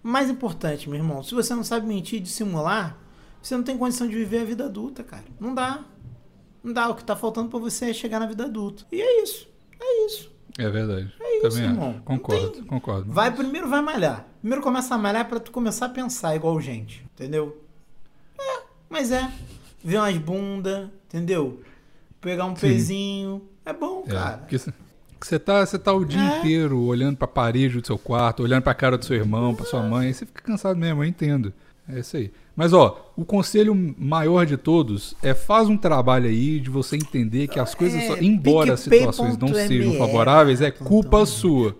[0.02, 1.22] mais importantes, meu irmão.
[1.22, 2.96] Se você não sabe mentir e dissimular,
[3.42, 5.24] você não tem condição de viver a vida adulta, cara.
[5.38, 5.84] Não dá.
[6.64, 6.88] Não dá.
[6.88, 8.86] O que tá faltando pra você é chegar na vida adulta.
[8.90, 9.46] E é isso.
[9.78, 10.30] É isso.
[10.58, 11.12] É verdade.
[11.20, 11.74] É isso, Também acho.
[11.74, 11.92] irmão.
[11.94, 13.12] Não Concordo, tem- concordo.
[13.12, 14.26] Vai primeiro, vai malhar.
[14.40, 17.62] Primeiro começa a malhar pra tu começar a pensar igual gente, entendeu?
[18.38, 19.30] É, mas é.
[19.82, 21.60] Ver umas bunda, entendeu?
[22.20, 22.60] Pegar um Sim.
[22.60, 23.42] pezinho.
[23.64, 24.36] É bom, É, cara.
[24.38, 26.38] porque você- tá, você tá o dia É.
[26.38, 29.82] inteiro olhando pra parede do seu quarto, olhando pra cara do seu irmão, pra sua
[29.82, 31.52] mãe, você fica cansado mesmo, eu entendo.
[31.94, 32.30] É isso aí.
[32.56, 37.48] Mas ó, o conselho maior de todos é faz um trabalho aí de você entender
[37.48, 41.76] que as coisas, É, só, embora as situações não sejam favoráveis, é culpa sua.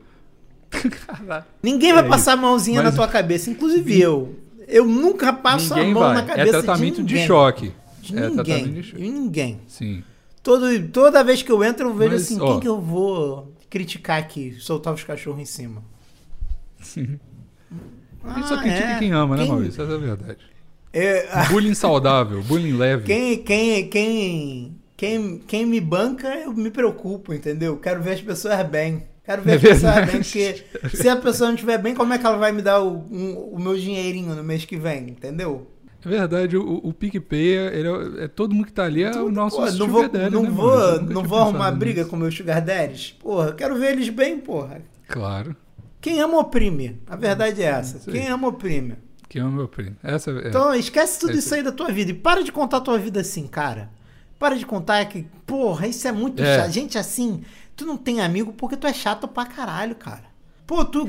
[1.63, 4.37] Ninguém vai É passar a mãozinha Mas- na tua cabeça, inclusive eu.
[4.69, 6.15] Eu nunca passo Ninguém a mão vai.
[6.15, 7.73] na É cabeça tratamento de de, choque.
[8.01, 8.73] De é tratamento ninguém.
[8.75, 9.03] de choque.
[9.03, 9.61] Ninguém.
[9.67, 10.05] Sim.
[10.43, 12.47] Todo, toda vez que eu entro, eu vejo Mas, assim, ó.
[12.53, 14.55] quem que eu vou criticar aqui?
[14.61, 15.83] Soltar os cachorros em cima.
[18.25, 18.99] A gente só Ah, critica é.
[18.99, 19.83] quem ama, né, Quem- Maurício?
[19.83, 20.39] Essa é a verdade.
[20.93, 23.05] É, Bullying saudável, bullying leve.
[23.05, 27.77] Quem, quem, quem, quem, quem me banca, eu me preocupo, entendeu?
[27.77, 29.05] Quero ver as pessoas bem.
[29.25, 30.65] Quero ver É as pessoas bem, porque
[30.97, 33.51] se a pessoa não estiver bem, como é que ela vai me dar o, um-
[33.53, 35.71] o meu dinheirinho no mês que vem, entendeu?
[36.05, 37.89] É verdade, o, o PicPay, ele
[38.21, 40.43] é, é todo mundo que tá ali, é o nosso Pô, não vou, daddy, não
[40.45, 40.73] né, vou?
[40.81, 42.11] Eu nunca não vou arrumar briga nisso.
[42.11, 43.11] com meus sugar daddies.
[43.21, 44.81] Porra, quero ver eles bem, porra.
[45.07, 45.55] Claro,
[46.01, 47.01] Quem ama oprime.
[47.07, 47.99] A verdade é essa.
[48.07, 48.13] Aí.
[48.13, 48.97] Quem ama oprime.
[49.29, 49.97] que é o meu primo.
[50.03, 50.49] Essa é...
[50.49, 52.99] Então esquece tudo É isso aí da tua vida e para de contar a tua
[52.99, 53.91] vida assim, cara.
[54.39, 56.57] Para de contar que, porra, isso é muito É.
[56.57, 56.73] chato.
[56.73, 57.43] Gente assim,
[57.77, 60.25] tu não tem amigo porque tu é chato pra caralho, cara.
[60.67, 61.07] Pô, tu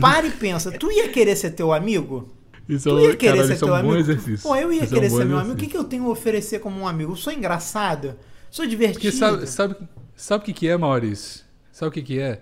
[0.00, 2.28] para e pensa, tu ia querer ser teu amigo?
[2.68, 3.96] Isso Tu é, ia querer caralho, ser é teu amigo?
[3.96, 4.48] exercício.
[4.48, 5.52] Pô, eu ia Isso é um querer ser meu amigo.
[5.54, 5.70] O que, exercício.
[5.70, 7.12] que eu tenho a oferecer como um amigo?
[7.12, 8.16] Eu sou engraçado,
[8.50, 9.00] sou divertido.
[9.00, 9.76] Porque sabe, sabe,
[10.16, 11.42] sabe o que, que é, Maurício?
[11.72, 12.40] Sabe o que, que é?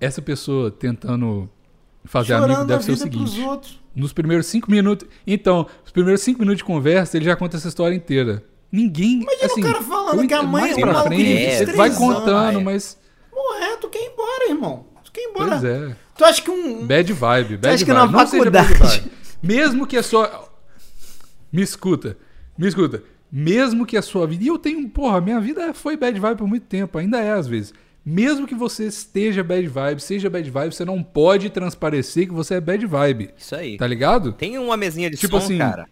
[0.00, 1.48] Essa pessoa tentando
[2.04, 3.80] fazer amigo Chorando a deve ser o seguinte.
[3.94, 5.08] Nos primeiros cinco minutos.
[5.26, 8.44] Então, os primeiros cinco minutos de conversa, ele já conta essa história inteira.
[8.70, 9.22] Ninguém.
[9.22, 11.72] Imagina assim, o cara falando eu que a mãe é um de frente, 23 ele
[11.72, 12.98] vai contando, mas.
[13.30, 14.86] Porra, tu quer ir embora, irmão.
[15.04, 15.48] Tu quer ir embora.
[15.50, 15.96] Pois é.
[16.16, 16.86] Tu acha que um.
[16.86, 18.06] Bad vibe, bad acha que vibe.
[18.12, 19.12] na não seja bad faculdade- vibe.
[19.42, 20.48] Mesmo que a sua.
[21.50, 22.16] Me escuta,
[22.56, 23.02] me escuta.
[23.32, 24.44] Mesmo que a sua vida.
[24.44, 24.88] E eu tenho.
[24.88, 27.72] Porra, minha vida foi bad vibe por muito tempo, ainda é às vezes.
[28.10, 32.54] Mesmo que você esteja bad vibe, seja bad vibe, você não pode transparecer que você
[32.54, 33.34] é bad vibe.
[33.36, 33.76] Isso aí.
[33.76, 34.32] Tá ligado?
[34.32, 35.86] Tem uma mesinha de Tipo som, assim, cara.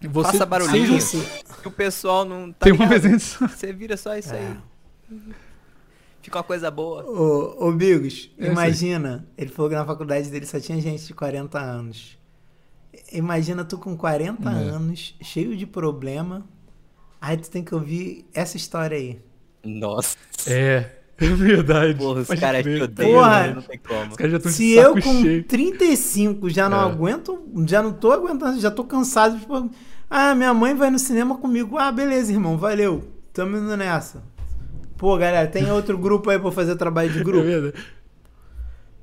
[0.00, 1.00] Você Faça barulhinho.
[1.00, 1.24] seja-
[1.60, 3.00] Que o pessoal não tá Tem uma ligado.
[3.00, 3.48] presença.
[3.48, 4.38] Você vira só isso É.
[4.38, 4.56] aí.
[6.22, 7.02] Fica uma coisa boa.
[7.04, 11.14] Ô, ô Bigos, É, imagina, ele falou que na faculdade dele só tinha gente de
[11.14, 12.16] 40 anos.
[13.12, 14.52] Imagina tu com 40 É.
[14.54, 16.46] anos, cheio de problema,
[17.20, 19.18] aí tu tem que ouvir essa história aí.
[19.64, 20.16] Nossa.
[20.46, 21.94] É, é verdade.
[21.94, 23.46] Porra, os caras te odeiam, Porra.
[23.48, 23.54] né?
[23.54, 24.10] não tem como.
[24.10, 25.44] Os caras já estão Se de eu com cheio.
[25.44, 26.84] 35 já não É.
[26.92, 29.38] aguento, já não tô aguentando, já tô cansado.
[29.38, 29.70] Tipo,
[30.08, 31.76] ah, minha mãe vai no cinema comigo.
[31.76, 33.02] Ah, beleza, irmão, valeu.
[33.32, 34.22] Tamo indo nessa.
[34.96, 37.44] Pô, galera, tem outro grupo aí pra fazer trabalho de É grupo?
[37.44, 37.74] verdade.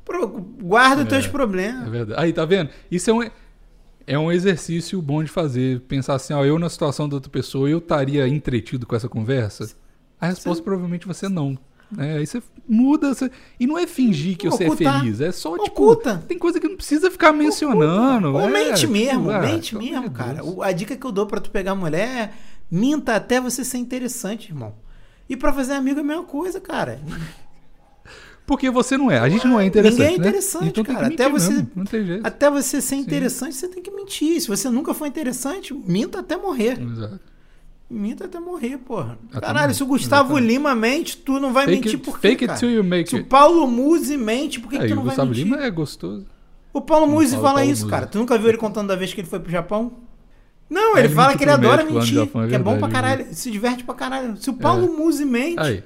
[0.04, 0.28] Pro-
[0.62, 1.10] guarda os É.
[1.10, 1.90] teus É problemas.
[1.90, 2.22] verdade.
[2.22, 2.70] Aí, tá vendo?
[2.92, 3.30] Isso é um,
[4.08, 5.82] é um exercício bom de fazer.
[5.82, 9.76] Pensar assim, ó, eu na situação da outra pessoa, eu estaria entretido com essa conversa?
[10.20, 11.58] A resposta provavelmente você não.
[11.96, 12.18] Né?
[12.18, 13.14] aí você muda.
[13.14, 15.00] você- E não é fingir que você é Ocultar.
[15.02, 15.22] feliz.
[15.22, 16.24] É só, tipo, Oculta.
[16.28, 18.34] tem coisa que não precisa ficar mencionando.
[18.34, 20.42] Ou é, mente tipo, mesmo, ah, mente mesmo, cara.
[20.44, 20.60] Deus.
[20.62, 22.34] A dica que eu dou pra tu pegar mulher é
[22.70, 24.74] minta até você ser interessante, irmão.
[25.30, 27.00] E pra fazer amigo é a mesma coisa, cara.
[28.46, 29.18] Porque você não é.
[29.20, 30.00] A gente não é interessante.
[30.00, 30.28] Ninguém é né?
[30.28, 31.08] interessante, então tem cara.
[31.08, 31.66] Até você-.
[32.24, 34.40] Até você ser interessante, você tem que mentir.
[34.40, 36.80] Se você nunca for interessante, minta até morrer.
[36.80, 37.20] Exato.
[37.90, 39.18] Minta até morrer, porra.
[39.32, 40.48] Caralho, se o Gustavo exatamente.
[40.54, 42.60] Lima mente, tu não vai Fake mentir it, por quê, fake it cara?
[42.60, 43.30] till you make Se o it.
[43.30, 45.44] Paulo Musi mente, por que, que Aí, tu o não vai Gustavo mentir?
[45.46, 46.26] Lima é gostoso.
[46.74, 47.92] O Paulo Musi fala Paulo isso, Musi.
[47.92, 48.08] cara.
[48.08, 49.94] Tu nunca viu ele contando da vez que ele foi pro Japão?
[50.70, 52.88] Não, É, ele ele fala que ele adora mentir, Japão, é que é bom pra
[52.88, 54.36] verdade, caralho, se diverte pra caralho.
[54.38, 55.60] Se o Paulo Musi mente...
[55.60, 55.84] Aí.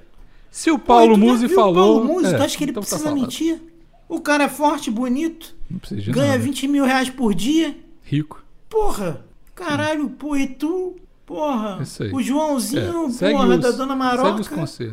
[0.49, 1.71] Se o Pô, Paulo já Musi falou.
[1.71, 3.21] O Paulo Musi, é, tu acha que ele então tá precisa falado.
[3.21, 3.61] mentir?
[4.07, 6.39] O cara é forte, bonito, Não precisa de ganha nada.
[6.43, 7.77] 20 mil reais por dia.
[8.03, 8.43] Rico.
[8.67, 9.23] Porra,
[9.53, 10.95] caralho, pô, e tu?
[11.29, 11.77] Porra,
[12.11, 12.81] o Joãozinho,
[13.21, 14.41] É, porra, os- da Dona Maroca,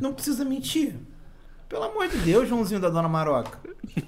[0.03, 0.95] não precisa mentir.
[1.67, 3.59] Pelo amor de Deus, Joãozinho da Dona Maroca.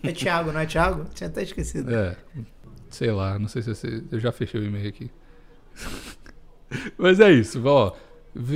[0.03, 1.07] É Thiago, não é Thiago?
[1.15, 1.91] Tinha até esquecido.
[1.91, 2.15] É.
[2.91, 4.05] Sei lá, não sei se você.
[4.13, 5.11] Eu já fechei o e-mail aqui.
[6.99, 7.93] Mas é isso, ó.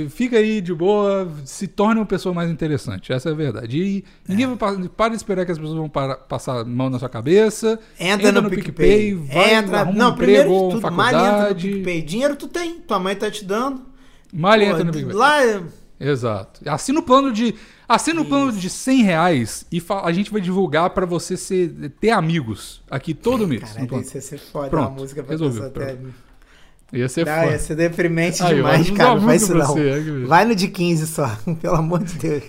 [0.09, 3.11] Fica aí de boa, se torne uma pessoa mais interessante.
[3.11, 3.77] Essa é a verdade.
[3.77, 6.89] E ninguém vai pa- para de esperar que as pessoas vão para- passar a mão
[6.89, 7.79] na sua cabeça.
[7.99, 9.13] Entra, no, PicPay.
[9.13, 9.85] vai, entra.
[9.85, 11.69] Não, um primeiro emprego, de tudo, malha entra no faculdade.
[11.69, 12.01] PicPay.
[12.01, 13.81] Dinheiro tu tem, tua mãe tá te dando.
[14.33, 15.13] Malha entra no PicPay.
[15.15, 15.61] Lá, é-
[15.99, 16.61] Exato.
[16.69, 17.53] Assina o plano de.
[17.87, 21.69] Assina o plano de 100 reais e a gente vai divulgar pra você ser,
[21.99, 23.75] ter amigos aqui todo mês.
[23.77, 24.03] no plano.
[24.03, 24.69] isso ser foda.
[24.69, 25.97] Pronto, uma música pra resolveu, até...
[26.93, 27.51] Ia ser Não, foda.
[27.51, 29.15] ia ser deprimente Aí, demais, eu cara.
[29.15, 29.65] Não faz isso não.
[29.65, 31.27] você, é Vai no de 15 só,
[31.59, 32.43] pelo amor de Deus.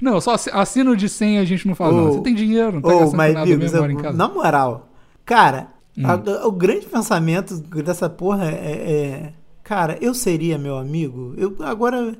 [0.00, 2.08] Não, só assi- assina o de 100 a gente não fala nada.
[2.08, 4.14] Ô, Você tem dinheiro, não tá gastando mas, nada mesmo agora em eu- casa.
[4.14, 4.18] Hum.
[4.18, 4.88] na moral,
[5.24, 5.68] cara,
[6.02, 11.32] a- o grande pensamento dessa porra é, é, Cara, eu seria meu amigo?
[11.36, 12.16] Eu, agora,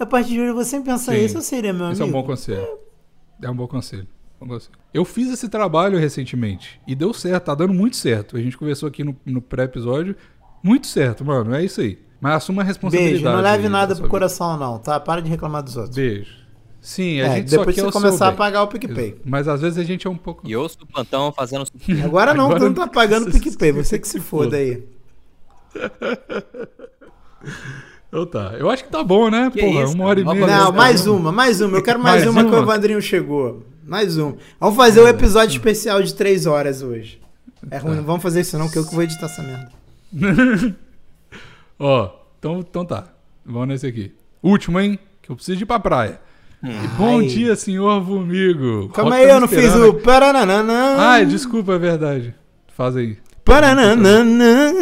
[0.00, 1.24] a partir de hoje, eu sempre pensar Sim.
[1.24, 1.36] isso.
[1.38, 2.22] Eu seria meu Esse é um amigo?
[2.22, 2.66] bom conselho.
[3.40, 4.06] É um bom conselho.
[4.40, 4.72] Bom conselho.
[4.92, 8.36] Eu fiz esse trabalho recentemente e deu certo, tá dando muito certo.
[8.36, 10.16] A gente conversou aqui no, no pré-episódio.
[10.62, 11.54] Muito certo, mano.
[11.54, 11.98] É isso aí.
[12.20, 13.22] Mas assuma a responsabilidade.
[13.22, 14.08] Beijo, não leve aí nada da pro vida.
[14.10, 14.98] coração, não, tá?
[14.98, 15.94] Para de reclamar dos outros.
[15.94, 16.36] Beijo.
[16.80, 18.38] Sim, a É, gente só depois quer você o seu começar a bem.
[18.38, 19.16] pagar o PicPay.
[19.24, 20.42] Mas às vezes a gente é um pouco.
[20.48, 21.64] E ouço o plantão fazendo.
[22.04, 24.82] Agora não, Agora tu não tá pagando o você PicPay, você que se foda aí.
[28.08, 28.54] Então tá.
[28.58, 29.50] Eu acho que tá bom, né?
[29.52, 30.46] Que Porra, isso, uma hora e meia.
[30.46, 31.76] Não, Não, mais uma, mais uma.
[31.76, 32.58] Eu quero mais, Mais uma, que uma?
[32.60, 33.62] o Evandrinho chegou.
[33.86, 34.36] Mais uma.
[34.58, 35.10] Vamos fazer o É.
[35.10, 37.20] episódio especial de três horas hoje.
[37.70, 39.70] É ruim, não vamos fazer isso não, que eu que vou editar essa merda.
[41.78, 43.08] Ó, então, então tá.
[43.44, 44.14] Vamos nesse aqui.
[44.42, 44.98] Último, hein?
[45.22, 46.20] Que eu preciso ir pra praia.
[46.62, 47.26] E bom Ai.
[47.26, 48.88] dia, senhor Vomigo.
[48.88, 50.96] Calma aí, tá eu não fiz o parananã.
[50.98, 52.34] Ai, desculpa, é verdade.
[52.68, 53.16] Faz aí.
[53.44, 54.72] Parananã.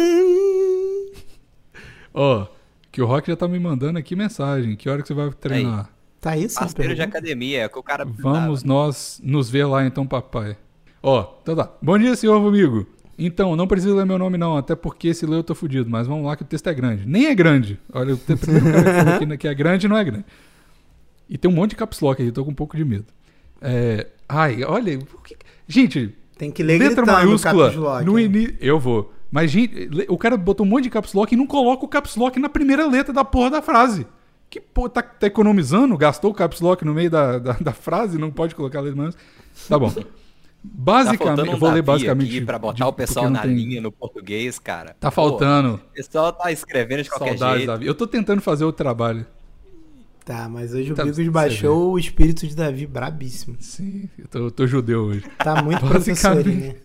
[2.13, 2.47] Ó,
[2.91, 4.75] que o Rock já tá me mandando aqui mensagem.
[4.75, 5.89] Que hora que você vai treinar?
[6.19, 6.59] Tá isso?
[6.59, 8.03] Parceiro de academia, é o que o cara.
[8.05, 10.57] Vamos nós nos ver lá então, papai.
[11.01, 11.71] Ó, então tá.
[11.79, 12.87] Bom dia, senhor amigo.
[13.17, 15.89] Então, não precisa ler meu nome não, até porque se ler eu tô fudido.
[15.89, 17.05] Mas vamos lá que o texto é grande.
[17.05, 17.79] Nem é grande.
[17.91, 20.25] Olha, o primeiro cara que falou aqui que é grande não é grande.
[21.29, 23.05] E tem um monte de caps lock aí, tô com um pouco de medo.
[23.61, 25.35] É, ai, olha, que-
[25.67, 28.21] gente, Tem que ler letra maiúscula caps lock, no é.
[28.21, 28.55] início.
[28.61, 29.11] Eu vou.
[29.31, 32.15] Mas, gente, o cara botou um monte de caps lock e não coloca o caps
[32.15, 34.05] lock na primeira letra da porra da frase.
[34.49, 35.97] Que porra, tá, tá economizando?
[35.97, 38.17] Gastou o caps lock no meio da, da, da frase?
[38.17, 39.25] Não pode colocar a letra maiúscula?
[39.67, 39.91] Tá bom.
[40.67, 42.41] Tá Basicamente, um eu vou ler basicamente.
[42.45, 44.95] pra botar de- o pessoal na tem- linha no português, cara.
[44.99, 45.75] Tá Pô, faltando.
[45.75, 47.67] o pessoal tá escrevendo de qualquer Saudades, jeito.
[47.71, 47.87] Davi.
[47.87, 49.25] Eu tô tentando fazer o trabalho.
[50.25, 53.55] Tá, mas hoje o Tá, Bigos você baixou o espírito de Davi brabíssimo.
[53.59, 55.23] Sim, eu tô, eu tô judeu hoje.
[55.37, 56.75] Tá muito professor, né?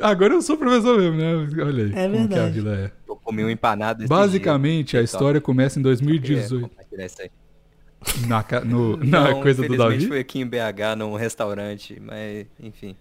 [0.00, 1.64] Agora eu sou professor mesmo, né?
[1.64, 1.92] Olha aí.
[1.94, 2.60] É como que a verdade.
[2.60, 2.90] vida é.
[3.08, 5.00] Eu comi um empanado esse Basicamente, dia.
[5.00, 6.70] a história começa em Queria 2018.
[8.06, 8.26] Aí.
[8.26, 10.06] Na, no- na Não, coisa do Davi.
[10.06, 12.96] foi aqui em BH, num restaurante, mas enfim.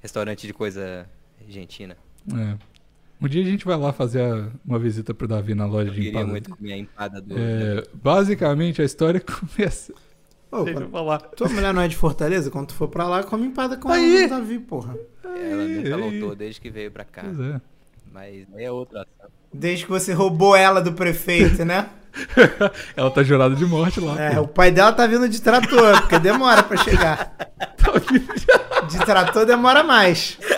[0.00, 1.08] Restaurante de coisa
[1.44, 1.96] argentina.
[2.32, 2.56] É.
[3.20, 5.94] Um dia a gente vai lá fazer a- uma visita pro Davi na loja Eu
[5.94, 6.26] de queria empada.
[6.26, 7.34] muito comer a empada do.
[7.38, 9.20] É, basicamente, a história
[9.56, 9.92] começa.
[10.50, 11.18] Ô, Deixa eu falar.
[11.18, 14.26] tua mulher não é de Fortaleza, quando tu for pra lá, come empada com Aí.
[14.26, 14.94] o Davi, porra.
[15.24, 16.00] Ela nunca Aí.
[16.20, 17.22] voltou desde que veio pra cá.
[17.24, 17.60] Pois é.
[18.12, 19.30] Mas é outra ação.
[19.52, 21.88] Desde que você roubou ela do prefeito, né?
[22.96, 24.20] Ela tá jurada de morte lá.
[24.20, 24.42] É, pô.
[24.42, 27.34] o pai dela tá vindo de trator, porque demora pra chegar.
[27.84, 30.38] Tá vindo- De trator demora mais.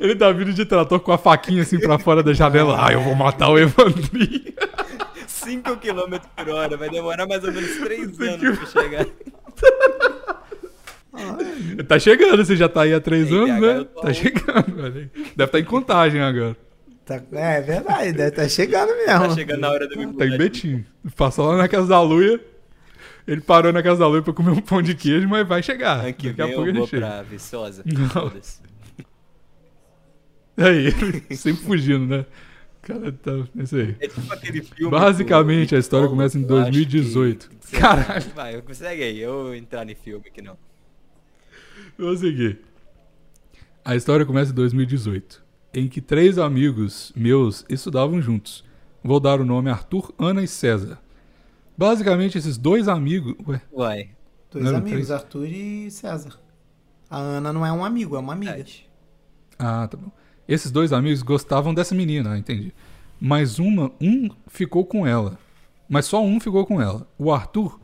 [0.00, 2.76] Ele tá vindo de trator com a faquinha assim pra fora da janela.
[2.86, 4.52] Ah, eu vou matar o Evandrinho.
[5.26, 9.06] 5 km por hora, vai demorar mais ou menos 3 anos pra chegar.
[11.88, 13.84] Tá chegando, você já tá aí há três anos, né?
[14.02, 15.10] Tá chegando, velho.
[15.36, 16.56] Deve estar em contagem agora.
[17.06, 19.28] Tá- é, é verdade, deve tá chegando mesmo.
[19.28, 20.84] Tá chegando na hora de eu me Tá em Betim.
[21.16, 22.40] Passou lá na casa da Luia.
[23.26, 26.02] Ele parou na casa da Luia pra comer um pão de queijo, mas vai chegar.
[26.02, 27.06] Daqui a pouco eu ele vou chega.
[27.06, 27.84] pra Viçosa.
[30.56, 30.90] Aí,
[31.36, 32.26] sempre fugindo, né?
[32.82, 33.32] O cara tá.
[33.58, 33.96] É isso aí.
[34.00, 34.90] É tipo aquele filme.
[34.90, 37.48] Basicamente, do- a história começa em eu acho 2018.
[37.50, 38.24] que- sei Caralho.
[38.34, 40.56] Vai, segue aí, eu entrar em filme que não.
[42.00, 42.60] Vou seguir.
[43.84, 45.42] A história começa em 2018,
[45.74, 48.64] em que três amigos meus estudavam juntos.
[49.04, 50.98] Vou dar o nome Arthur, Ana e César.
[51.76, 53.34] Basicamente, esses dois amigos.
[53.46, 54.10] Ué, Uai,
[54.50, 55.10] Dois Não, amigos, três.
[55.10, 56.40] Arthur e César.
[57.10, 58.64] A Ana não é um amigo, é uma amiga.
[59.58, 60.10] Ah, tá bom.
[60.48, 62.72] Esses dois amigos gostavam dessa menina, entendi.
[63.20, 65.38] Mas uma, um ficou com ela.
[65.86, 67.06] Mas só um ficou com ela.
[67.18, 67.78] O Arthur,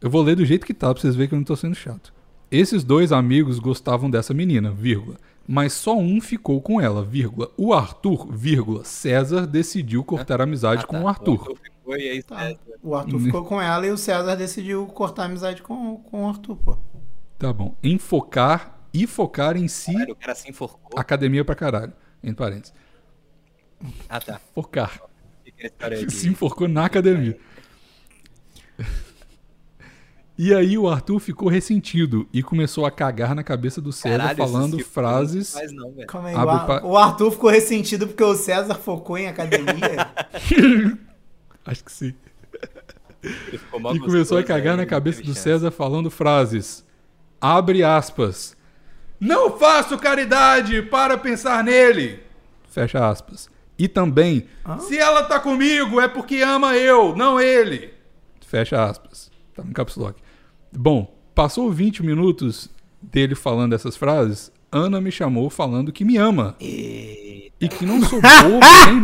[0.00, 1.74] eu vou ler do jeito que tá pra vocês verem que eu não tô sendo
[1.74, 2.12] chato.
[2.50, 5.16] Esses dois amigos gostavam dessa menina, vírgula.
[5.46, 7.50] Mas só um ficou com ela, vírgula.
[7.56, 8.84] O Arthur, vírgula.
[8.84, 11.02] César decidiu cortar a amizade Ah, com tá.
[11.04, 11.56] o Arthur.
[11.62, 12.54] Ficou e aí Tá.
[12.82, 16.28] O Arthur ficou com ela e o César decidiu cortar a amizade com, com o
[16.28, 16.78] Arthur, pô.
[17.38, 17.74] Tá bom.
[17.82, 20.98] Enfocar e focar em si Caralho, o cara se enforcou.
[20.98, 21.92] academia pra caralho.
[22.22, 22.74] Entre parênteses.
[24.08, 24.40] Ah, tá.
[24.54, 25.00] Focar.
[26.10, 27.38] Se enforcou na academia.
[30.42, 34.38] E aí o Arthur ficou ressentido e começou a cagar na cabeça do César Caralho,
[34.38, 35.52] falando frases.
[35.52, 36.06] Não faz não, velho.
[36.06, 40.08] Calma aí, o, Ar- pa- o Arthur ficou ressentido porque o César focou em academia.
[41.66, 42.14] Acho que sim.
[43.22, 45.34] Ele ficou mó E começou a cagar aí na cabeça do.
[45.34, 46.86] César falando frases.
[47.38, 48.56] Abre aspas.
[49.20, 52.18] Não faço caridade para pensar nele.
[52.70, 53.50] Fecha aspas.
[53.78, 54.46] E também,
[54.78, 57.92] se ela tá comigo é porque ama eu, não ele.
[58.46, 59.30] Fecha aspas.
[59.54, 60.18] Tá no caps lock.
[60.72, 62.68] Bom, passou 20 minutos
[63.02, 64.52] dele falando essas frases.
[64.70, 66.54] Ana me chamou falando que me ama.
[66.60, 67.50] E...
[67.60, 69.02] E que não sou bobo nem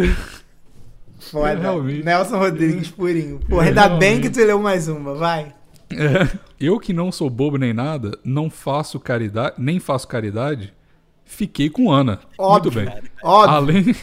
[1.18, 1.60] Foda.
[1.60, 2.04] Realmente.
[2.04, 3.40] Nelson Rodrigues purinho.
[3.48, 5.54] Pô, ainda bem que tu leu mais uma, vai.
[5.92, 10.72] É, eu que não sou bobo nem nada, não faço caridade, nem faço caridade,
[11.24, 12.20] fiquei com Ana.
[12.38, 12.72] Óbvio.
[12.72, 13.02] Muito bem.
[13.22, 13.56] Óbvio.
[13.56, 13.96] Além.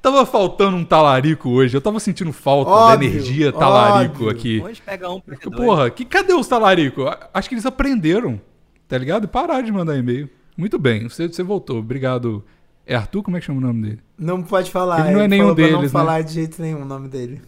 [0.00, 1.76] Tava faltando um talarico hoje.
[1.76, 4.30] Eu tava sentindo falta Óbvio, da energia talarico óbvio.
[4.30, 4.62] aqui.
[4.64, 5.20] Onde pega um.
[5.20, 7.04] Porra, que, cadê os talarico?
[7.32, 8.40] Acho que eles aprenderam,
[8.88, 9.24] tá ligado?
[9.24, 10.28] E pararam de mandar e-mail.
[10.56, 11.78] Muito bem, você, você voltou.
[11.78, 12.44] Obrigado.
[12.86, 13.22] É Arthur?
[13.22, 14.00] Como é que chama o nome dele?
[14.18, 15.06] Não pode falar.
[15.06, 15.88] Ele não é nenhum falou pra deles, não né?
[15.88, 17.40] falar de jeito nenhum o nome dele.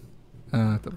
[0.51, 0.97] Ah, tá bom.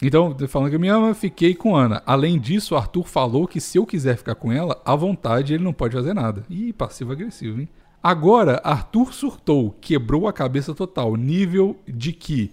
[0.00, 2.02] Então, falando que me ama, fiquei com Ana.
[2.06, 5.64] Além disso, o Arthur falou que se eu quiser ficar com ela, à vontade, ele
[5.64, 6.44] não pode fazer nada.
[6.48, 7.68] Ih, passivo-agressivo, hein?
[8.02, 12.50] Agora, Arthur surtou, quebrou a cabeça total, nível de que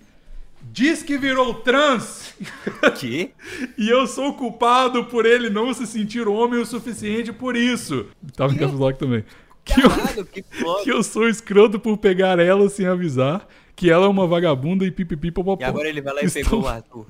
[0.72, 2.34] diz que virou trans
[3.00, 3.32] Que?
[3.78, 8.08] e eu sou culpado por ele não se sentir homem o suficiente por isso.
[8.36, 9.24] Tava no caps lock também.
[9.64, 10.84] Que eu, Caralho, que foda.
[10.84, 14.92] que eu sou escroto por pegar ela sem avisar, que ela é uma vagabunda e
[14.92, 15.62] pipipi popopó.
[15.62, 17.06] E agora ele vai lá e Estou- pegou o Arthur.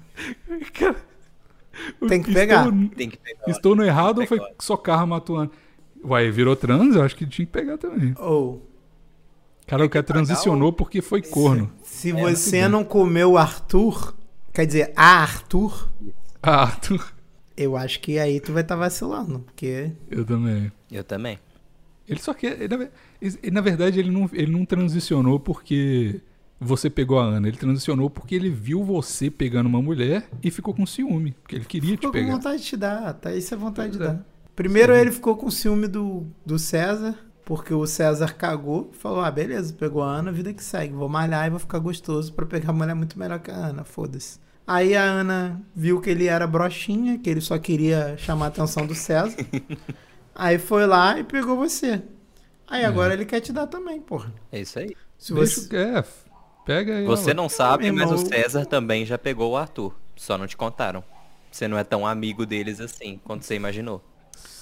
[0.73, 0.95] Cara,
[2.07, 2.71] Tem que estou- pegar.
[2.95, 3.43] Tem que pegar.
[3.49, 5.51] Estou no errado ou foi só carro matando?
[6.07, 6.95] Uai, virou trans?
[6.95, 8.13] Eu acho que tinha que pegar também.
[8.19, 8.61] Ou,
[9.67, 11.71] Cara, o cara transicionou porque foi corno.
[11.81, 14.13] se É, você não comeu o Arthur,
[14.53, 15.89] quer dizer, a Arthur,
[16.43, 17.11] Ah, Arthur.
[17.57, 19.39] eu acho que aí tu vai estar vacilando.
[19.39, 20.71] Porque Eu também.
[20.91, 21.39] Eu também.
[22.07, 22.61] Ele só quer.
[22.61, 26.21] ele, na ve- ele, na verdade, ele não, ele não transicionou porque
[26.59, 27.47] você pegou a Ana.
[27.47, 31.31] Ele transicionou porque ele viu você pegando uma mulher e ficou com ciúme.
[31.41, 32.33] Porque ele queria te ficou com pegar.
[32.33, 33.13] vontade de te dar.
[33.15, 34.05] Tá isso é vontade de é.
[34.07, 34.25] dar.
[34.55, 39.73] Primeiro ele ficou com ciúme do, do César, porque o César cagou, falou: ah, beleza,
[39.73, 40.93] pegou a Ana, vida que segue.
[40.93, 43.83] Vou malhar e vou ficar gostoso pra pegar uma mulher muito melhor que a Ana,
[43.83, 44.39] foda-se.
[44.65, 48.85] Aí a Ana viu que ele era broxinha, que ele só queria chamar a atenção
[48.87, 49.37] do César.
[50.33, 52.01] Aí foi lá e pegou você.
[52.67, 54.33] Aí agora ele quer te dar também, porra.
[54.51, 54.95] É isso aí.
[55.17, 55.77] Se Deixa, você.
[55.77, 56.03] é,
[56.65, 57.05] pega aí.
[57.05, 58.25] Você não sabe, mas o irmão.
[58.25, 59.95] César também já pegou o Arthur.
[60.15, 61.03] Só não te contaram.
[61.51, 64.03] Você não é tão amigo deles assim quanto você imaginou.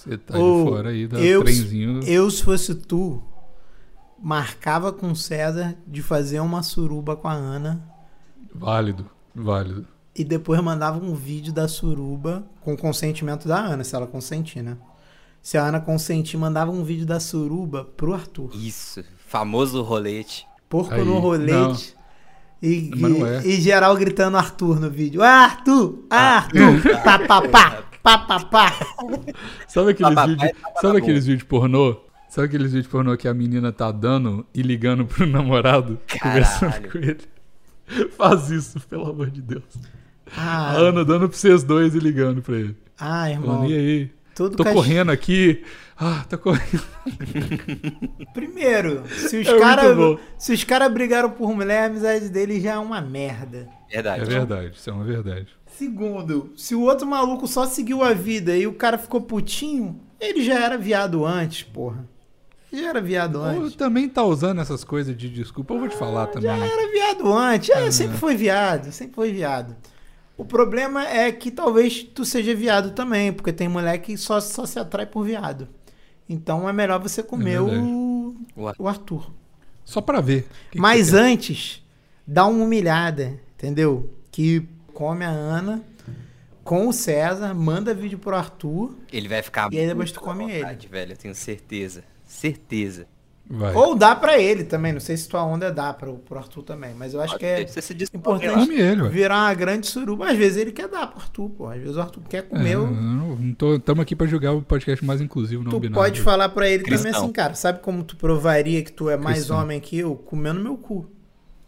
[0.03, 2.03] Você tá Ô, de fora aí da eu, trenzinho.
[2.03, 3.21] eu, se fosse tu,
[4.21, 7.81] marcava com o César de fazer uma suruba com a Ana
[8.53, 9.88] Válido, válido.
[10.15, 14.77] e depois mandava um vídeo da suruba com consentimento da Ana, se ela consentir, né?
[15.41, 18.51] Se a Ana consentir, mandava um vídeo da suruba pro Arthur.
[18.55, 19.03] Isso.
[19.27, 20.45] Famoso rolete.
[20.69, 21.95] Porco Aí, no rolete.
[22.61, 23.45] E, Mas não é.
[23.45, 25.21] e, e geral gritando Arthur no vídeo.
[25.21, 26.05] Ah, Arthur!
[26.09, 26.81] Ah, Arthur!
[27.51, 28.39] Pá, pá, pá!
[28.39, 28.71] Pá!
[29.67, 31.97] Sabe aqueles vídeos, papai sabe na aqueles vídeos pornô?
[32.30, 36.91] Sabe aqueles vídeos pornô que a menina tá dando e ligando pro namorado, conversando Caralho.
[36.91, 37.19] com ele?
[38.17, 39.63] Faz isso, pelo amor de Deus.
[40.35, 42.75] Ah, A Ana dando pra vocês dois e ligando pra ele.
[42.99, 43.55] ah irmão.
[43.57, 44.11] Falando, e aí?
[44.35, 45.63] Tudo Tô correndo aqui.
[45.95, 46.81] Ah, tô correndo.
[48.34, 49.95] Primeiro, se os É caras
[50.39, 53.69] se os cara brigaram por mulher, a amizade dele já é uma merda.
[53.91, 54.21] Verdade.
[54.23, 55.47] É verdade, isso é uma verdade.
[55.77, 60.43] Segundo, se o outro maluco só seguiu a vida e o cara ficou putinho, ele
[60.43, 62.07] já era viado antes, porra.
[62.71, 63.75] Já era viado Ou antes.
[63.75, 66.49] também tá usando essas coisas de desculpa, eu vou te falar também.
[66.49, 67.69] Já era viado antes.
[67.69, 69.75] É, sempre foi viado, sempre foi viado.
[70.35, 74.65] O problema é que talvez tu seja viado também, porque tem mulher que só, só
[74.65, 75.67] se atrai por viado.
[76.27, 77.77] Então é melhor você comer verdade.
[77.77, 78.35] o,
[78.79, 79.29] O Arthur.
[79.85, 80.43] Só pra ver.
[80.71, 81.17] Que que Mas quer?
[81.17, 81.83] antes,
[82.25, 84.09] dá uma humilhada, entendeu?
[84.31, 85.82] Que come a Ana
[86.64, 88.95] com o César, manda vídeo pro Arthur.
[89.11, 91.11] Ele vai ficar E aí depois tu come vontade, velho.
[91.14, 92.03] Eu tenho certeza.
[92.26, 93.06] Certeza.
[93.45, 93.74] Vai.
[93.76, 94.94] Ou dá pra ele também.
[94.94, 96.94] Não sei se tua onda dá pro, pro Arthur também.
[96.98, 97.61] Mas eu acho que é
[98.14, 100.32] importante ele, virar uma grande suruba.
[100.32, 101.68] Às vezes ele quer dar pro Arthur, pô.
[101.68, 102.72] Às vezes o Arthur quer comer.
[102.72, 105.80] É, o- não, não tô, tamo aqui pra jogar o podcast mais inclusivo, não Tu
[105.82, 106.02] binário.
[106.02, 107.24] pode falar pra ele também Cristão.
[107.24, 107.53] assim, cara.
[107.53, 109.60] Sabe como tu provaria que tu é mais Cristão.
[109.60, 110.15] homem que eu?
[110.15, 111.06] Comendo meu cu.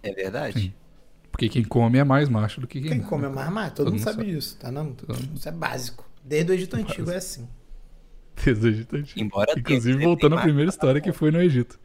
[0.02, 0.74] É verdade?
[1.36, 3.86] Porque quem come é mais macho do que quem, Quem come é mais macho, todo,
[3.88, 4.32] Todo mundo sabe sabe.
[4.32, 4.72] disso, tá?
[4.72, 4.96] Não,
[5.36, 6.10] isso é básico.
[6.24, 7.46] Desde o Egito Antigo é assim.
[8.44, 9.20] Desde o Egito Antigo.
[9.20, 11.78] Embora Inclusive, voltando à primeira história que foi no Egito.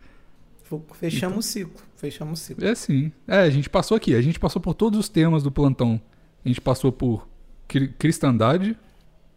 [0.95, 1.83] Fechamos o ciclo.
[1.97, 2.65] Fechamos o ciclo.
[2.65, 3.11] É sim.
[3.27, 4.15] É, a gente passou aqui.
[4.15, 6.01] A gente passou por todos os temas do plantão.
[6.45, 7.29] A gente passou por
[7.67, 8.79] cri- cristandade.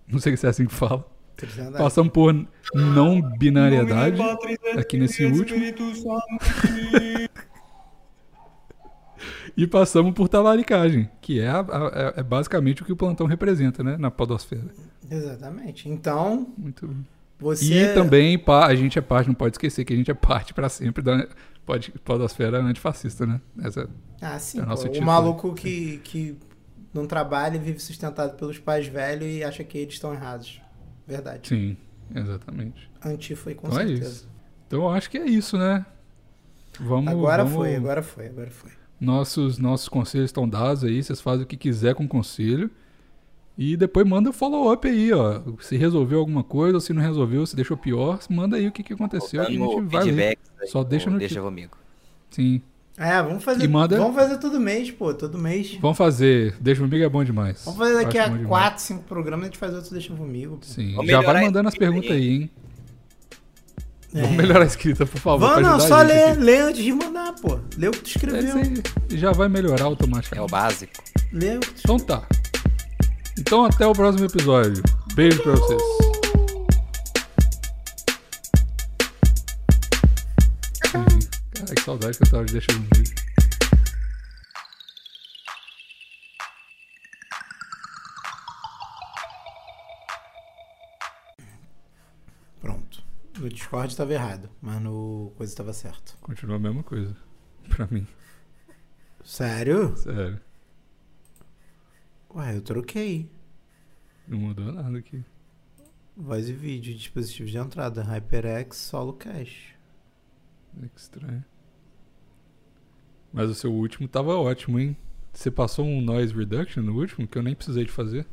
[0.07, 1.03] Não sei se é assim que fala.
[1.35, 1.84] Cristandade.
[1.84, 2.31] Passamos por
[2.76, 4.22] não binariedade.
[4.77, 5.60] Aqui nesse último.
[9.56, 13.84] E passamos por talaricagem, que é, a- a- é basicamente o que o plantão representa,
[13.84, 13.98] né?
[13.98, 14.66] Na podosfera.
[15.10, 15.88] Exatamente.
[15.88, 16.96] Então, Muito.
[17.40, 17.92] você.
[17.92, 20.68] E também a gente é parte, não pode esquecer que a gente é parte pra
[20.70, 21.28] sempre da
[21.66, 23.40] pod- podosfera antifascista, né?
[23.62, 23.88] Essa,
[24.22, 24.58] Ah, sim.
[24.58, 24.70] É o pô.
[24.72, 25.06] nosso o título.
[25.06, 26.36] maluco que, que
[26.94, 30.60] não trabalha e vive sustentado pelos pais velhos e acha que eles estão errados.
[31.06, 31.50] Verdade.
[31.50, 31.78] sim,
[32.16, 32.90] exatamente.
[33.06, 34.10] Anti foi com Então é certeza.
[34.10, 34.30] isso.
[34.66, 35.86] Então eu acho que é isso, né?
[36.80, 38.72] Vamos, agora vamos- foi, agora foi, agora foi.
[39.04, 42.70] Nossos, nossos conselhos estão dados aí, vocês fazem o que quiser com o conselho.
[43.58, 45.42] E depois manda o follow-up aí, ó.
[45.60, 48.82] Se resolveu alguma coisa, ou se não resolveu, se deixou pior, manda aí o que,
[48.82, 50.38] que aconteceu, que a gente vai ler.
[50.66, 51.78] Só deixa no Deixa comigo.
[52.32, 52.62] Sim.
[52.98, 53.64] É, vamos fazer.
[53.66, 55.78] E manda- Vamos fazer todo mês, pô, todo mês.
[55.82, 56.56] Vamos fazer.
[56.60, 57.64] Deixa comigo é bom demais.
[57.66, 58.50] Vamos fazer daqui Acho a bom demais.
[58.50, 60.58] 4, 5 programas, a gente faz outro Deixa Comigo.
[60.58, 60.64] pô.
[60.66, 60.96] Sim.
[61.06, 62.18] Já vai mandando as perguntas aí.
[62.18, 62.52] aí, hein?
[64.15, 64.22] É.
[64.22, 65.40] Vamos melhorar a escrita, por favor.
[65.49, 67.60] Vamos, não, só ler, ler antes de mandar, pô.
[67.77, 68.57] Lê o que tu É escreveu.
[68.57, 69.18] aí.
[69.18, 70.52] Já vai melhorar É o automaticamente.
[70.52, 70.94] básico.
[71.31, 72.27] Lê o que tu Então tá.
[73.40, 74.84] Então até o próximo episódio.
[75.15, 75.81] Beijo pra vocês.
[80.91, 81.06] Cara,
[81.76, 82.85] que saudade que eu tava de deixar no
[93.44, 96.18] No Discord tava errado, mas no coisa tava certo.
[96.22, 97.14] Continua a mesma coisa.
[97.68, 98.07] Pra mim.
[99.22, 99.98] Sério?
[99.98, 100.40] Sério.
[102.34, 103.30] Ué, eu troquei.
[104.26, 105.22] Não mudou nada aqui.
[106.15, 109.76] Voz e vídeo, dispositivo de entrada, HyperX, solo cache.
[110.82, 111.44] É que estranho.
[113.34, 114.95] Mas o seu último tava ótimo, hein?
[115.34, 118.26] Você passou um noise reduction no último que eu nem precisei de fazer?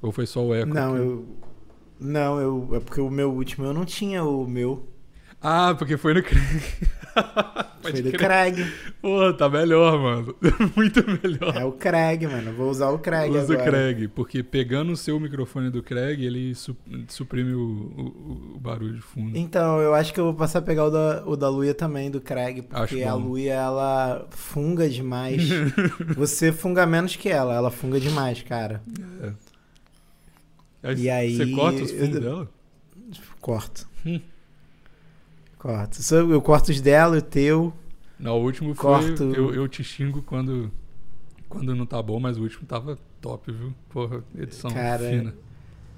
[0.00, 0.72] Ou foi só o eco?
[0.72, 1.36] Não, eu.
[2.00, 2.68] Não, eu.
[2.74, 4.86] É porque o meu último eu não tinha o meu.
[5.42, 6.62] Ah, porque foi no Craig.
[7.82, 8.12] Foi do.
[8.12, 8.56] Craig.
[9.00, 10.36] Pô, tá melhor, mano.
[10.76, 11.56] Muito melhor.
[11.56, 12.52] É o Craig, mano.
[12.52, 13.70] Vou usar o Craig Usa o agora.
[13.70, 16.76] Craig, porque pegando o seu microfone do Craig, ele su-
[17.08, 19.36] suprime o, o- o barulho de fundo.
[19.36, 22.10] Então, eu acho que eu vou passar a pegar o da, o da Luia também,
[22.10, 23.14] do Craig, porque a.
[23.14, 25.42] Luia, ela funga demais.
[26.16, 28.82] Você funga menos que ela, ela funga demais, cara.
[30.96, 32.48] E aí- Você corta os fundos eu- dela?
[33.40, 33.88] Corto.
[34.06, 34.20] Hum.
[35.58, 36.14] Corto.
[36.14, 37.72] Eu corto os dela, o teu.
[38.18, 38.82] Não, o último foi.
[38.82, 39.22] Corto.
[39.34, 40.70] Eu, eu te xingo quando,
[41.48, 43.74] quando não tá bom, mas o último tava top, viu?
[43.90, 45.34] Porra, edição Cara, fina.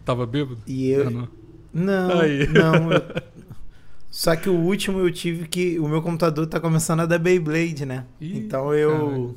[0.04, 0.58] Tava bêbado?
[0.66, 1.06] E eu.
[1.06, 1.28] Ah, não.
[1.72, 2.46] Não, Aí.
[2.48, 2.92] não.
[2.92, 3.00] eu-
[4.10, 5.78] Só que o último eu tive que.
[5.78, 8.04] O meu computador tá começando a dar Beyblade, né?
[8.20, 9.34] Ih, então eu.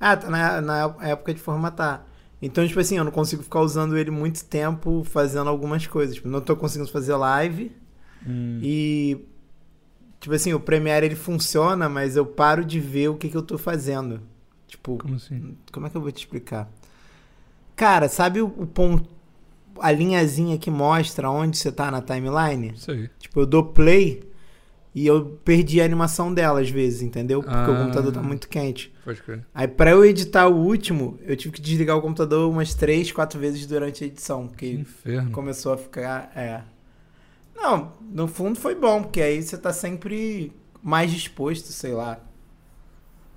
[0.00, 2.06] Ah, tá na, na época de formatar.
[2.40, 6.14] Então, tipo assim, eu não consigo ficar usando ele muito tempo fazendo algumas coisas.
[6.14, 7.72] Tipo, não tô conseguindo fazer live.
[8.26, 9.18] Hum, E.
[10.20, 13.42] Tipo assim, o Premiere ele funciona, mas eu paro de ver o que, que eu
[13.42, 14.20] tô fazendo.
[14.66, 15.56] Tipo, Como assim?
[15.72, 16.68] como é que eu vou te explicar?
[17.76, 19.08] Cara, sabe o, o ponto.
[19.80, 22.72] A linhazinha que mostra onde você tá na timeline?
[22.74, 23.08] Isso aí.
[23.18, 24.24] Tipo, eu dou play
[25.02, 27.42] e eu perdi a animação dela às vezes, entendeu?
[27.42, 27.78] Porque o Ah.
[27.84, 28.92] computador tá muito quente.
[29.04, 29.44] Pode crer.
[29.54, 33.38] Aí pra eu editar o último, eu tive que desligar o computador umas três, quatro
[33.38, 34.46] vezes durante a edição.
[34.48, 35.30] Que Porque inferno.
[35.30, 36.30] começou a ficar.
[36.34, 36.62] É.
[37.56, 40.52] Não, no fundo foi bom, porque aí você tá sempre
[40.82, 42.20] mais disposto, sei lá.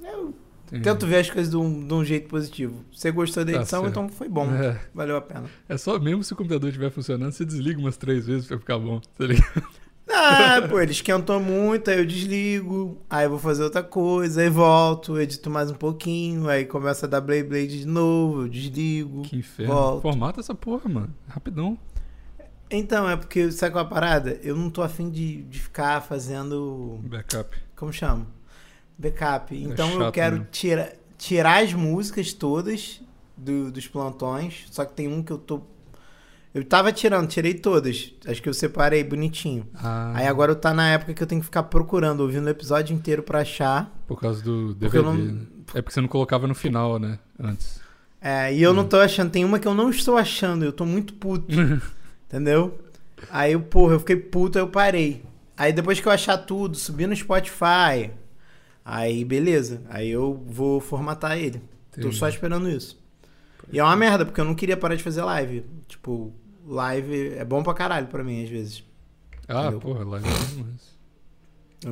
[0.04, 0.34] Eu
[0.68, 0.84] Entendi.
[0.84, 2.84] tento ver as coisas de um, de um jeito positivo.
[2.94, 3.92] Você gostou da Tá edição, certo.
[3.92, 4.46] então foi bom.
[4.54, 5.46] É, Valeu a pena.
[5.68, 8.78] é só mesmo se o computador estiver funcionando, você desliga umas três vezes pra ficar
[8.80, 9.64] bom, tá ligado?
[10.14, 14.50] Ah, pô, ele esquentou muito, aí eu desligo, aí eu vou fazer outra coisa, aí
[14.50, 19.22] volto, edito mais um pouquinho, aí começa a dar Blade Blade de novo, eu desligo.
[19.24, 19.74] Que inferno.
[19.74, 20.02] Volto.
[20.02, 21.14] Formata essa porra, mano.
[21.28, 21.78] Rapidão.
[22.70, 24.40] Então, é porque, sabe qual é a parada?
[24.44, 27.00] Eu não tô afim de, de ficar fazendo.
[27.04, 27.58] Backup.
[27.76, 28.26] Como chama?
[28.98, 29.56] Backup.
[29.56, 30.48] Então eu chato, quero né?
[30.52, 33.02] tira, tirar as músicas todas
[33.36, 35.62] do- dos plantões, só que tem um que eu tô.
[36.54, 38.14] Eu tava tirando, tirei todas.
[38.26, 39.66] Acho que eu separei bonitinho.
[39.74, 42.50] Ah, Aí agora eu tá na época que eu tenho que ficar procurando, ouvindo o
[42.50, 43.90] episódio inteiro pra achar.
[44.06, 44.98] Por causa do Porque DVD.
[44.98, 45.42] eu não- né?
[45.74, 47.18] É porque você não colocava no final, né?
[47.40, 47.80] Antes.
[48.20, 49.32] É, e eu não tô achando.
[49.32, 51.48] Tem uma que eu não estou achando, eu tô muito puto.
[52.28, 52.78] entendeu?
[53.30, 55.24] Aí eu, porra, eu fiquei puto, aí eu parei.
[55.56, 58.12] Aí depois que eu achar tudo, subir no Spotify,
[58.84, 59.82] Aí, beleza.
[59.90, 61.62] Aí eu vou formatar ele.
[61.94, 62.16] Tô Entendi.
[62.18, 63.00] só esperando isso.
[63.72, 65.64] E é uma merda, porque eu não queria parar de fazer live.
[65.88, 66.34] Tipo,
[66.72, 68.84] live é bom pra caralho pra mim, às vezes.
[69.48, 69.80] Ah, Entendeu?
[69.80, 70.92] porra, live é demais.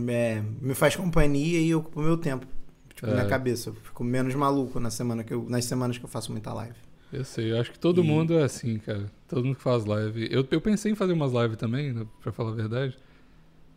[0.09, 2.45] É, me faz companhia e ocupa o meu tempo.
[2.93, 3.13] Tipo, É.
[3.13, 3.69] minha cabeça.
[3.69, 6.75] Eu fico menos maluco na semana que eu, nas semanas que eu faço muita live.
[7.11, 9.11] Eu sei, eu acho que todo E- mundo é assim, cara.
[9.27, 10.27] Todo mundo que faz live.
[10.31, 12.97] Eu, eu pensei em fazer umas lives também, né, pra falar a verdade.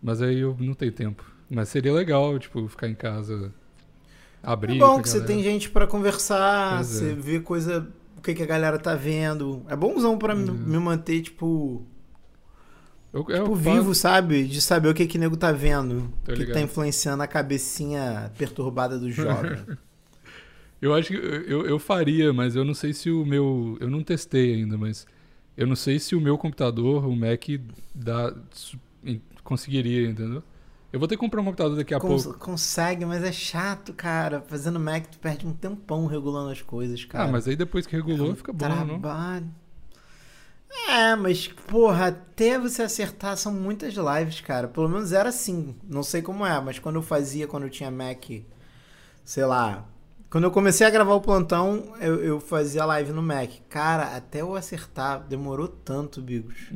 [0.02, 1.24] Mas aí eu não tenho tempo.
[1.48, 3.52] Mas seria legal, tipo, ficar em casa.
[4.42, 4.76] Abrir.
[4.76, 7.14] é bom que você tem gente pra conversar, Pois você é.
[7.14, 7.88] vê coisa,
[8.22, 9.62] o que, que a galera tá vendo.
[9.68, 10.54] É bonzão pra me- Uhum.
[10.56, 11.84] me manter, tipo,
[13.12, 14.44] Eu, eu tipo faço- vivo, sabe?
[14.44, 16.08] De saber o que que o nego tá vendo.
[16.28, 19.58] O que, tá influenciando a cabecinha perturbada do jovem.
[20.80, 23.76] Eu acho que eu, eu faria, mas eu não sei se o meu.
[23.80, 25.06] Eu não testei ainda, mas
[25.56, 27.44] eu não sei se o meu computador, o Mac,
[27.94, 28.34] dá,
[29.44, 30.42] conseguiria, entendeu?
[30.92, 32.38] Eu vou ter que comprar um computador daqui a Cons- pouco.
[32.38, 34.42] Consegue, mas é chato, cara.
[34.46, 37.24] Fazendo Mac, tu perde um tempão regulando as coisas, cara.
[37.24, 38.86] Ah, mas aí depois que regulou, É um fica bom, não?
[39.00, 39.48] trabalho.
[40.88, 44.68] É, mas, porra, até você acertar são muitas lives, cara.
[44.68, 45.74] Pelo menos era assim.
[45.84, 48.24] Não sei como é, mas quando eu fazia, quando eu tinha Mac,
[49.24, 49.86] sei lá.
[50.30, 53.50] Quando eu comecei a gravar o plantão, eu, eu fazia live no Mac.
[53.68, 56.70] Cara, até eu acertar, demorou tanto, Bigos.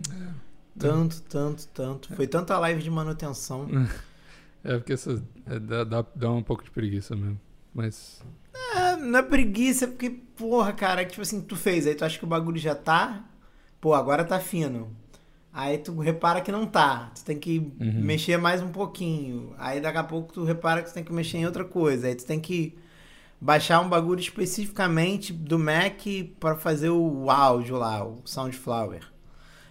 [0.79, 2.15] Tanto, tanto, tanto.
[2.15, 3.67] Foi tanta live de manutenção.
[4.69, 7.39] É, porque essa, é, dá, dá, dá um pouco de preguiça mesmo.
[7.75, 8.21] Mas.
[8.75, 12.19] É, não é preguiça, é porque, porra, cara, tipo assim, tu fez, aí tu acha
[12.19, 13.25] que o bagulho já tá.
[13.81, 14.91] Pô, agora tá fino.
[15.53, 17.11] Aí tu repara que não tá.
[17.15, 18.01] Tu tem que Uhum.
[18.03, 19.55] mexer mais um pouquinho.
[19.57, 22.09] Aí daqui a pouco tu repara que tu tem que mexer em outra coisa.
[22.09, 22.77] Aí tu tem que
[23.41, 26.03] baixar um bagulho especificamente do Mac
[26.41, 29.01] pra fazer o áudio lá, o Soundflower.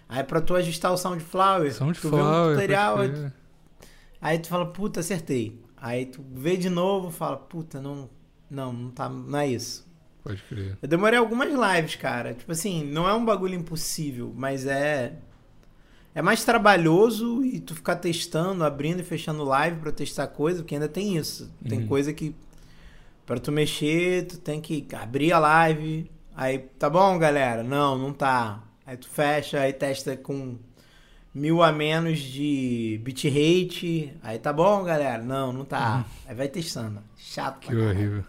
[0.08, 2.56] Aí pra tu ajustar o Soundflower, tu vê um Soundflower.
[2.56, 2.98] tutorial,
[4.22, 5.60] aí tu fala, puta, acertei.
[5.78, 8.10] Aí tu vê de novo, fala, puta, não,
[8.50, 9.86] não, não tá, não é isso.
[10.24, 10.78] Pode crer.
[10.82, 12.34] Eu demorei algumas lives, cara.
[12.34, 15.14] Tipo assim, não é um bagulho impossível, mas é
[16.16, 20.74] é mais trabalhoso e tu ficar testando, abrindo e fechando live pra testar coisa, porque
[20.76, 21.52] ainda tem isso.
[21.68, 21.88] Tem Uhum.
[21.88, 22.34] coisa que
[23.26, 26.10] pra tu mexer, tu tem que abrir a live.
[26.36, 27.64] Aí, tá bom, galera?
[27.64, 28.64] Não, não tá.
[28.86, 30.58] Aí tu fecha, aí testa com
[31.36, 34.12] mil a menos de bitrate.
[34.24, 35.22] Aí tá bom, galera?
[35.22, 36.04] Não, não tá.
[36.26, 37.02] Aí vai testando.
[37.18, 37.90] Chato Que caralho.
[37.90, 38.24] horrível.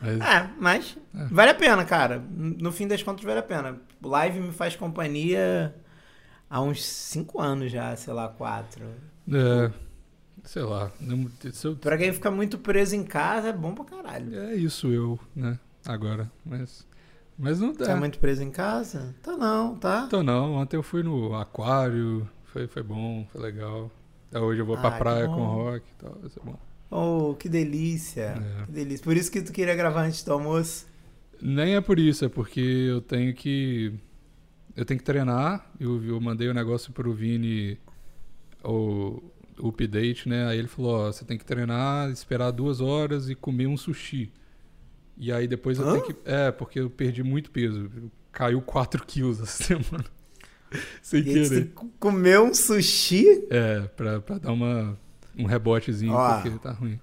[0.00, 1.24] Mas, É, mas É.
[1.30, 2.22] vale a pena, cara.
[2.30, 3.80] No fim das contas, vale a pena.
[4.02, 5.74] O Live me faz companhia
[6.50, 8.84] há uns 5 anos já, sei lá, 4.
[9.32, 9.72] é,
[10.44, 10.90] sei lá.
[11.00, 11.30] não-
[11.64, 14.38] eu- Pra quem fica muito preso em casa, é bom pra caralho.
[14.38, 15.58] é isso eu, né?
[15.86, 16.30] Agora.
[16.44, 16.86] Mas.
[17.38, 17.90] Mas não dá.
[17.90, 19.14] é muito preso em casa?
[19.22, 20.04] Tá não, tá?
[20.06, 23.90] Então não, ontem eu fui no aquário, foi, foi bom, foi legal.
[24.32, 26.58] Hoje eu vou pra Ah, que praia com o rock e tal, vai ser bom.
[26.90, 28.34] Oh, que delícia.
[28.60, 28.66] É.
[28.66, 29.04] Que delícia.
[29.04, 30.86] Por isso que tu queria gravar antes do almoço.
[31.40, 33.92] Nem é por isso, é porque eu tenho que.
[34.76, 35.70] Eu tenho que treinar.
[35.78, 37.78] Eu, eu mandei o negócio pro Vini,
[38.62, 39.22] o,
[39.58, 40.46] o update, né?
[40.46, 44.32] Aí ele falou: ó, você tem que treinar, esperar duas horas e comer um sushi.
[45.16, 45.92] E aí depois eu Hã?
[45.92, 46.16] tenho que.
[46.24, 47.90] É, porque eu perdi muito peso.
[48.32, 50.04] Caiu 4 quilos essa semana.
[51.02, 51.66] Sem E querer.
[51.66, 54.98] que comer um sushi, É, pra, pra dar uma,
[55.38, 56.34] um rebotezinho, Ó.
[56.42, 56.98] porque tá ruim.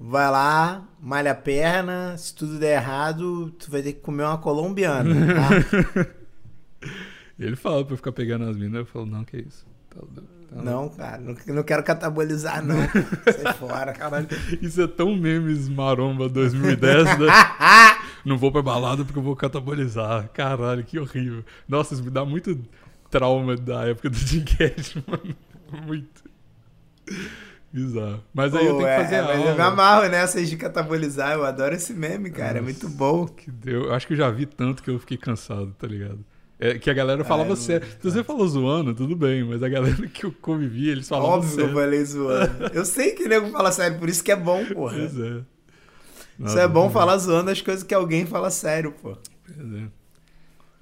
[0.00, 2.16] vai lá, malha a perna.
[2.16, 6.06] Se tudo der errado, tu vai ter que comer uma colombiana, tá?
[7.38, 9.66] Ele fala pra eu ficar pegando as minas, eu falo, não, que isso.
[9.96, 12.76] Tá Não, cara, não, não quero catabolizar, não.
[13.42, 13.92] Sai fora.
[13.92, 14.28] Caralho,
[14.62, 17.26] isso é tão memes maromba 2010, né?
[18.24, 20.28] Não vou pra balada porque eu vou catabolizar.
[20.34, 21.44] Caralho, que horrível.
[21.68, 22.58] Nossa, isso me dá muito
[23.08, 25.36] trauma da época do Dincat, mano.
[25.86, 26.24] Muito.
[27.72, 28.24] Bizarro.
[28.34, 29.66] Mas aí eu Pô, tenho que é, fazer é, a mas eu me aula.
[29.66, 31.34] amarro nessas de catabolizar.
[31.34, 32.58] Eu adoro esse meme, cara.
[32.58, 32.64] É Nossa.
[32.64, 33.26] muito bom.
[33.26, 33.84] Que deu.
[33.84, 36.18] Eu acho que eu já vi tanto que eu fiquei cansado, tá ligado?
[36.58, 37.86] É, que a galera falava eu sério.
[37.86, 41.32] não- Se você falou zoando, tudo bem, mas a galera que eu convivi, eles falavam
[41.36, 41.80] Óbvio que eu sério.
[41.80, 42.64] falei zoando.
[42.72, 44.94] Eu sei que nego fala sério, por isso que é bom, porra.
[44.96, 45.28] Pois é.
[45.38, 45.44] Isso
[46.38, 49.16] Nossa, é bom muito falar zoando as coisas que alguém fala sério, pô.
[49.44, 49.88] Pois é.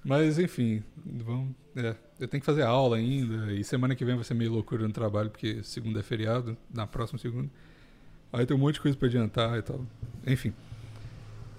[0.04, 1.50] Mas enfim, vamos.
[1.76, 3.52] É, eu tenho que fazer aula ainda.
[3.52, 6.86] E semana que vem vai ser meio loucura no trabalho, porque segunda é feriado, na
[6.86, 7.48] próxima segunda.
[8.32, 9.84] Aí tem um monte de coisa pra adiantar e tal.
[10.26, 10.52] Enfim.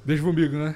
[0.06, 0.76] Deixa comigo, né?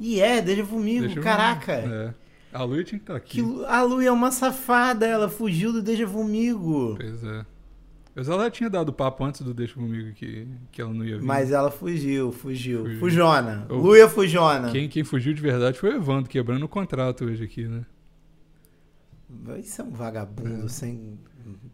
[0.00, 1.72] E é, deixa comigo, Deixa caraca.
[1.72, 2.14] É.
[2.52, 3.30] A Luia tinha que estar aqui.
[3.36, 6.94] Que, Lu- a Lu é uma safada, ela fugiu do Deixa Comigo.
[6.96, 7.44] Pois é.
[8.14, 11.24] Mas ela tinha dado papo antes do Deixa comigo que, que ela não ia vir.
[11.24, 12.82] Mas ela fugiu, fugiu.
[12.84, 12.98] Fugiu.
[12.98, 13.66] Fujona.
[13.68, 13.74] Oh.
[13.74, 14.70] Luia Fujona.
[14.72, 17.84] Quem, quem fugiu de verdade foi o Evandro, quebrando o contrato hoje aqui, né?
[19.58, 20.68] Isso é um vagabundo É.
[20.68, 21.18] sem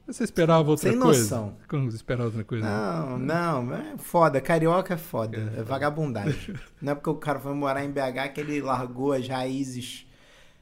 [0.06, 1.20] Você esperava outra Sem coisa?
[1.20, 1.56] noção.
[1.66, 2.66] Como esperava outra coisa?
[2.68, 4.40] Não, não, é foda.
[4.40, 5.52] Carioca é foda.
[5.56, 6.54] É vagabundagem.
[6.80, 10.06] Não é porque o cara foi morar em BH que ele largou as raízes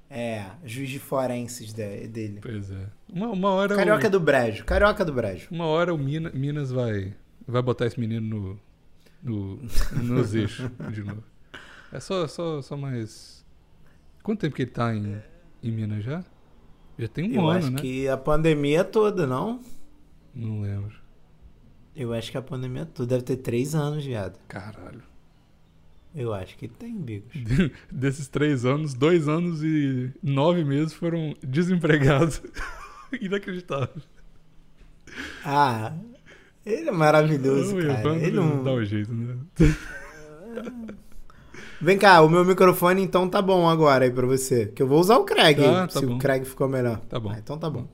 [0.08, 2.38] é, juiz de forenses de- dele.
[2.40, 2.86] Pois é.
[3.12, 4.64] Uma, uma hora Carioca o, do Brejo.
[4.64, 5.48] Carioca do Brejo.
[5.50, 7.12] uma hora o Mina- Minas vai,
[7.48, 8.58] vai botar esse menino
[9.22, 9.62] no, no,
[10.04, 11.24] nos eixos de novo.
[11.90, 13.44] É só, só, só mais.
[14.22, 15.20] Quanto tempo que ele tá em,
[15.62, 16.22] em Minas já?
[16.98, 17.80] Já tem um Eu ano, acho né?
[17.80, 19.60] que a pandemia toda, não?
[20.34, 20.94] Não lembro.
[21.94, 24.38] Eu acho que a pandemia toda deve ter três anos, viado.
[24.48, 25.02] Caralho.
[26.14, 27.32] Eu acho que tem, Bigos.
[27.90, 32.42] Desses três anos, dois anos e nove meses foram desempregados.
[33.20, 34.02] Inacreditável.
[35.44, 35.94] Ah,
[36.64, 38.16] ele é maravilhoso, Não, cara.
[38.16, 38.62] Ele não...
[38.62, 39.36] dá um jeito, né?
[41.82, 44.66] Vem cá, o meu microfone então tá bom agora aí pra você.
[44.66, 46.14] Que eu vou usar o Craig, Tá, tá se bom.
[46.14, 46.98] o Craig ficou melhor.
[47.08, 47.30] Tá bom.
[47.30, 47.86] Ah, então tá bom.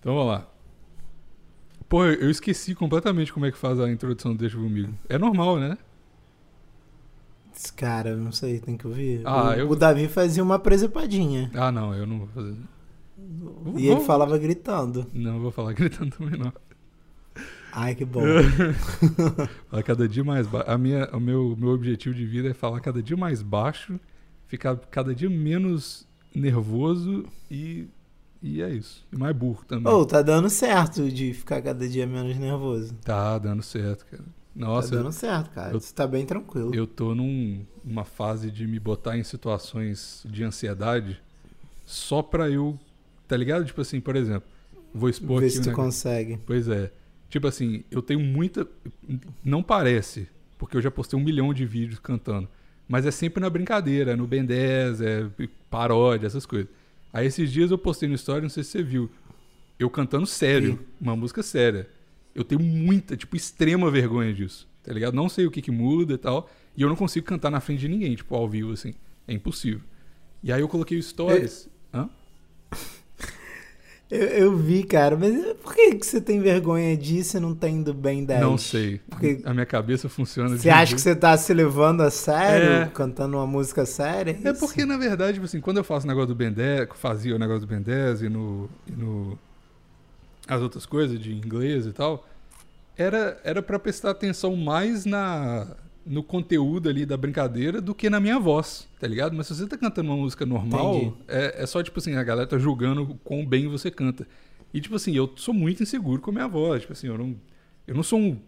[0.00, 0.48] Então vamos lá.
[1.88, 4.94] Pô, eu esqueci completamente como é que faz a introdução do Deixa Comigo.
[5.10, 5.76] É normal, né?
[7.76, 9.20] Cara, eu não sei, tem que ouvir.
[9.24, 11.50] Ah, o, eu- o Davi fazia uma presepadinha.
[11.54, 12.56] Ah, não, eu não vou fazer.
[13.18, 15.06] Vou- E ele vou- falava gritando.
[15.12, 16.52] Não, eu vou falar gritando também, não.
[17.72, 18.20] Ai, que bom.
[19.70, 20.70] Falar cada dia mais baixo.
[20.70, 23.98] A minha, o meu, meu objetivo de vida é falar cada dia mais baixo,
[24.46, 27.86] ficar cada dia menos nervoso e,
[28.42, 29.04] e é isso.
[29.12, 29.92] E mais burro também.
[29.92, 32.92] Ô, tá dando certo de ficar cada dia menos nervoso.
[33.04, 34.24] Tá dando certo, cara.
[34.54, 35.72] Nossa, tá dando certo, cara.
[35.74, 36.74] eu- Você tá bem tranquilo.
[36.74, 41.18] eu tô num- numa fase de me botar em situações de ansiedade
[41.86, 42.78] só pra eu.
[43.26, 43.64] Tá ligado?
[43.64, 44.46] Tipo assim, por exemplo,
[44.92, 45.84] vou expor Vê aqui se tu negócio.
[45.86, 46.38] consegue.
[46.44, 46.90] Pois é.
[47.32, 48.68] Tipo assim, eu tenho muita.
[49.42, 50.28] Não parece,
[50.58, 52.46] porque eu já postei um milhão de vídeos cantando.
[52.86, 55.30] Mas é sempre na brincadeira, é no Ben 10, é
[55.70, 56.68] paródia, essas coisas.
[57.10, 59.10] Aí esses dias eu postei no story, não sei se você viu.
[59.78, 61.88] Eu cantando sério, uma música séria.
[62.34, 65.14] Eu tenho muita, tipo, extrema vergonha disso, tá ligado?
[65.14, 66.50] Não sei o que que muda e tal.
[66.76, 68.92] E eu não consigo cantar na frente de ninguém, tipo, ao vivo, assim.
[69.26, 69.80] É impossível.
[70.42, 71.66] E aí eu coloquei stories.
[71.94, 72.10] Hã?
[74.14, 77.66] Eu, eu vi, cara, mas por que, que você tem vergonha disso e não tá
[77.66, 78.40] indo bem 10?
[78.42, 79.00] Não sei.
[79.08, 82.10] Porque A minha cabeça funciona de você acha jeito- que você tá se levando a
[82.10, 82.90] sério, É.
[82.92, 84.38] cantando uma música séria?
[84.44, 84.60] É Isso.
[84.60, 87.38] porque, na verdade, tipo assim, quando eu faço o negócio do Ben 10, fazia o
[87.38, 89.38] negócio do Ben 10 e no, e no.
[90.46, 92.26] as outras coisas de inglês e tal,
[92.98, 95.68] era, era pra prestar atenção mais na,
[96.04, 99.36] no conteúdo ali da brincadeira do que na minha voz, tá ligado?
[99.36, 102.46] Mas se você tá cantando uma música normal, é, é só, tipo assim, a galera
[102.46, 104.26] tá julgando o quão bem você canta.
[104.74, 107.36] E, tipo assim, eu sou muito inseguro com a minha voz, tipo assim, eu não.
[107.86, 108.38] Eu não sou um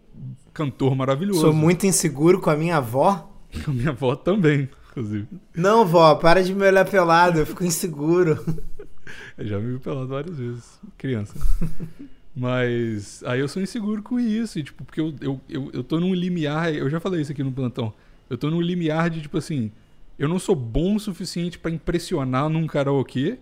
[0.53, 1.41] cantor maravilhoso.
[1.41, 3.31] Sou muito inseguro com a minha avó.
[3.63, 5.27] Com a minha voz também, inclusive.
[5.55, 8.43] Não, vó, para de me olhar pelado, eu fico inseguro.
[9.37, 11.35] Eu já me vi pelado várias vezes, criança.
[12.35, 16.01] Mas aí eu sou inseguro com isso, e, tipo, porque eu, eu, eu, eu tô
[16.01, 17.93] num limiar, eu já falei isso aqui no plantão,
[18.29, 19.71] eu tô num limiar de, tipo assim,
[20.19, 23.37] eu não sou bom o suficiente pra impressionar num karaokê,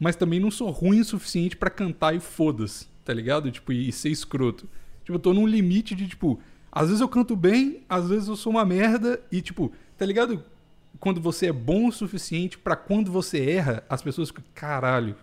[0.00, 3.50] mas também não sou ruim o suficiente pra cantar e foda-se, tá ligado?
[3.50, 4.66] Tipo, e, e ser escroto.
[5.04, 6.40] Tipo, eu tô num limite de, tipo,
[6.72, 10.42] às vezes eu canto bem, às vezes eu sou uma merda, e, tipo, tá ligado?
[10.98, 15.16] Quando você é bom o suficiente pra quando você erra, as pessoas ficam, caralho,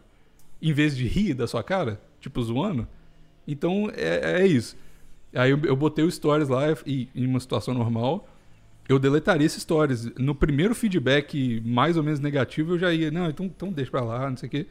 [0.62, 2.88] em vez de rir da sua cara, tipo, zoando.
[3.48, 4.76] Então, é, é isso.
[5.34, 8.28] Aí eu, eu botei o stories lá e em uma situação normal,
[8.88, 10.06] eu deletaria esses stories.
[10.18, 14.02] No primeiro feedback mais ou menos negativo, eu já ia, não, então, então deixa pra
[14.02, 14.68] lá, não sei o quê.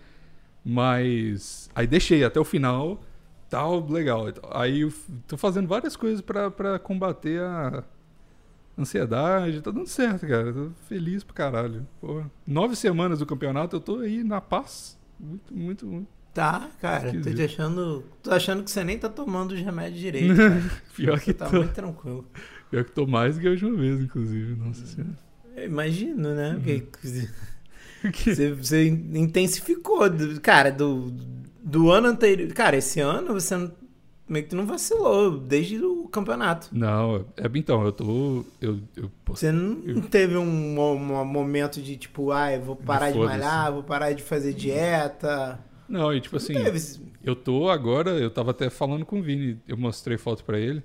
[0.65, 3.03] Mas aí deixei até o final,
[3.51, 4.27] tal, legal.
[4.53, 4.93] Aí eu
[5.29, 7.85] tô fazendo várias coisas pra combater a
[8.79, 10.53] ansiedade, tá dando certo, cara.
[10.53, 11.87] Tô feliz pra caralho.
[12.01, 12.31] Porra.
[12.47, 14.99] Nove semanas do campeonato, eu tô aí na paz.
[15.19, 16.09] Muito, muito, muito.
[16.35, 18.03] Tá, cara, tô te achando.
[18.23, 20.35] Tô achando que você nem tá tomando os remédios direito.
[20.97, 21.57] Pior Você que tá tô.
[21.59, 22.27] muito tranquilo.
[22.71, 24.57] Pior que tô mais do que a última vez, inclusive.
[24.57, 25.17] Nossa senhora.
[25.57, 26.55] Eu imagino, né?
[26.55, 26.81] Uhum.
[28.03, 30.11] Porque você, você intensificou.
[30.11, 31.13] do- Cara, do,
[31.63, 32.53] do ano anterior.
[32.53, 33.71] Cara, esse ano você não-
[34.29, 36.69] meio que não vacilou desde o campeonato.
[36.73, 38.45] Não, é então, eu tô.
[38.61, 40.45] Eu, eu Você não teve um,
[40.81, 45.61] um momento de tipo, ai, vou parar de malhar, vou parar de fazer dieta.
[45.89, 46.55] Não, e tipo assim,
[47.23, 50.83] eu tô agora, eu tava até falando com o Vini, eu mostrei foto pra ele.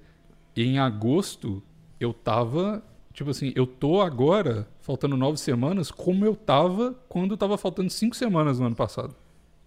[0.56, 1.64] E em agosto,
[2.00, 2.84] eu tava.
[3.14, 8.16] Tipo assim, eu tô agora, faltando nove semanas, como eu tava quando tava faltando cinco
[8.16, 9.16] semanas no ano passado.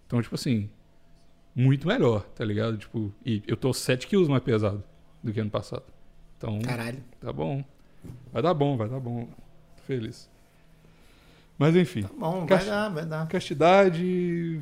[0.07, 0.69] Então, tipo assim,
[1.55, 2.77] muito melhor, tá ligado?
[2.77, 4.83] Tipo, e eu tô 7 quilos mais pesado
[5.23, 5.83] do que ano passado.
[6.37, 7.03] Então, Caralho.
[7.19, 7.63] tá bom.
[8.31, 9.25] Vai dar bom, vai dar bom.
[9.77, 10.29] Tô feliz.
[11.57, 12.01] Mas enfim.
[12.03, 13.27] Tá bom, vai dar, vai dar.
[13.27, 14.59] Castidade,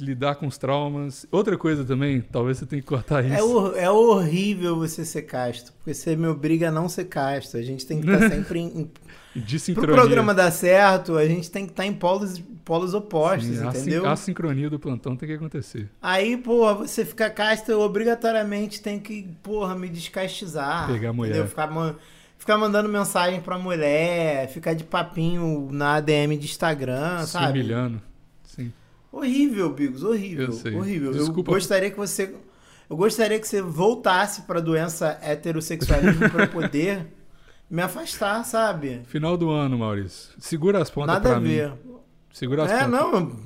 [0.00, 1.26] lidar com os traumas.
[1.30, 3.74] Outra coisa também, talvez você tenha que cortar isso.
[3.76, 7.56] É, é horrível você ser casto, porque você me obriga a não ser casto.
[7.56, 8.90] A gente tem que estar sempre em, em
[9.40, 9.94] Pro sincronia.
[9.94, 14.08] programa dar certo, a gente tem que estar em polos, polos opostos, Sim, entendeu?
[14.08, 15.88] A sincronia do plantão tem que acontecer.
[16.02, 20.88] Aí, porra, você fica casta, eu obrigatoriamente tem que, porra, me descastizar.
[20.88, 21.30] Pegar a mulher.
[21.30, 21.48] Entendeu?
[21.48, 21.94] Ficar, man-
[22.36, 27.60] ficar mandando mensagem pra mulher, ficar de papinho na ADM de Instagram, Se sabe?
[27.60, 28.02] humilhando.
[28.42, 28.72] Sim.
[29.12, 30.46] Horrível, Bigos, horrível.
[30.46, 30.74] Eu sei.
[30.74, 31.12] Horrível.
[31.12, 31.50] Desculpa.
[31.50, 32.34] Eu gostaria que você.
[32.88, 37.06] Eu gostaria que você voltasse pra doença heterossexualismo eu poder
[37.70, 39.02] me afastar, sabe?
[39.06, 40.30] Final do ano, Maurício.
[40.38, 41.48] Segura as pontas Nada pra a mim.
[41.48, 41.72] ver.
[42.32, 42.90] Segura as É, pontas.
[43.00, 43.36] não.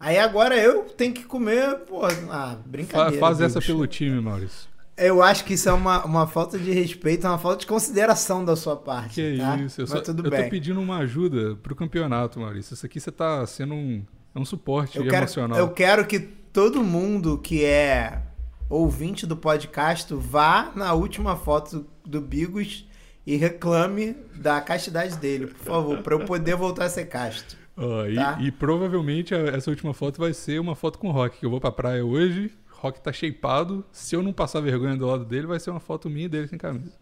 [0.00, 3.20] Aí agora eu tenho que comer, pô, ah, Fa- brincadeira.
[3.20, 4.68] faz essa pelo time, Maurício.
[4.96, 8.44] Eu acho que isso é uma, uma falta de respeito, é uma falta de consideração
[8.44, 9.14] da sua parte.
[9.14, 9.56] Que tá?
[9.58, 10.42] isso, eu, Mas só, tudo eu bem.
[10.44, 12.74] tô pedindo uma ajuda pro campeonato, Maurício.
[12.74, 14.04] Isso aqui você tá sendo um,
[14.34, 15.58] é um suporte eu, quero, emocional.
[15.58, 18.22] eu quero que todo mundo que é
[18.68, 22.86] ouvinte do podcast vá na última foto do Bigos
[23.26, 27.56] e reclame da castidade dele, por favor, pra eu poder voltar a ser casto.
[28.10, 28.38] E, Tá.
[28.40, 31.50] e provavelmente a- essa última foto vai ser uma foto com o Rock, que eu
[31.50, 32.50] vou pra praia hoje.
[32.70, 33.84] Rock tá shapeado.
[33.92, 36.48] Se eu não passar vergonha do lado dele, vai ser uma foto minha e dele
[36.48, 36.92] sem camisa.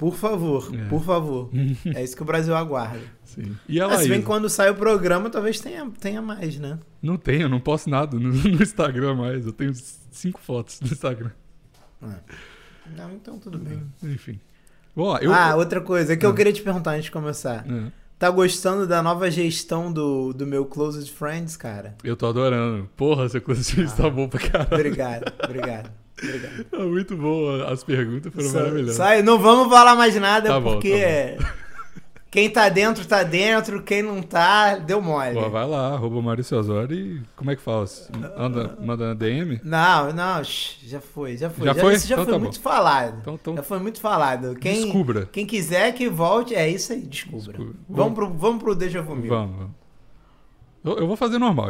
[0.00, 0.88] Por favor, É.
[0.88, 1.50] por favor.
[1.94, 2.98] É isso que o Brasil aguarda.
[3.22, 3.54] Sim.
[3.68, 6.78] E a Ah, se bem quando sai o programa, talvez tenha, tenha mais, né?
[7.02, 9.44] Não tenho, eu não posto nada no, no Instagram mais.
[9.44, 9.72] Eu tenho
[10.10, 11.30] cinco fotos no Instagram.
[12.96, 13.82] Não, então tudo bem.
[14.02, 14.40] Enfim.
[14.96, 15.32] Bom, eu.
[15.32, 16.34] Ah, outra coisa que eu Ah.
[16.34, 17.64] queria te perguntar antes de começar.
[17.70, 21.94] É, Tá gostando da nova gestão do, do meu Closest Friends, cara?
[22.04, 22.88] eu tô adorando.
[22.96, 23.92] Porra, seu cozinho Ah.
[23.96, 24.74] tá bom pra caralho.
[24.74, 25.90] Obrigado, obrigado.
[26.22, 26.64] Obrigado.
[26.64, 27.62] Tá muito bom.
[27.64, 28.96] As perguntas foram Sa- maravilhosas.
[28.96, 31.36] Sai, não vamos falar mais nada, Tá bom, porque
[32.30, 33.82] quem tá dentro, tá dentro.
[33.82, 35.34] Quem não tá, deu mole.
[35.34, 37.22] Pô, vai lá, arroba Maurício Osório e.
[37.34, 37.84] Como é que fala?
[38.36, 39.60] Anda, manda na DM?
[39.64, 41.64] Não, não, já foi, já foi.
[41.66, 41.94] Já foi?
[41.94, 43.18] Isso já Então foi tá muito falado.
[43.20, 44.54] Então, então Já foi muito falado.
[44.56, 45.28] Quem, descubra.
[45.32, 47.52] quem quiser que volte, é isso aí, descubra.
[47.52, 47.74] Descubra.
[47.88, 49.14] Vamos pro, vamos pro Deja Vu.
[49.16, 49.80] Vamos, vamos.
[50.82, 51.68] Eu, eu vou fazer normal.